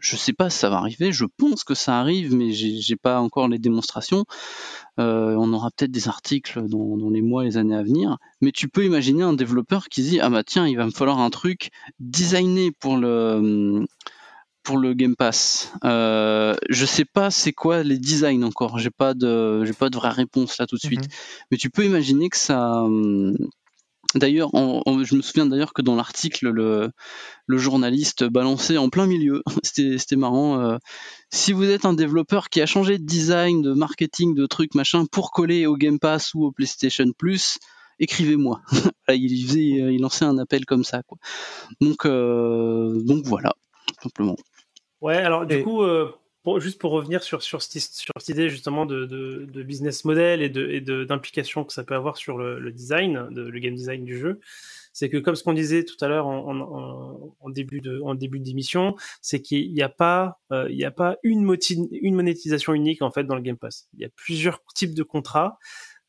[0.00, 3.20] je sais pas si ça va arriver, je pense que ça arrive, mais j'ai pas
[3.20, 4.24] encore les démonstrations.
[5.00, 8.52] Euh, on aura peut-être des articles dans, dans, les mois, les années à venir, mais
[8.52, 11.30] tu peux imaginer un développeur qui dit ah bah tiens, il va me falloir un
[11.30, 13.86] truc designé pour le
[14.62, 15.72] pour le Game Pass.
[15.84, 18.78] Euh, je sais pas c'est quoi les designs encore.
[18.78, 21.02] J'ai pas de j'ai pas de vraie réponse là tout de suite.
[21.02, 21.10] Mhm.
[21.50, 22.82] Mais tu peux imaginer que ça.
[22.84, 23.36] Hum,
[24.14, 26.90] d'ailleurs, je me souviens d'ailleurs que dans l'article, le,
[27.46, 29.42] le, journaliste balançait en plein milieu.
[29.62, 30.60] C'était marrant.
[30.60, 30.76] Euh,
[31.30, 35.06] si vous êtes un développeur qui a changé de design, de marketing, de trucs machin
[35.06, 37.58] pour coller au Game Pass ou au PlayStation Plus,
[37.98, 38.60] écrivez-moi.
[39.08, 41.02] il faisait, il lançait un appel comme ça.
[41.02, 41.18] Quoi.
[41.80, 43.54] Donc, euh, donc voilà,
[44.00, 44.36] simplement.
[45.00, 46.12] Ouais, alors du coup, euh,
[46.58, 50.80] juste pour revenir sur, sur, cette, sur cette idée justement de, de, business model et
[50.80, 54.40] d'implication que ça peut avoir sur le, design, le game design du jeu,
[54.92, 58.40] c'est que comme ce qu'on disait tout à l'heure en, en, début de en début
[58.40, 61.56] d'émission, c'est qu'il n'y a pas euh, il y a pas une,
[61.92, 63.88] une monétisation unique en fait dans le Game Pass.
[63.94, 65.58] Il y a plusieurs types de contrats.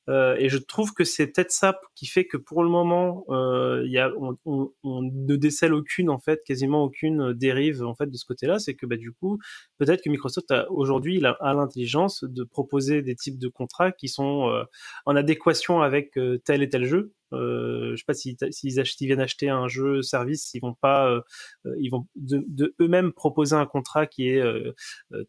[0.09, 3.83] Euh, et je trouve que c'est peut-être ça qui fait que pour le moment, euh,
[3.85, 8.07] y a, on, on, on, ne décèle aucune en fait, quasiment aucune dérive en fait
[8.07, 8.59] de ce côté-là.
[8.59, 9.39] C'est que bah, du coup,
[9.77, 14.49] peut-être que Microsoft a aujourd'hui a, l'intelligence de proposer des types de contrats qui sont
[14.49, 14.63] euh,
[15.05, 17.13] en adéquation avec euh, tel et tel jeu.
[17.33, 21.21] Euh, je sais pas s'ils si, viennent acheter un jeu service, ils vont pas, euh,
[21.65, 24.43] euh, ils vont de, eux-mêmes proposer un contrat qui est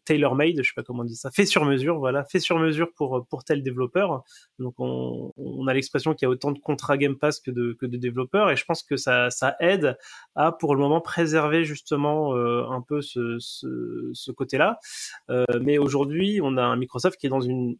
[0.05, 2.59] tailor made, je sais pas comment on dit ça, fait sur mesure, voilà, fait sur
[2.59, 4.23] mesure pour pour tel développeur.
[4.59, 8.51] Donc on, a l'expression qu'il y a autant de contrats Game Pass que de développeurs,
[8.51, 9.29] et je pense que ça
[9.59, 9.97] aide
[10.35, 14.79] à pour le moment préserver justement un peu ce côté-là.
[15.61, 17.77] mais aujourd'hui, on a un Microsoft qui est dans une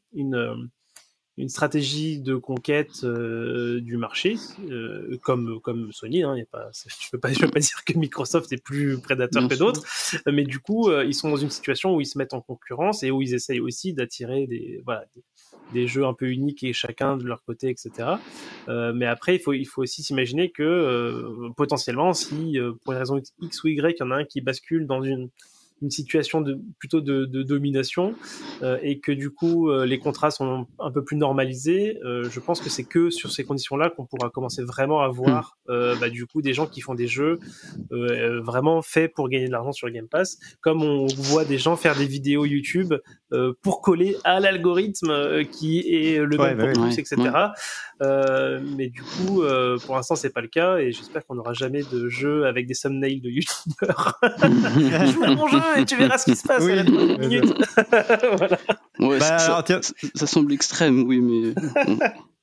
[1.37, 4.37] une stratégie de conquête euh, du marché,
[4.69, 6.23] euh, comme, comme Sony.
[6.23, 8.97] Hein, y a pas, je ne veux, pas, veux pas dire que Microsoft est plus
[8.99, 9.83] prédateur que d'autres,
[10.27, 13.03] mais du coup, euh, ils sont dans une situation où ils se mettent en concurrence
[13.03, 15.05] et où ils essayent aussi d'attirer des, voilà,
[15.73, 18.13] des, jeux un peu uniques et chacun de leur côté, etc.
[18.67, 23.63] mais après, il faut, il faut aussi s'imaginer que potentiellement, si pour une raison X
[23.63, 25.29] ou Y, il y en a un qui bascule dans une
[25.81, 28.15] une situation de, plutôt de, de domination
[28.61, 32.39] euh, et que du coup euh, les contrats sont un peu plus normalisés, euh, je
[32.39, 35.99] pense que c'est que sur ces conditions-là qu'on pourra commencer vraiment à voir hmm.
[35.99, 37.39] bah, du coup des gens qui font des jeux
[37.89, 41.95] vraiment faits pour gagner de l'argent sur Game Pass, comme on voit des gens faire
[41.95, 42.93] des vidéos YouTube
[43.61, 47.17] pour coller à l'algorithme qui est le même pour tous, etc.
[47.99, 49.43] mais du coup,
[49.85, 52.75] pour l'instant, c'est pas le cas et j'espère qu'on n'aura jamais de jeu avec des
[52.75, 54.19] thumbnails de YouTubeurs.
[55.13, 57.53] Joue à mon jeu et tu verras ce qui se passe à la minute.
[58.37, 58.57] voilà.
[58.99, 59.63] ouais, bah, ça,
[60.15, 61.53] ça, semble extrême, oui, mais.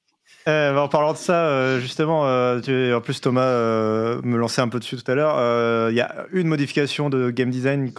[0.49, 4.61] Euh, en parlant de ça, euh, justement, euh, tu, en plus Thomas euh, me lançait
[4.61, 5.91] un peu dessus tout à l'heure.
[5.91, 7.93] Il y a une modification de game design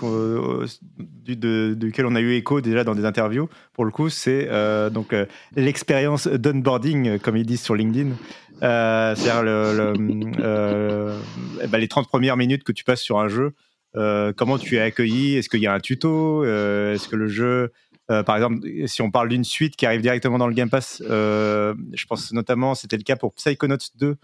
[0.97, 3.49] du, de, duquel on a eu écho déjà dans des interviews.
[3.73, 4.49] Pour le coup, c'est
[4.91, 5.15] donc
[5.55, 8.11] l'expérience d'onboarding, comme ils disent sur LinkedIn.
[8.59, 11.13] C'est-à-dire le, le
[11.67, 13.53] bah, les 30 premières minutes que tu passes sur un jeu.
[13.95, 15.35] Euh, comment tu es accueilli?
[15.35, 16.43] Est-ce qu'il y a un tuto?
[16.43, 17.71] Euh, Est-ce que le jeu,
[18.11, 21.01] euh, par exemple, si on parle d'une suite qui arrive directement dans le Game Pass,
[21.01, 24.15] je pense notamment, c'était le cas pour Psychonauts 2,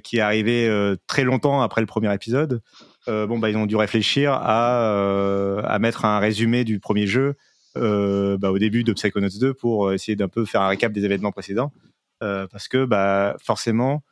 [0.00, 2.60] qui est arrivé très longtemps après le premier épisode.
[3.06, 7.34] bon, bah, ils ont dû réfléchir à, à mettre un résumé du premier jeu
[7.74, 11.32] bah, au début de Psychonauts 2 pour essayer d'un peu faire un récap des événements
[11.32, 11.72] précédents.
[12.20, 14.02] parce que bah, forcément,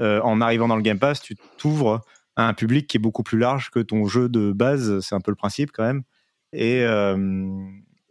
[0.00, 2.00] en arrivant dans le Game Pass, tu t'ouvres
[2.46, 5.00] un public qui est beaucoup plus large que ton jeu de base.
[5.00, 6.02] C'est un peu le principe quand même.
[6.52, 7.16] Et, euh,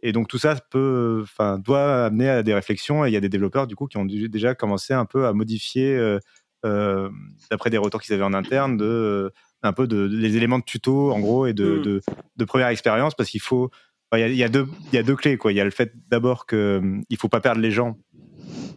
[0.02, 3.04] et donc tout ça peut, enfin, doit amener à des réflexions.
[3.04, 5.32] Et il y a des développeurs du coup qui ont déjà commencé un peu à
[5.32, 6.18] modifier, euh,
[6.66, 7.08] euh,
[7.50, 9.32] d'après des retours qu'ils avaient en interne, de
[9.62, 12.00] un peu de, les éléments de tuto en gros et de, mm.
[12.36, 13.70] de, première expérience parce qu'il faut.
[14.14, 15.52] Il y, a, deux, il y a deux clés quoi.
[15.52, 16.80] Il y a le fait d'abord que
[17.10, 17.98] il faut pas perdre les gens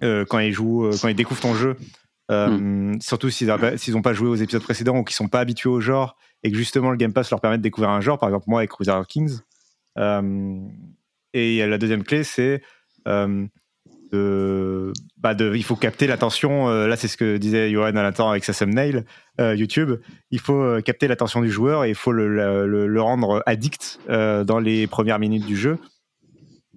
[0.02, 1.78] quand ils jouent, quand ils découvrent ton jeu.
[2.32, 3.02] Euh, hmm.
[3.02, 6.16] Surtout s'ils n'ont pas joué aux épisodes précédents ou qu'ils sont pas habitués au genre
[6.44, 8.62] et que justement le Game Pass leur permet de découvrir un genre, par exemple moi
[8.62, 9.40] avec Crusader Kings.
[9.98, 10.60] Euh,
[11.34, 12.62] et la deuxième clé, c'est
[13.08, 13.46] euh,
[15.18, 16.68] bah de, il faut capter l'attention.
[16.68, 19.06] là, c'est ce que disait Johan à l'instant avec sa thumbnail
[19.40, 20.02] YouTube.
[20.32, 24.88] Il faut capter l'attention du joueur et il faut le, le rendre addict dans les
[24.88, 25.78] premières minutes du jeu.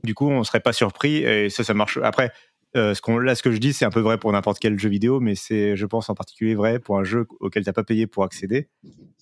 [0.04, 1.98] Du coup, on serait pas surpris et ça, ça marche.
[2.02, 2.30] Après,
[2.76, 4.78] euh, ce qu'on, là, ce que je dis, c'est un peu vrai pour n'importe quel
[4.78, 7.72] jeu vidéo, mais c'est, je pense, en particulier vrai pour un jeu auquel tu n'as
[7.72, 8.68] pas payé pour accéder.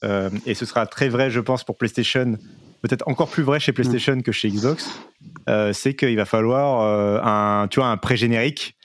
[0.05, 2.39] Euh, et ce sera très vrai, je pense, pour PlayStation,
[2.81, 4.91] peut-être encore plus vrai chez PlayStation que chez Xbox.
[5.49, 8.77] Euh, c'est qu'il va falloir un, tu vois, un pré-générique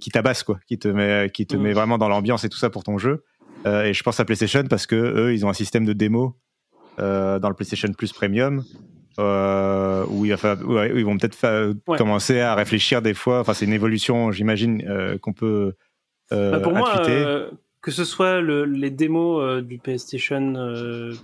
[0.00, 2.70] qui tabasse, quoi, qui te met, qui te met vraiment dans l'ambiance et tout ça
[2.70, 3.24] pour ton jeu.
[3.66, 6.36] et je pense à PlayStation parce que eux, ils ont un système de démo
[6.98, 8.62] dans le PlayStation Plus Premium
[9.18, 10.56] euh, où, il va
[10.94, 13.40] ils vont peut-être commencer à réfléchir des fois.
[13.40, 15.74] Enfin, c'est une évolution, j'imagine, euh, qu'on peut.
[16.32, 17.50] Euh, bah, pour moi, euh,
[17.80, 20.54] que ce soit le, les démos du PlayStation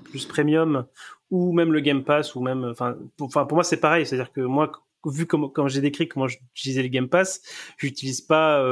[0.05, 0.87] Plus Premium
[1.31, 4.05] ou même le Game Pass ou même, enfin, pour, pour moi, c'est pareil.
[4.05, 4.71] C'est-à-dire que moi,
[5.07, 7.41] vu comme, comme j'ai décrit comment j'utilisais le Game Pass,
[7.79, 8.63] j'utilise pas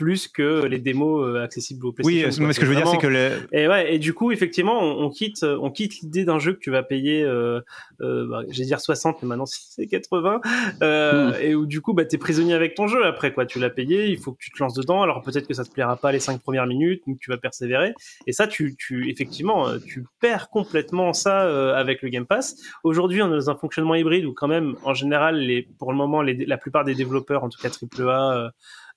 [0.00, 2.40] plus que les démos euh, accessibles au PlayStation.
[2.40, 3.32] Oui, mais ce que je veux dire, c'est que les...
[3.52, 6.58] et ouais, et du coup, effectivement, on, on quitte, on quitte l'idée d'un jeu que
[6.58, 7.60] tu vas payer, euh,
[8.00, 10.40] euh bah, j'ai dire 60, mais maintenant c'est 80,
[10.80, 11.34] euh, hmm.
[11.42, 13.44] et où du coup, bah, t'es prisonnier avec ton jeu après quoi.
[13.44, 15.02] Tu l'as payé, il faut que tu te lances dedans.
[15.02, 17.92] Alors peut-être que ça te plaira pas les cinq premières minutes, mais tu vas persévérer.
[18.26, 22.56] Et ça, tu, tu effectivement, tu perds complètement ça avec le Game Pass.
[22.84, 25.98] Aujourd'hui, on est dans un fonctionnement hybride où quand même, en général les, pour le
[25.98, 28.50] moment, les, la plupart des développeurs, en tout cas AAA,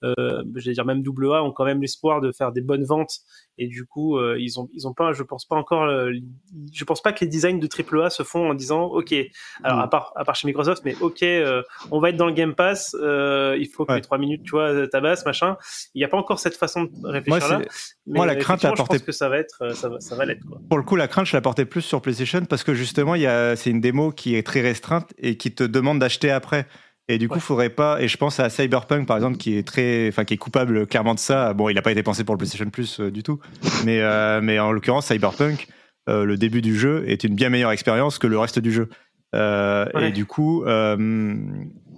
[0.03, 2.83] euh, euh, je vais dire même AA, ont quand même l'espoir de faire des bonnes
[2.83, 3.19] ventes.
[3.57, 6.11] Et du coup euh, ils ont ils ont pas je pense pas encore euh,
[6.73, 9.13] je pense pas que les designs de AAA se font en disant ok
[9.63, 11.23] alors à part à part chez Microsoft mais ok
[11.91, 14.87] on va être dans le Game Pass il faut que les trois minutes tu vois
[14.87, 15.55] tabasse machin.
[15.93, 17.61] Il n'y a pas encore cette façon de réfléchir là
[18.07, 20.59] moi la crainte je pense que ça va être ça va, ça va l'être quoi.
[20.67, 23.21] pour le coup la crainte je la portais plus sur PlayStation parce que justement il
[23.21, 26.65] y a c'est une démo qui est très restreinte et qui te demande d'acheter après
[27.09, 28.01] et du coup, il faudrait pas.
[28.01, 31.13] Et je pense à Cyberpunk, par exemple, qui est très, enfin, qui est coupable clairement
[31.13, 31.53] de ça.
[31.53, 33.39] Bon, il n'a pas été pensé pour le PlayStation Plus euh, du tout,
[33.85, 35.67] mais euh, mais en l'occurrence, Cyberpunk,
[36.07, 38.89] euh, le début du jeu est une bien meilleure expérience que le reste du jeu.
[39.33, 40.63] Et du coup,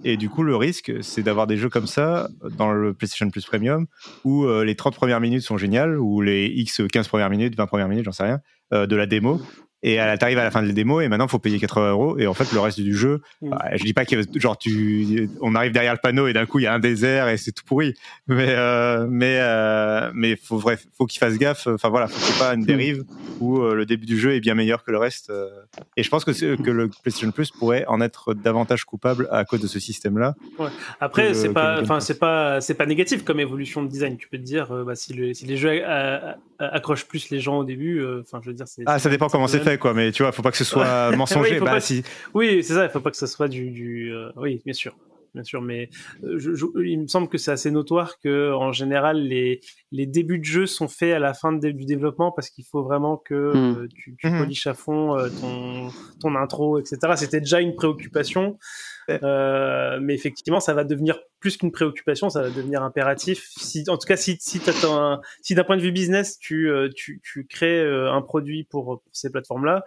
[0.04, 3.44] et du coup, le risque, c'est d'avoir des jeux comme ça dans le PlayStation Plus
[3.44, 3.86] Premium,
[4.24, 7.88] où les 30 premières minutes sont géniales, ou les X 15 premières minutes, 20 premières
[7.88, 8.40] minutes, j'en sais rien,
[8.72, 9.42] de la démo,
[9.82, 12.26] et t'arrives à la fin de la démo et maintenant faut payer 80 euros et
[12.26, 13.50] en fait le reste du jeu Mm.
[13.50, 16.58] bah, je dis pas que genre tu on arrive derrière le panneau et d'un coup
[16.58, 17.94] il y a un désert et c'est tout pourri
[18.26, 22.30] mais euh, mais euh, mais faut vrai faut qu'il fasse gaffe enfin voilà faut qu'il
[22.30, 23.04] n'y ait pas une dérive
[23.40, 25.48] où euh, le début du jeu est bien meilleur que le reste euh.
[25.96, 29.60] et je pense que que le PlayStation Plus pourrait en être davantage coupable à cause
[29.60, 30.34] de ce système là
[31.00, 34.16] Après, c'est pas, enfin, c'est pas, c'est pas négatif comme évolution de design.
[34.16, 35.82] Tu peux te dire, bah, si, le- si les jeux
[36.58, 38.82] accrochent plus les gens au début, enfin, je veux dire, c'est.
[38.86, 41.10] ah ça dépend comment c'est fait quoi mais tu vois faut pas que ce soit
[41.16, 42.02] mensonger Oui, bah pas- si
[42.34, 42.84] Oui, c'est ça.
[42.84, 44.96] Il faut pas que ce soit du, du euh, oui, bien sûr,
[45.34, 45.60] bien sûr.
[45.62, 45.90] Mais
[46.24, 49.60] euh, je- je- il me semble que c'est assez notoire que, en général, les
[49.92, 52.82] les débuts de jeu sont faits à la fin de- du développement parce qu'il faut
[52.82, 53.76] vraiment que Mm.
[53.82, 55.88] euh, tu, tu poliches à fond euh, ton
[56.20, 56.96] ton intro, etc.
[57.16, 58.58] C'était déjà une préoccupation.
[59.08, 63.46] Euh, mais effectivement, ça va devenir plus qu'une préoccupation, ça va devenir impératif.
[63.56, 66.68] Si, en tout cas, si, si, t'attends un- si d'un point de vue business, tu,
[66.70, 69.84] euh, tu, tu crées euh, un produit pour, pour ces plateformes-là,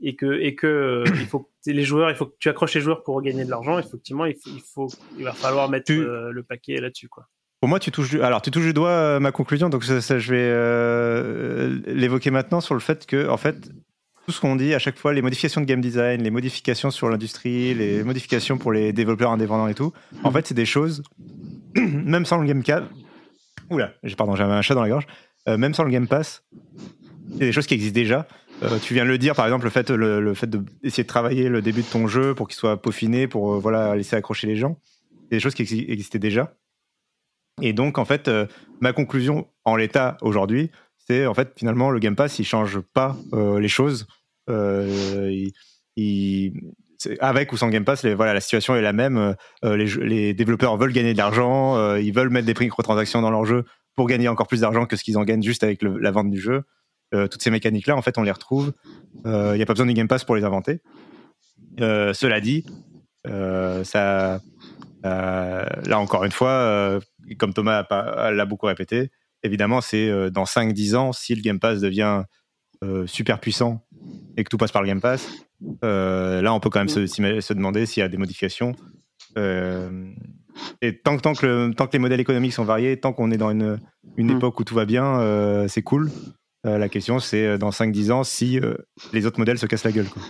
[0.00, 2.74] et que, et que euh, il faut que les joueurs, il faut que tu accroches
[2.74, 3.78] les joueurs pour gagner de l'argent.
[3.78, 4.88] Effectivement, il faut, il faut,
[5.18, 7.26] il va falloir mettre Tu- euh, le paquet là-dessus, quoi.
[7.60, 8.22] Pour moi, tu touches du...
[8.22, 12.60] alors tu touches du doigt euh, ma conclusion, donc ça, ça, je vais l'évoquer maintenant
[12.60, 13.56] sur le fait que en fait
[14.28, 17.08] tout ce qu'on dit à chaque fois, les modifications de game design, les modifications sur
[17.08, 21.02] l'industrie, les modifications pour les développeurs indépendants et tout, en fait c'est des choses
[21.74, 22.82] même sans le game pass.
[23.70, 25.06] Oula, pardon, j'avais un chat dans la gorge.
[25.48, 26.44] Euh, même sans le game pass,
[27.32, 28.28] c'est des choses qui existent déjà.
[28.62, 31.08] Euh, tu viens de le dire, par exemple, le fait, le, le fait d'essayer de
[31.08, 34.46] travailler le début de ton jeu pour qu'il soit peaufiné, pour euh, voilà laisser accrocher
[34.46, 34.78] les gens,
[35.22, 36.54] c'est des choses qui exi- existaient déjà.
[37.62, 38.30] Et donc, en fait,
[38.82, 43.16] ma conclusion en l'état aujourd'hui, c'est en fait finalement le Game Pass, il change pas
[43.32, 44.06] les choses.
[44.48, 45.48] Euh,
[47.20, 49.36] avec ou sans Game Pass, voilà, la situation est la même.
[49.64, 53.30] Euh, les, les développeurs veulent gagner de l'argent, euh, ils veulent mettre des microtransactions dans
[53.30, 53.64] leur jeu
[53.94, 56.40] pour gagner encore plus d'argent que ce qu'ils en gagnent juste avec la vente du
[56.40, 56.62] jeu.
[57.10, 58.72] Toutes ces mécaniques-là, en fait, on les retrouve.
[59.24, 60.82] Il n'y a pas besoin du Game Pass pour les inventer.
[61.78, 62.64] Cela dit,
[63.24, 64.38] là
[65.94, 67.00] encore une fois,
[67.38, 69.10] comme Thomas l'a beaucoup répété,
[69.42, 72.22] évidemment, c'est dans 5-10 ans, si le Game Pass devient
[73.06, 73.84] super puissant
[74.36, 75.28] et que tout passe par le Game Pass,
[75.84, 78.74] euh, là, on peut quand même se, s'ima- se demander s'il y a des modifications.
[79.36, 80.10] Euh,
[80.82, 83.30] et tant, que- tant, que le- tant que les modèles économiques sont variés, tant qu'on
[83.30, 83.78] est dans une,
[84.16, 84.36] une Mm.
[84.36, 86.10] époque où tout va bien, euh, c'est cool.
[86.66, 88.74] Euh, la question, c'est euh, dans 5-10 ans, si euh,
[89.12, 90.08] les autres modèles se cassent la gueule.
[90.08, 90.22] Quoi.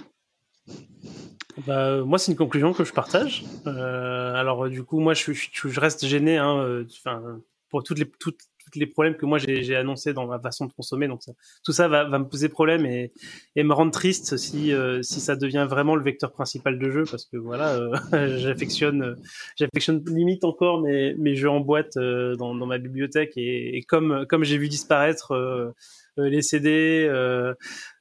[1.66, 3.44] Bah, euh, moi, c'est une conclusion que je partage.
[3.66, 7.20] Euh, alors, euh, du coup, moi, je, je, je reste gêné hein, euh, enfin,
[7.68, 8.38] pour toutes les, toutes,
[8.68, 11.08] toutes les problèmes que moi j'ai annoncés dans ma façon de consommer.
[11.08, 11.32] Donc, ça,
[11.64, 13.12] tout ça va, va me poser problème et,
[13.56, 17.04] et me rendre triste si, euh, si ça devient vraiment le vecteur principal de jeu,
[17.10, 19.16] parce que voilà, euh, j'affectionne,
[19.56, 23.82] j'affectionne limite encore mes, mes jeux en boîte euh, dans, dans ma bibliothèque et, et
[23.82, 25.70] comme, comme j'ai vu disparaître euh,
[26.18, 27.08] euh, les CD,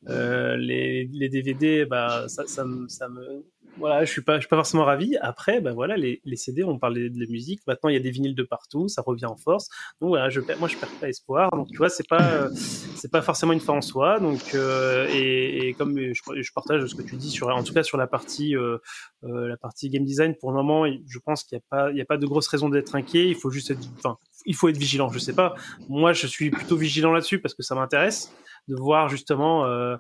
[0.08, 3.46] les, les DVD, bah ça, ça, me, ça me,
[3.80, 5.16] voilà, je suis pas, je suis pas forcément ravi.
[5.22, 7.62] Après, bah voilà, les, les CD, on parlait de la musique.
[7.68, 9.70] Maintenant, il y a des vinyles de partout, ça revient en force.
[10.02, 11.50] Donc voilà, je, perds- moi, je perds pas espoir.
[11.52, 12.50] Donc tu vois, c'est pas, euh,
[12.96, 14.20] c'est pas forcément une fin en soi.
[14.20, 17.74] Donc euh, et, et comme je, je partage ce que tu dis sur, en tout
[17.74, 18.78] cas sur la partie, euh,
[19.24, 21.98] euh, la partie game design, pour le moment, je pense qu'il y a pas, il
[21.98, 23.28] y a pas de grosse raison d'être inquiet.
[23.28, 25.10] Il faut juste être, enfin, il faut être vigilant.
[25.10, 25.56] Je sais pas.
[25.90, 28.32] Moi, je suis plutôt vigilant là-dessus parce que ça m'intéresse
[28.68, 29.96] de voir justement euh,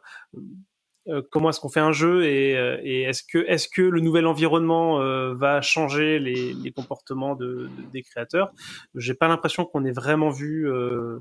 [1.31, 5.01] comment est-ce qu'on fait un jeu et, euh, est-ce que est-ce que le nouvel environnement
[5.01, 7.45] euh, va changer les, comportements de,
[7.77, 8.51] de- des créateurs?
[8.95, 11.19] J'ai pas l'impression qu'on ait vraiment vu euh,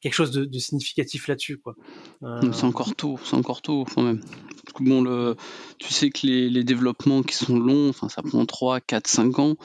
[0.00, 1.60] quelque chose de, significatif là-dessus.
[2.22, 4.20] Euh, C'est encore tôt, c'est encore tôt quand même.
[4.80, 5.36] Bon, le,
[5.78, 9.56] tu sais que les, les développements qui sont longs, ça prend 3, 4, 5 ans.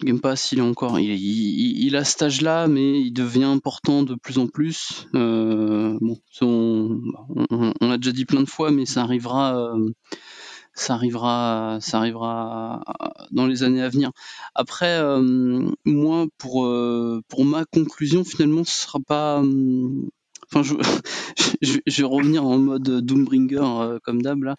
[0.00, 4.38] Game Pass, il est encore, il, a cet âge-là, mais il devient important de plus
[4.38, 5.08] en plus.
[5.14, 7.00] Euh, bon, on,
[7.50, 9.90] on, l'a déjà dit plein de fois, mais ça arrivera, euh,
[10.72, 12.84] ça arrivera, ça arrivera
[13.32, 14.12] dans les années à venir.
[14.54, 19.42] Après, euh, moi, pour euh, pour ma conclusion, finalement, ce sera pas.
[19.42, 20.02] euh,
[20.50, 20.74] Enfin, je,
[21.60, 24.56] je, je vais revenir en mode Doombringer comme d'hab là.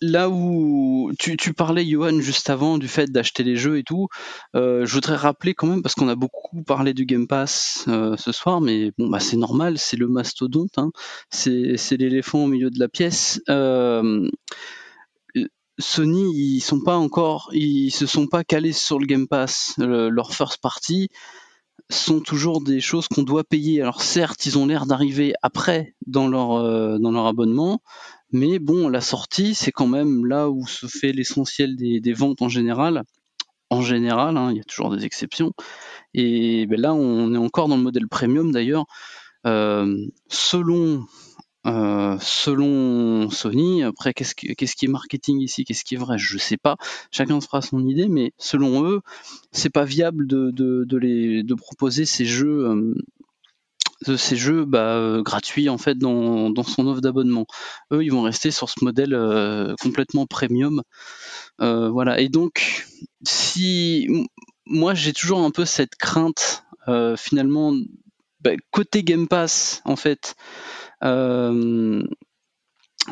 [0.00, 4.08] Là où tu, parlais, Johan, juste avant du fait d'acheter les jeux et tout,
[4.54, 8.16] euh, je voudrais rappeler quand même, parce qu'on a beaucoup parlé du Game Pass euh,
[8.16, 10.90] ce soir, mais bon, bah, c'est normal, c'est le mastodonte, hein,
[11.30, 13.40] c'est l'éléphant au milieu de la pièce.
[13.48, 14.28] Euh,
[15.78, 19.74] Sony, ils sont pas encore, ils se sont pas calés sur le Game Pass.
[19.78, 21.08] Le- leur first party
[21.90, 23.82] sont toujours des choses qu'on doit payer.
[23.82, 27.82] Alors certes, ils ont l'air d'arriver après dans leur abonnement,
[28.34, 32.48] mais bon, la sortie, c'est quand même là où se fait l'essentiel des, ventes en
[32.48, 33.04] général.
[33.70, 35.52] En général, hein, il y a toujours des exceptions.
[36.14, 38.86] Et ben là, on est encore dans le modèle premium d'ailleurs.
[39.44, 41.06] selon
[41.64, 46.76] selon Sony, après qu'est-ce qui, est marketing ici, qu'est-ce qui est vrai, je sais pas.
[47.12, 49.00] Chacun se fera son idée, mais selon eux,
[49.52, 52.94] c'est pas viable de, proposer ces jeux
[54.04, 57.46] de ces jeux bah, euh, gratuits en fait dans, son offre d'abonnement.
[57.92, 60.82] Eux, ils vont rester sur ce modèle euh, complètement premium.
[61.60, 62.20] Euh, voilà.
[62.20, 62.86] Et donc,
[63.24, 64.08] si
[64.66, 66.64] moi j'ai toujours un peu cette crainte
[67.16, 67.72] finalement
[68.40, 70.34] bah, côté Game Pass en fait.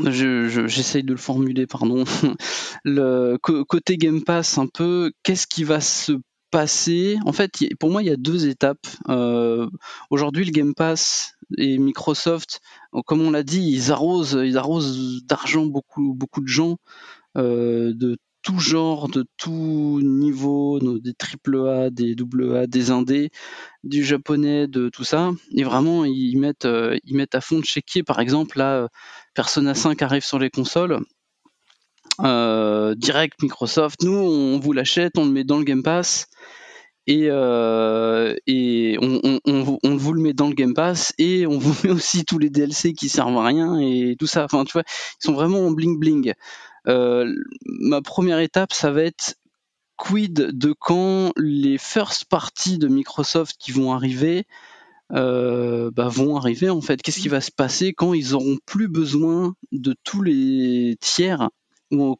[0.01, 2.05] J'essaye de le formuler, pardon.
[3.43, 6.13] Côté Game Pass, un peu, qu'est-ce qui va se
[6.55, 7.51] En fait,
[7.81, 8.87] pour moi, il y a deux étapes.
[9.09, 9.69] Euh,
[10.11, 12.61] aujourd'hui, le Game Pass et Microsoft,
[13.07, 16.77] comme on l'a dit, ils arrosent, ils arrosent d'argent beaucoup, beaucoup de gens
[17.39, 23.31] euh, de tout genre, de tout niveau, des AAA, des AA, des indés,
[23.85, 25.31] du japonais, de tout ça.
[25.57, 28.03] Et vraiment, ils mettent, euh, ils mettent à fond de chéquier.
[28.03, 28.89] Par exemple, là,
[29.35, 31.01] Persona 5 arrive sur les consoles.
[32.21, 36.27] Euh, direct Microsoft, nous on vous l'achète, on le met dans le Game Pass
[37.07, 41.75] et, euh, et on, on, vous le met dans le Game Pass et on vous
[41.85, 44.45] met aussi tous les DLC qui servent à rien et tout ça.
[44.45, 46.35] Enfin, tu vois, ils sont vraiment en bling bling.
[46.87, 47.33] Euh,
[47.65, 49.37] ma première étape, ça va être
[49.97, 54.45] quid de quand les first parties de Microsoft qui vont arriver
[55.11, 57.01] bah, vont arriver en fait?
[57.03, 61.49] Qu'est-ce qui va se passer quand ils auront plus besoin de tous les tiers
[61.93, 62.17] ou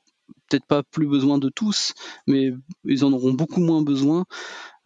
[0.49, 1.95] peut-être pas plus besoin de tous,
[2.27, 2.53] mais
[2.85, 4.25] ils en auront beaucoup moins besoin.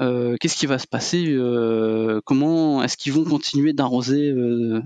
[0.01, 4.83] Euh, qu'est-ce qui va se passer euh, Comment est-ce qu'ils vont continuer d'arroser euh,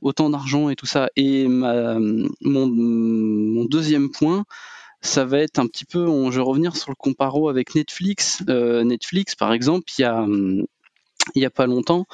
[0.00, 1.08] autant d'argent et tout ça?
[1.16, 2.26] Et mon,
[3.68, 4.44] deuxième point,
[5.00, 8.42] ça va être un petit peu, je vais revenir sur le comparo avec Netflix.
[8.46, 10.26] Netflix, par exemple, il y a,
[11.34, 12.06] il y a pas longtemps,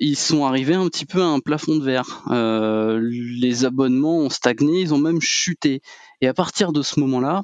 [0.00, 2.24] ils sont arrivés un petit peu à un plafond de verre.
[2.30, 5.80] Les abonnements ont stagné, ils ont même chuté.
[6.20, 7.42] Et à partir de ce moment-là,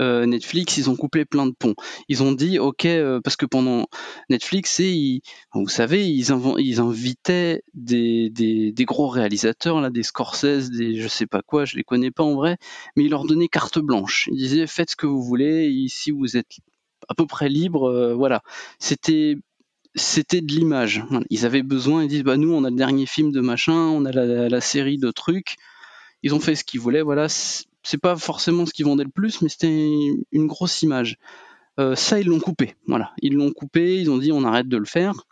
[0.00, 1.74] euh, Netflix, ils ont coupé plein de ponts.
[2.08, 3.86] Ils ont dit, ok, euh, parce que pendant
[4.30, 5.20] Netflix, et
[5.54, 11.66] vous savez, ils, invitaient des, gros réalisateurs, là, des Scorsese, des je sais pas quoi,
[11.66, 12.56] je les connais pas en vrai,
[12.96, 14.28] mais ils leur donnaient carte blanche.
[14.32, 16.56] Ils disaient, faites ce que vous voulez, ici vous êtes
[17.08, 18.42] à peu près libre, voilà.
[18.78, 19.36] C'était
[19.94, 21.04] c'était de l'image.
[21.30, 24.04] Ils avaient besoin, ils disent bah nous on a le dernier film de machin, on
[24.04, 25.56] a la, série de trucs.
[26.22, 27.28] Ils ont fait ce qu'ils voulaient, voilà.
[27.82, 29.98] C'est pas forcément ce qui vendait le plus, mais c'était
[30.32, 31.16] une grosse image.
[31.78, 33.12] Euh, ça ils l'ont coupé, voilà.
[33.22, 35.26] Ils l'ont coupé, ils ont dit on arrête de le faire.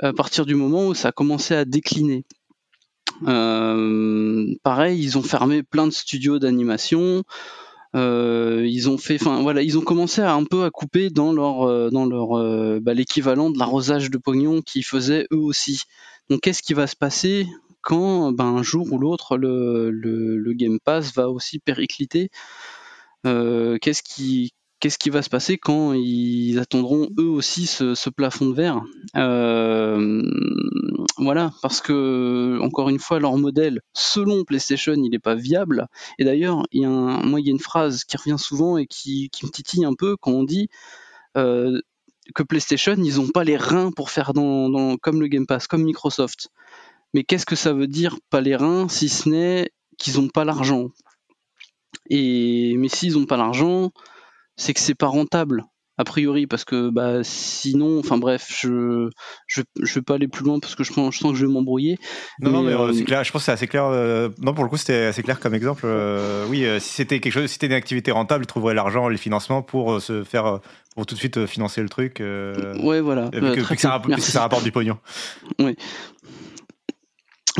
[0.00, 2.24] À partir du moment où ça a commencé à décliner.
[3.26, 7.24] Euh, pareil, ils ont fermé plein de studios d'animation.
[7.96, 11.90] Euh, ils ont fait, enfin voilà, ils ont commencé un peu à couper dans leur
[11.90, 15.82] dans leur bah, l'équivalent de l'arrosage de pognon qu'ils faisaient eux aussi.
[16.30, 17.46] Donc qu'est-ce qui va se passer?
[17.88, 22.30] Quand ben, un jour ou l'autre le, Game Pass va aussi péricliter
[23.24, 28.54] Qu'est-ce qui qu'est-ce qui va se passer quand ils attendront eux aussi ce, plafond de
[28.54, 28.82] verre?
[29.16, 30.22] Euh,
[31.18, 35.88] Voilà, parce que encore une fois, leur modèle, selon PlayStation, il n'est pas viable.
[36.18, 38.86] Et d'ailleurs, il y a moi, il y a une phrase qui revient souvent et
[38.86, 40.68] qui, me titille un peu quand on dit
[41.36, 41.80] euh,
[42.34, 46.50] que PlayStation, ils n'ont pas les reins pour faire comme le Game Pass, comme Microsoft.
[47.14, 50.44] Mais qu'est-ce que ça veut dire pas les reins si ce n'est qu'ils n'ont pas
[50.44, 50.88] l'argent?
[52.10, 53.90] Et mais s'ils n'ont pas l'argent,
[54.56, 55.64] c'est que c'est pas rentable
[55.98, 59.10] a priori parce que bah sinon enfin bref je
[59.48, 61.44] je je vais pas aller plus loin parce que je pense je sens que je
[61.44, 61.98] vais m'embrouiller.
[62.40, 64.62] Non non mais euh, c'est clair je pense que c'est assez clair euh, non pour
[64.62, 67.66] le coup c'était assez clair comme exemple euh, oui si c'était quelque chose si c'était
[67.66, 70.60] une activité rentable ils trouveraient l'argent les financements pour se faire
[70.94, 73.28] pour tout de suite financer le truc ouais voilà.
[73.30, 74.98] que, ça, ça, rapporte du pognon.
[75.58, 75.76] Oui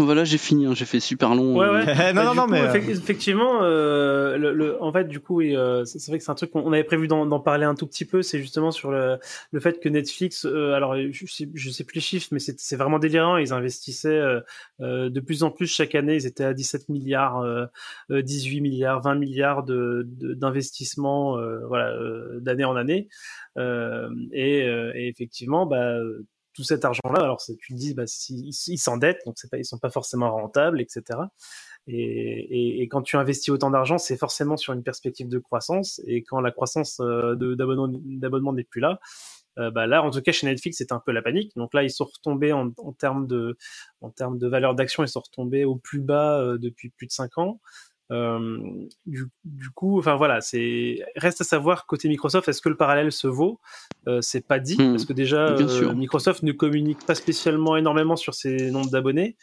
[0.04, 1.56] voilà, j'ai fini, hein, j'ai fait super long.
[1.56, 1.84] Ouais, ouais.
[1.98, 2.12] Euh.
[2.12, 2.62] non, non, non, mais.
[2.74, 6.72] Effectivement, euh, le, en fait, du coup, euh, c'est vrai que c'est un truc qu'on
[6.72, 8.22] avait prévu d'en parler un tout petit peu.
[8.22, 9.18] C'est justement sur le,
[9.50, 12.98] le fait que Netflix, alors je sais, je sais plus les chiffres, mais c'est vraiment
[12.98, 13.36] délirant.
[13.36, 14.22] Ils investissaient
[14.80, 16.14] de plus en plus chaque année.
[16.16, 17.44] Ils étaient à 17 milliards,
[18.10, 21.92] 18 milliards, 20 milliards d'investissements, de, voilà,
[22.40, 23.08] d'année en année.
[23.56, 25.98] Et, et, effectivement, bah
[26.58, 29.90] tout cet argent-là, alors tu te dis, bah, ils s'endettent, donc pas, ils sont pas
[29.90, 31.20] forcément rentables, etc.
[31.86, 36.00] Et, quand tu investis autant d'argent, c'est forcément sur une perspective de croissance.
[36.04, 38.98] Et quand la croissance euh, d'abonnement n'est plus là,
[39.58, 41.52] euh, bah là, en tout cas, chez Netflix, c'est un peu la panique.
[41.54, 43.56] Donc là, ils sont retombés en, termes de,
[44.00, 47.12] en termes de valeur d'action, ils sont retombés au plus bas euh, depuis plus de
[47.12, 47.60] 5 ans.
[48.10, 53.12] Du, du, coup, enfin voilà, c'est reste à savoir côté Microsoft, est-ce que le parallèle
[53.12, 53.60] se vaut?
[54.20, 55.54] C'est pas dit parce que déjà
[55.94, 59.36] Microsoft ne communique pas spécialement énormément sur ses nombres d'abonnés.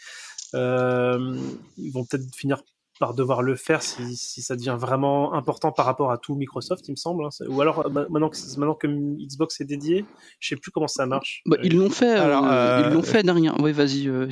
[0.54, 2.62] ils vont peut-être finir
[3.00, 6.88] par devoir le faire si, si, ça devient vraiment important par rapport à tout Microsoft,
[6.88, 7.26] il me semble.
[7.26, 7.30] Hein.
[7.48, 10.06] Ou alors bah, maintenant que, maintenant que Xbox est dédié,
[10.40, 11.42] je sais plus comment ça marche.
[11.46, 12.12] Bah, ils l'ont fait.
[12.12, 13.62] Alors, euh, ils l'ont euh, fait dernièrement.
[13.62, 14.30] Oui, vas-y, euh,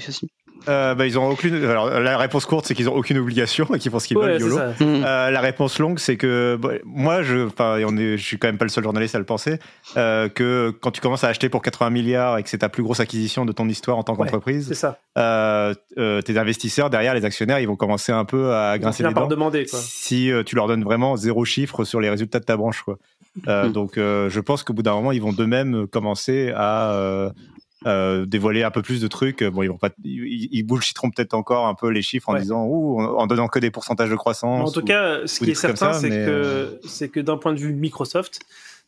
[0.68, 1.56] euh, bah, ils ont aucune.
[1.64, 4.40] Alors, la réponse courte, c'est qu'ils ont aucune obligation et qu'ils font ce qu'ils veulent,
[4.40, 4.58] YOLO.
[4.58, 5.04] Mmh.
[5.06, 8.48] Euh, la réponse longue, c'est que bah, moi, je, enfin, on est, je suis quand
[8.48, 9.60] même pas le seul journaliste à le penser,
[9.98, 12.84] euh, que quand tu commences à acheter pour 80 milliards et que c'est ta plus
[12.84, 15.00] grosse acquisition de ton histoire en tant qu'entreprise, c'est ça.
[15.18, 19.14] Euh, euh, tes investisseurs derrière, les actionnaires, ils vont commencer un peu à grincer les
[19.14, 19.28] dents.
[19.28, 19.80] demander, quoi.
[19.82, 22.98] Si euh, tu leur donnes vraiment zéro chiffre sur les résultats de ta branche, quoi.
[23.48, 23.72] Mmh.
[23.72, 27.32] Donc, je pense qu'au bout d'un moment, ils vont d'eux-mêmes commencer à
[27.86, 29.44] euh, dévoiler un peu plus de trucs.
[29.44, 32.66] Bon, ils vont pas, ils, ils bullshiteront peut-être encore un peu les chiffres en disant
[32.66, 34.70] ou en donnant que des pourcentages de croissance.
[34.70, 37.60] En tout cas, ce qui est certain, c'est que euh, c'est que d'un point de
[37.60, 38.40] vue Microsoft,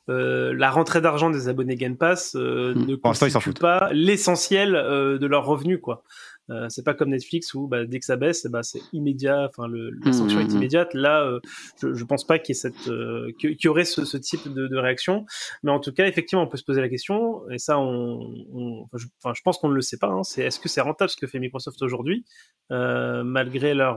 [0.10, 2.86] euh, la rentrée d'argent des abonnés Game Pass euh, hmm.
[2.86, 6.04] ne constitue pas l'essentiel de leurs revenus, quoi.
[6.52, 9.48] Euh, c'est pas comme Netflix où bah, dès que ça baisse, bah, c'est immédiat.
[9.50, 10.56] Enfin, le, la mmh, sanction est mmh, mmh.
[10.56, 10.94] immédiate.
[10.94, 11.40] Là, euh,
[11.82, 14.48] je, je, pense pas qu'il y ait cette, euh, qu'il y aurait ce, ce type
[14.54, 15.26] de, de, réaction.
[15.64, 17.50] Mais en tout cas, effectivement, on peut se poser la question.
[17.50, 18.20] Et ça, on,
[18.54, 20.08] on enfin, je, enfin, je, pense qu'on ne le sait pas.
[20.08, 22.26] Hein, c'est est-ce que c'est rentable ce que fait Microsoft aujourd'hui,
[22.72, 23.96] euh, malgré leur,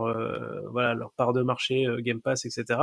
[0.71, 2.81] voilà, leur part de marché, Game Pass, etc.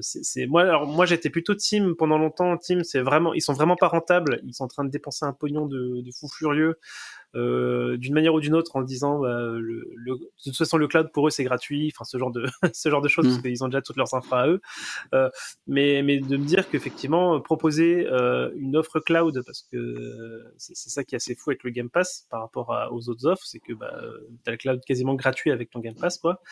[0.00, 2.56] c'est moi, alors moi, j'étais plutôt team pendant longtemps.
[2.56, 4.40] Team, c'est vraiment, ils sont vraiment pas rentables.
[4.44, 6.78] Ils sont en train de dépenser un pognon de, de fou furieux.
[7.34, 10.86] Euh, d'une manière ou d'une autre en disant bah, le, le, de toute façon le
[10.86, 12.44] cloud pour eux c'est gratuit, enfin ce genre de
[12.74, 13.42] ce genre de choses parce mm.
[13.42, 14.60] qu'ils ont déjà toutes leurs infra à eux.
[15.14, 15.30] Euh,
[15.66, 21.04] mais mais de me dire qu'effectivement proposer euh, une offre cloud parce que c'est ça
[21.04, 23.60] qui est assez fou avec le Game Pass par rapport à, aux autres offres, c'est
[23.60, 23.98] que bah,
[24.44, 26.42] t'as le cloud quasiment gratuit avec ton Game Pass quoi.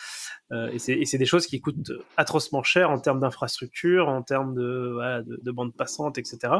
[0.51, 4.91] Euh, et c'est des choses qui coûtent atrocement cher en termes d'infrastructure, en termes de,
[4.93, 6.53] voilà, de, de bande passante, etc.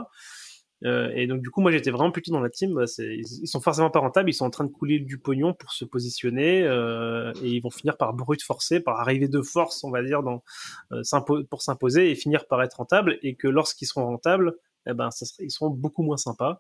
[0.84, 2.74] Euh, et donc du coup, moi j'étais vraiment plutôt dans la team.
[2.74, 5.72] Bah, ils, sont forcément pas rentables, ils sont en train de couler du pognon pour
[5.72, 9.92] se positionner euh, et ils vont finir par brute forcer, par arriver de force, on
[9.92, 10.44] va dire, dans,
[10.92, 11.02] euh,
[11.50, 13.18] pour s'imposer et finir par être rentables.
[13.22, 14.56] Et que lorsqu'ils seront rentables,
[14.88, 15.10] eh ben,
[15.40, 16.60] ils seront beaucoup moins sympas.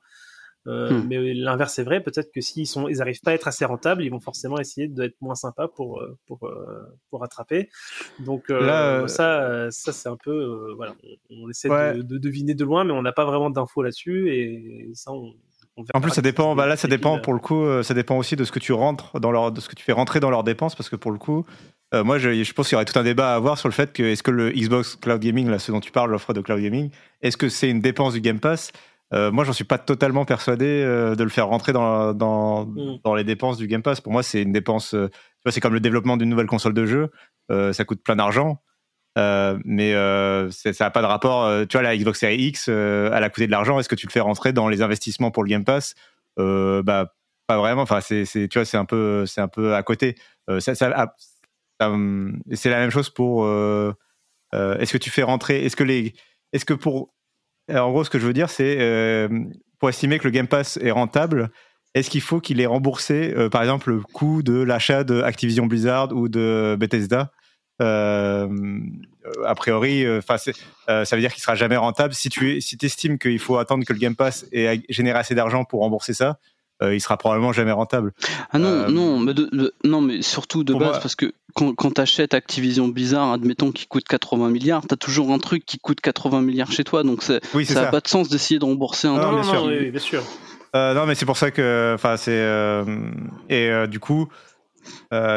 [0.68, 1.08] Euh, hmm.
[1.08, 4.04] Mais l'inverse est vrai, peut-être que s'ils sont, ils arrivent pas à être assez rentables,
[4.04, 7.70] ils vont forcément essayer d'être moins sympas pour euh, pour euh, pour rattraper.
[8.20, 10.94] Donc Là, ça, ça c'est un peu voilà,
[11.32, 14.92] on, essaie de, de, deviner de loin, mais on n'a pas vraiment d'infos là-dessus et
[14.94, 15.34] ça on,
[15.94, 16.54] en plus, ça dépend.
[16.54, 17.66] Bah là, ça dépend pour le coup.
[17.82, 19.94] Ça dépend aussi de ce que tu rentres dans leur, de ce que tu fais
[19.94, 21.46] rentrer dans leurs dépenses, parce que pour le coup,
[21.94, 23.92] moi, je, je pense qu'il y aurait tout un débat à avoir sur le fait
[23.94, 26.62] que est-ce que le Xbox Cloud Gaming, là, ce dont tu parles, l'offre de Cloud
[26.62, 28.74] Gaming, est-ce que c'est une dépense du Game Pass?
[29.14, 33.00] Euh, moi, j'en suis pas totalement persuadé euh, de le faire rentrer dans, dans, mm.
[33.04, 34.00] dans, les dépenses du Game Pass.
[34.00, 34.94] Pour moi, c'est une dépense.
[34.94, 35.10] Euh,
[35.50, 37.12] c'est comme le développement d'une nouvelle console de jeu.
[37.50, 38.62] ça coûte plein d'argent.
[39.18, 39.94] mais
[40.52, 41.68] ça n'a pas de rapport.
[41.68, 43.80] tu vois, la Xbox Series X, elle a coûté de l'argent.
[43.80, 45.96] Est-ce que tu le fais rentrer dans les investissements pour le Game Pass?
[46.38, 47.14] Bah,
[47.48, 47.82] pas vraiment.
[47.82, 50.16] Enfin, c'est, tu vois, c'est un peu, c'est un peu à côté.
[50.60, 51.16] ça, ça,
[51.80, 53.48] ah, hum, c'est la même chose pour.
[54.54, 56.14] est-ce que tu fais rentrer Est-ce que les,
[56.54, 57.16] est-ce que pour
[57.80, 59.27] en gros, ce que je veux dire, c'est euh,
[59.80, 61.52] pour estimer que le Game Pass est rentable,
[61.93, 65.65] est-ce qu'il faut qu'il ait remboursé, euh, par exemple, le coût de l'achat de Activision
[65.65, 67.31] Blizzard ou de Bethesda?
[67.81, 68.48] Euh,
[69.45, 72.14] a priori, ça veut dire qu'il sera jamais rentable.
[72.14, 75.81] Si tu estimes qu'il faut attendre que le Game Pass ait généré assez d'argent pour
[75.81, 76.38] rembourser ça,
[76.82, 78.14] il sera probablement jamais rentable.
[78.52, 79.34] Ah non, non, mais
[79.84, 83.88] non, mais surtout de base parce que quand, quand tu achètes Activision Blizzard, admettons qu'il
[83.88, 87.24] coûte 80 milliards, tu as toujours un truc qui coûte 80 milliards chez toi, donc
[87.24, 87.40] ça
[87.74, 90.24] n'a pas de sens d'essayer de rembourser un non, non, bien sûr.
[90.76, 92.86] Euh, non, mais c'est pour ça que, enfin, c'est euh,
[93.49, 94.30] et euh, du coup,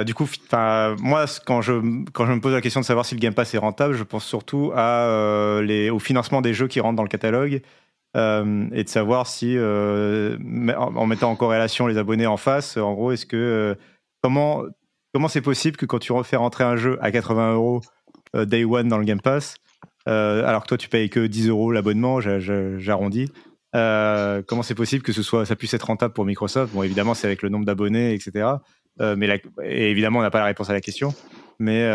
[0.06, 1.72] du coup, enfin, moi, quand je
[2.12, 4.04] quand je me pose la question de savoir si le Game Pass est rentable, je
[4.04, 7.62] pense surtout à les au financement des jeux qui rentrent dans le catalogue
[8.14, 13.26] et de savoir si, en, mettant en corrélation les abonnés en face, en gros, est-ce
[13.26, 13.76] que
[14.22, 14.64] comment
[15.14, 17.80] Comment c'est possible que quand tu refais rentrer un jeu à 80 euros
[18.34, 19.54] euh, day one dans le Game Pass,
[20.08, 23.30] euh, alors que toi tu payes que 10 euros l'abonnement, j'arrondis.
[23.76, 26.74] Euh, comment c'est possible que ce soit, ça puisse être rentable pour Microsoft?
[26.74, 28.54] Bon, évidemment, c'est avec le nombre d'abonnés, etc.
[29.16, 31.14] mais évidemment, on n'a pas la réponse à la question.
[31.60, 31.88] Mais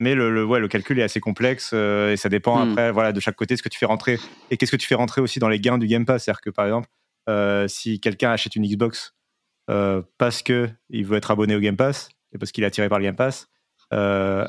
[0.00, 2.70] mais le, le, calcul est assez complexe et ça dépend hmm.
[2.70, 4.18] après voilà de chaque côté ce que tu fais rentrer
[4.50, 6.24] et qu'est-ce que tu fais rentrer aussi dans les gains du Game Pass?
[6.24, 6.88] C'est-à-dire que par exemple
[7.68, 9.14] si quelqu'un achète une Xbox
[9.70, 12.88] euh, parce que il veut être abonné au Game Pass et parce qu'il est attiré
[12.88, 13.48] par le Game Pass.
[13.92, 14.46] Euh,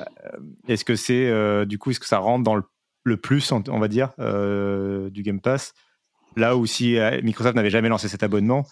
[0.67, 3.87] est-ce que c'est euh, du coup est-ce que ça rentre dans le, plus on, va
[3.87, 5.73] dire du Game Pass?
[6.37, 8.65] Là où si Microsoft n'avait jamais lancé cet abonnement,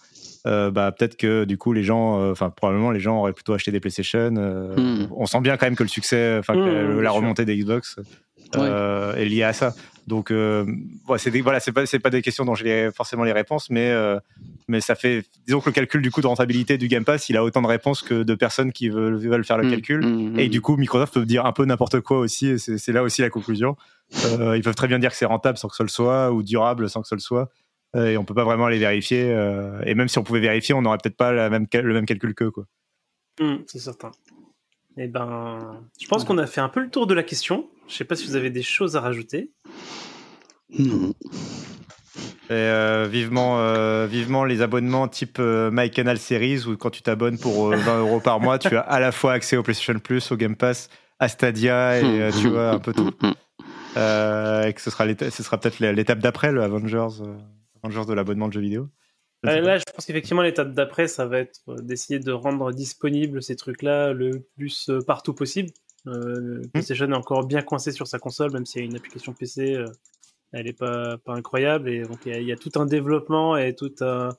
[0.44, 3.80] bah, peut-être que du coup les gens, enfin probablement les gens auraient plutôt acheté des
[3.80, 4.30] PlayStation.
[4.30, 5.08] Hmm.
[5.14, 7.98] On sent bien quand même que le succès, enfin hmm, la remontée des Xbox
[8.54, 9.74] est liée à ça.
[10.10, 10.66] Donc, euh,
[11.18, 14.18] c'est voilà, c'est pas, pas des questions dont j'ai forcément les réponses, mais, euh,
[14.66, 17.36] mais ça fait, disons que le calcul du coup de rentabilité du Game Pass, il
[17.36, 20.04] a autant de réponses que de personnes qui veulent, veulent faire le mmh, calcul.
[20.04, 20.50] Mmh, et mmh.
[20.50, 23.30] du coup, Microsoft peut dire un peu n'importe quoi aussi, et c'est là aussi la
[23.30, 23.76] conclusion.
[24.26, 26.42] Euh, ils peuvent très bien dire que c'est rentable sans que ce le soit, ou
[26.42, 27.48] durable sans que ce le soit.
[27.94, 29.28] et on peut pas vraiment les vérifier.
[29.86, 32.34] et même si on pouvait vérifier, on n'aurait peut-être pas la même, le même calcul
[32.34, 32.50] qu'eux.
[32.50, 32.66] Quoi.
[33.66, 34.10] c'est certain.
[34.96, 37.68] Eh ben, je pense qu'on a fait un peu le tour de la question.
[37.88, 39.50] Je sais pas si vous avez des choses à rajouter.
[40.78, 41.12] Non.
[42.50, 47.00] Et euh, vivement, euh, vivement les abonnements type euh, My Canal Series où quand tu
[47.00, 50.32] t'abonnes pour 20 euros par mois, tu as à la fois accès au PlayStation Plus,
[50.32, 50.88] au Game Pass,
[51.20, 53.10] à Stadia et tu vois un peu tout.
[53.94, 57.22] et que ce sera, ce sera peut-être l'étape d'après, le Avengers,
[57.84, 58.88] Avengers de l'abonnement de jeux vidéo.
[59.42, 64.12] Là, je pense qu'effectivement, l'étape d'après, ça va être d'essayer de rendre disponibles ces trucs-là
[64.12, 65.70] le plus partout possible.
[66.06, 66.70] Euh, hmm.
[66.70, 69.74] PlayStation est encore bien coincé sur sa console, même s'il y a une application PC,
[69.74, 69.84] euh,
[70.52, 71.88] elle est pas, pas incroyable.
[71.88, 74.30] Et donc il y, a tout un développement et tout un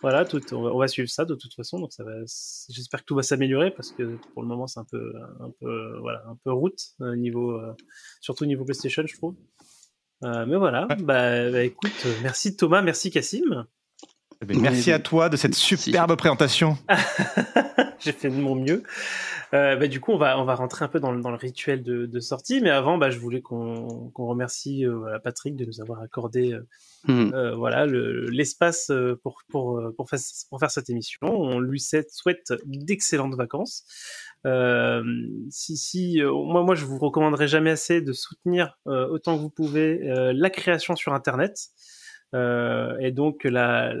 [0.00, 1.80] voilà, tout, on, va, suivre ça de toute façon.
[1.80, 2.12] Donc ça va,
[2.68, 5.98] j'espère que tout va s'améliorer parce que pour le moment c'est un peu, un peu,
[5.98, 7.60] voilà, un peu route euh, niveau,
[8.20, 9.34] surtout niveau PlayStation, je trouve.
[10.22, 13.66] mais voilà, bah, bah, écoute, merci Thomas, merci Cassim.
[14.40, 16.78] Eh ben, merci à toi de cette superbe présentation.
[17.98, 18.84] J'ai fait de mon mieux.
[19.52, 21.82] Euh, bah, du coup, on va, on va rentrer un peu dans, dans le rituel
[21.82, 26.02] de, de, sortie, mais avant, bah, je voulais qu'on remercie euh, Patrick de nous avoir
[26.02, 26.62] accordé euh,
[27.08, 27.54] hmm.
[27.56, 28.92] voilà l'espace
[29.22, 30.20] pour, pour, pour, faire,
[30.50, 31.28] pour faire cette émission.
[31.28, 33.84] On lui souhaite d'excellentes vacances.
[35.50, 39.98] si, si, moi, moi, je vous recommanderais jamais assez de soutenir autant que vous pouvez
[40.32, 41.70] la création sur Internet.
[42.34, 43.94] Euh, et donc la,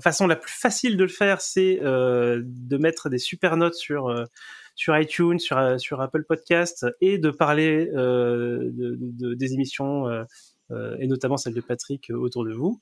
[0.00, 4.08] façon la plus facile de le faire, c'est euh, de mettre des super notes sur
[4.08, 4.24] euh,
[4.74, 10.06] sur iTunes, sur sur Apple Podcast et de parler de, de, des émissions.
[10.98, 12.80] Et notamment celle de Patrick autour de vous.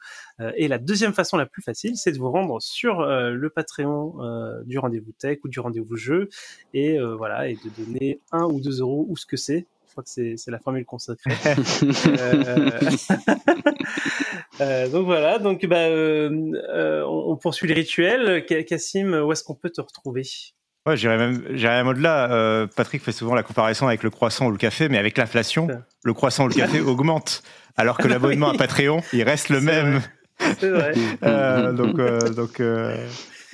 [0.55, 4.15] et la deuxième façon la plus facile, c'est de vous rendre sur le Patreon
[4.65, 6.29] du rendez-vous tech ou du rendez-vous jeu,
[6.73, 10.05] et voilà, et de donner un ou deux euros ou ce que c'est je crois
[10.05, 11.33] que c'est la formule consacrée.
[12.07, 12.71] euh,
[14.61, 16.31] euh, donc voilà, donc bah, euh,
[16.73, 18.45] euh, on, poursuit le rituel.
[18.67, 20.23] Cassim, où est-ce qu'on peut te retrouver?
[20.87, 22.69] Ouais, j'irais même, même au-delà.
[22.77, 25.67] Patrick fait souvent la comparaison avec le croissant ou le café, mais avec l'inflation,
[26.05, 27.43] le croissant ou le café augmente,
[27.77, 30.01] alors que l'abonnement à Patreon, il reste le même.
[30.61, 30.93] C'est vrai.
[31.73, 32.63] donc, donc,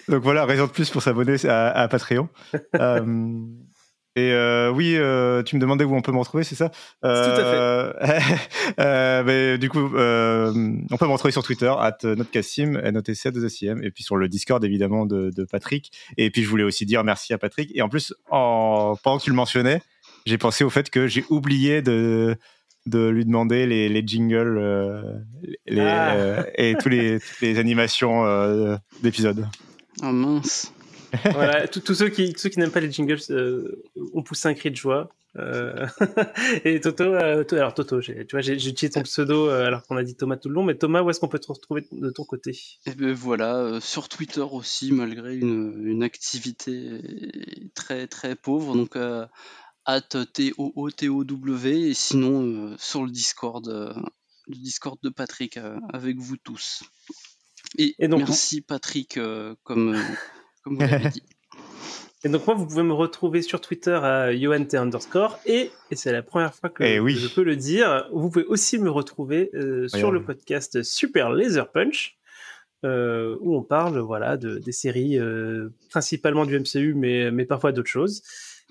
[0.09, 2.29] donc voilà, raison de plus pour s'abonner à, à, Patreon.
[4.17, 6.71] Et euh, oui, euh, tu me demandais où on peut me retrouver, c'est ça?
[7.05, 8.81] Euh, Tout à fait.
[8.81, 10.51] euh, mais, du coup, euh,
[10.91, 14.29] on peut me retrouver sur Twitter, at notcassim, NOTC 2 SIM, et puis sur le
[14.29, 15.93] Discord, évidemment, de, de, Patrick.
[16.17, 17.71] Et puis, je voulais aussi dire merci à Patrick.
[17.75, 19.83] Et en plus, en, pendant que tu le mentionnais,
[20.25, 22.37] j'ai pensé au fait que j'ai oublié de,
[22.87, 25.03] de lui demander les, les jingles euh,
[25.67, 26.15] les, ah.
[26.15, 28.25] Euh, et tous les, toutes les animations
[29.03, 29.47] d'épisodes.
[30.03, 30.73] Oh mince
[31.25, 33.85] voilà, tous ceux qui, ceux qui n'aiment pas les jingles euh,
[34.15, 35.11] ont poussé un cri de joie.
[35.37, 35.87] Euh,
[36.65, 40.17] et Toto, euh, alors Toto, tu vois, j'ai utilisé ton pseudo alors qu'on a dit
[40.17, 42.51] Thomas tout le long, mais Thomas, où est-ce qu'on peut te retrouver de ton côté?
[42.53, 47.01] Et eh ben voilà, sur Twitter aussi, malgré une, une, activité
[47.75, 48.97] très très pauvre, donc
[49.85, 50.01] at
[50.33, 53.69] t o o t o w et sinon sur le Discord,
[54.47, 55.59] le Discord de Patrick
[55.93, 56.83] avec vous tous.
[57.79, 59.19] Et, et donc, merci Patrick,
[59.65, 59.97] comme
[60.67, 61.23] comme vous l'avez dit.
[62.25, 66.11] Et donc moi, vous pouvez me retrouver sur Twitter à UNT underscore et, et c'est
[66.11, 69.87] la première fois que, eh je peux le dire, vous pouvez aussi me retrouver euh,
[69.87, 72.17] sur le podcast Super Laser Punch
[72.85, 77.71] euh, où on parle voilà de, des séries euh, principalement du MCU mais, mais parfois
[77.71, 78.23] d'autres choses.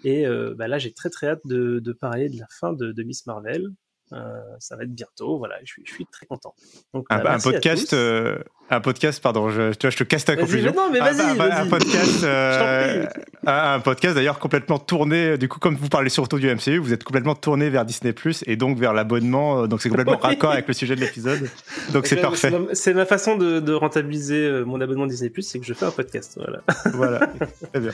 [0.04, 2.92] Et euh, bah là, j'ai très très hâte de, de, parler de la fin de,
[2.92, 3.70] de Miss Marvel.
[4.14, 5.38] Euh, ça va être bientôt.
[5.40, 6.54] Voilà, je suis, je suis très content.
[6.94, 8.38] Donc, un, bah, podcast, euh,
[8.70, 10.74] un podcast, pardon, je, tu vois, je te casse ta conclusion.
[10.76, 13.08] Non, mais vas-y, un, un, podcast, euh,
[13.48, 15.40] un, podcast d'ailleurs complètement tourné.
[15.40, 18.44] Du coup, comme vous parlez surtout du MCU, vous êtes complètement tourné vers Disney Plus
[18.46, 19.66] et donc vers l'abonnement.
[19.68, 21.50] Donc c'est complètement raccord avec le sujet de l'épisode.
[21.92, 22.52] Donc c'est parfait.
[22.74, 25.92] C'est ma façon de, de, rentabiliser mon abonnement Disney Plus, c'est que je fais un
[25.92, 26.38] podcast.
[26.38, 26.62] Voilà.
[26.94, 27.28] voilà.
[27.74, 27.92] Très bien.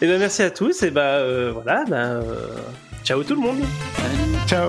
[0.00, 0.84] Et ben merci à tous.
[0.84, 1.84] Et bah voilà.
[1.88, 2.20] Bah,
[3.02, 3.58] ciao tout le monde.
[4.46, 4.68] Ciao.